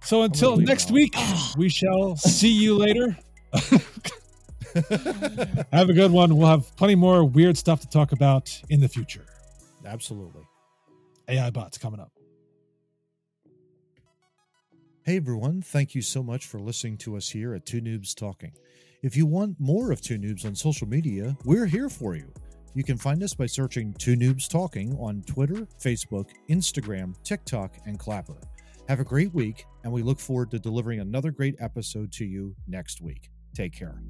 [0.04, 0.94] So until next that.
[0.94, 1.16] week,
[1.58, 3.18] we shall see you later.
[5.72, 6.36] have a good one.
[6.38, 9.26] We'll have plenty more weird stuff to talk about in the future.
[9.86, 10.48] Absolutely.
[11.28, 12.12] AI bots coming up.
[15.04, 18.52] Hey everyone, thank you so much for listening to us here at Too Noobs Talking.
[19.02, 22.32] If you want more of Too Noobs on social media, we're here for you.
[22.74, 28.00] You can find us by searching Too Noobs Talking on Twitter, Facebook, Instagram, TikTok, and
[28.00, 28.38] Clapper.
[28.88, 32.56] Have a great week, and we look forward to delivering another great episode to you
[32.68, 33.30] next week.
[33.54, 34.02] Take care.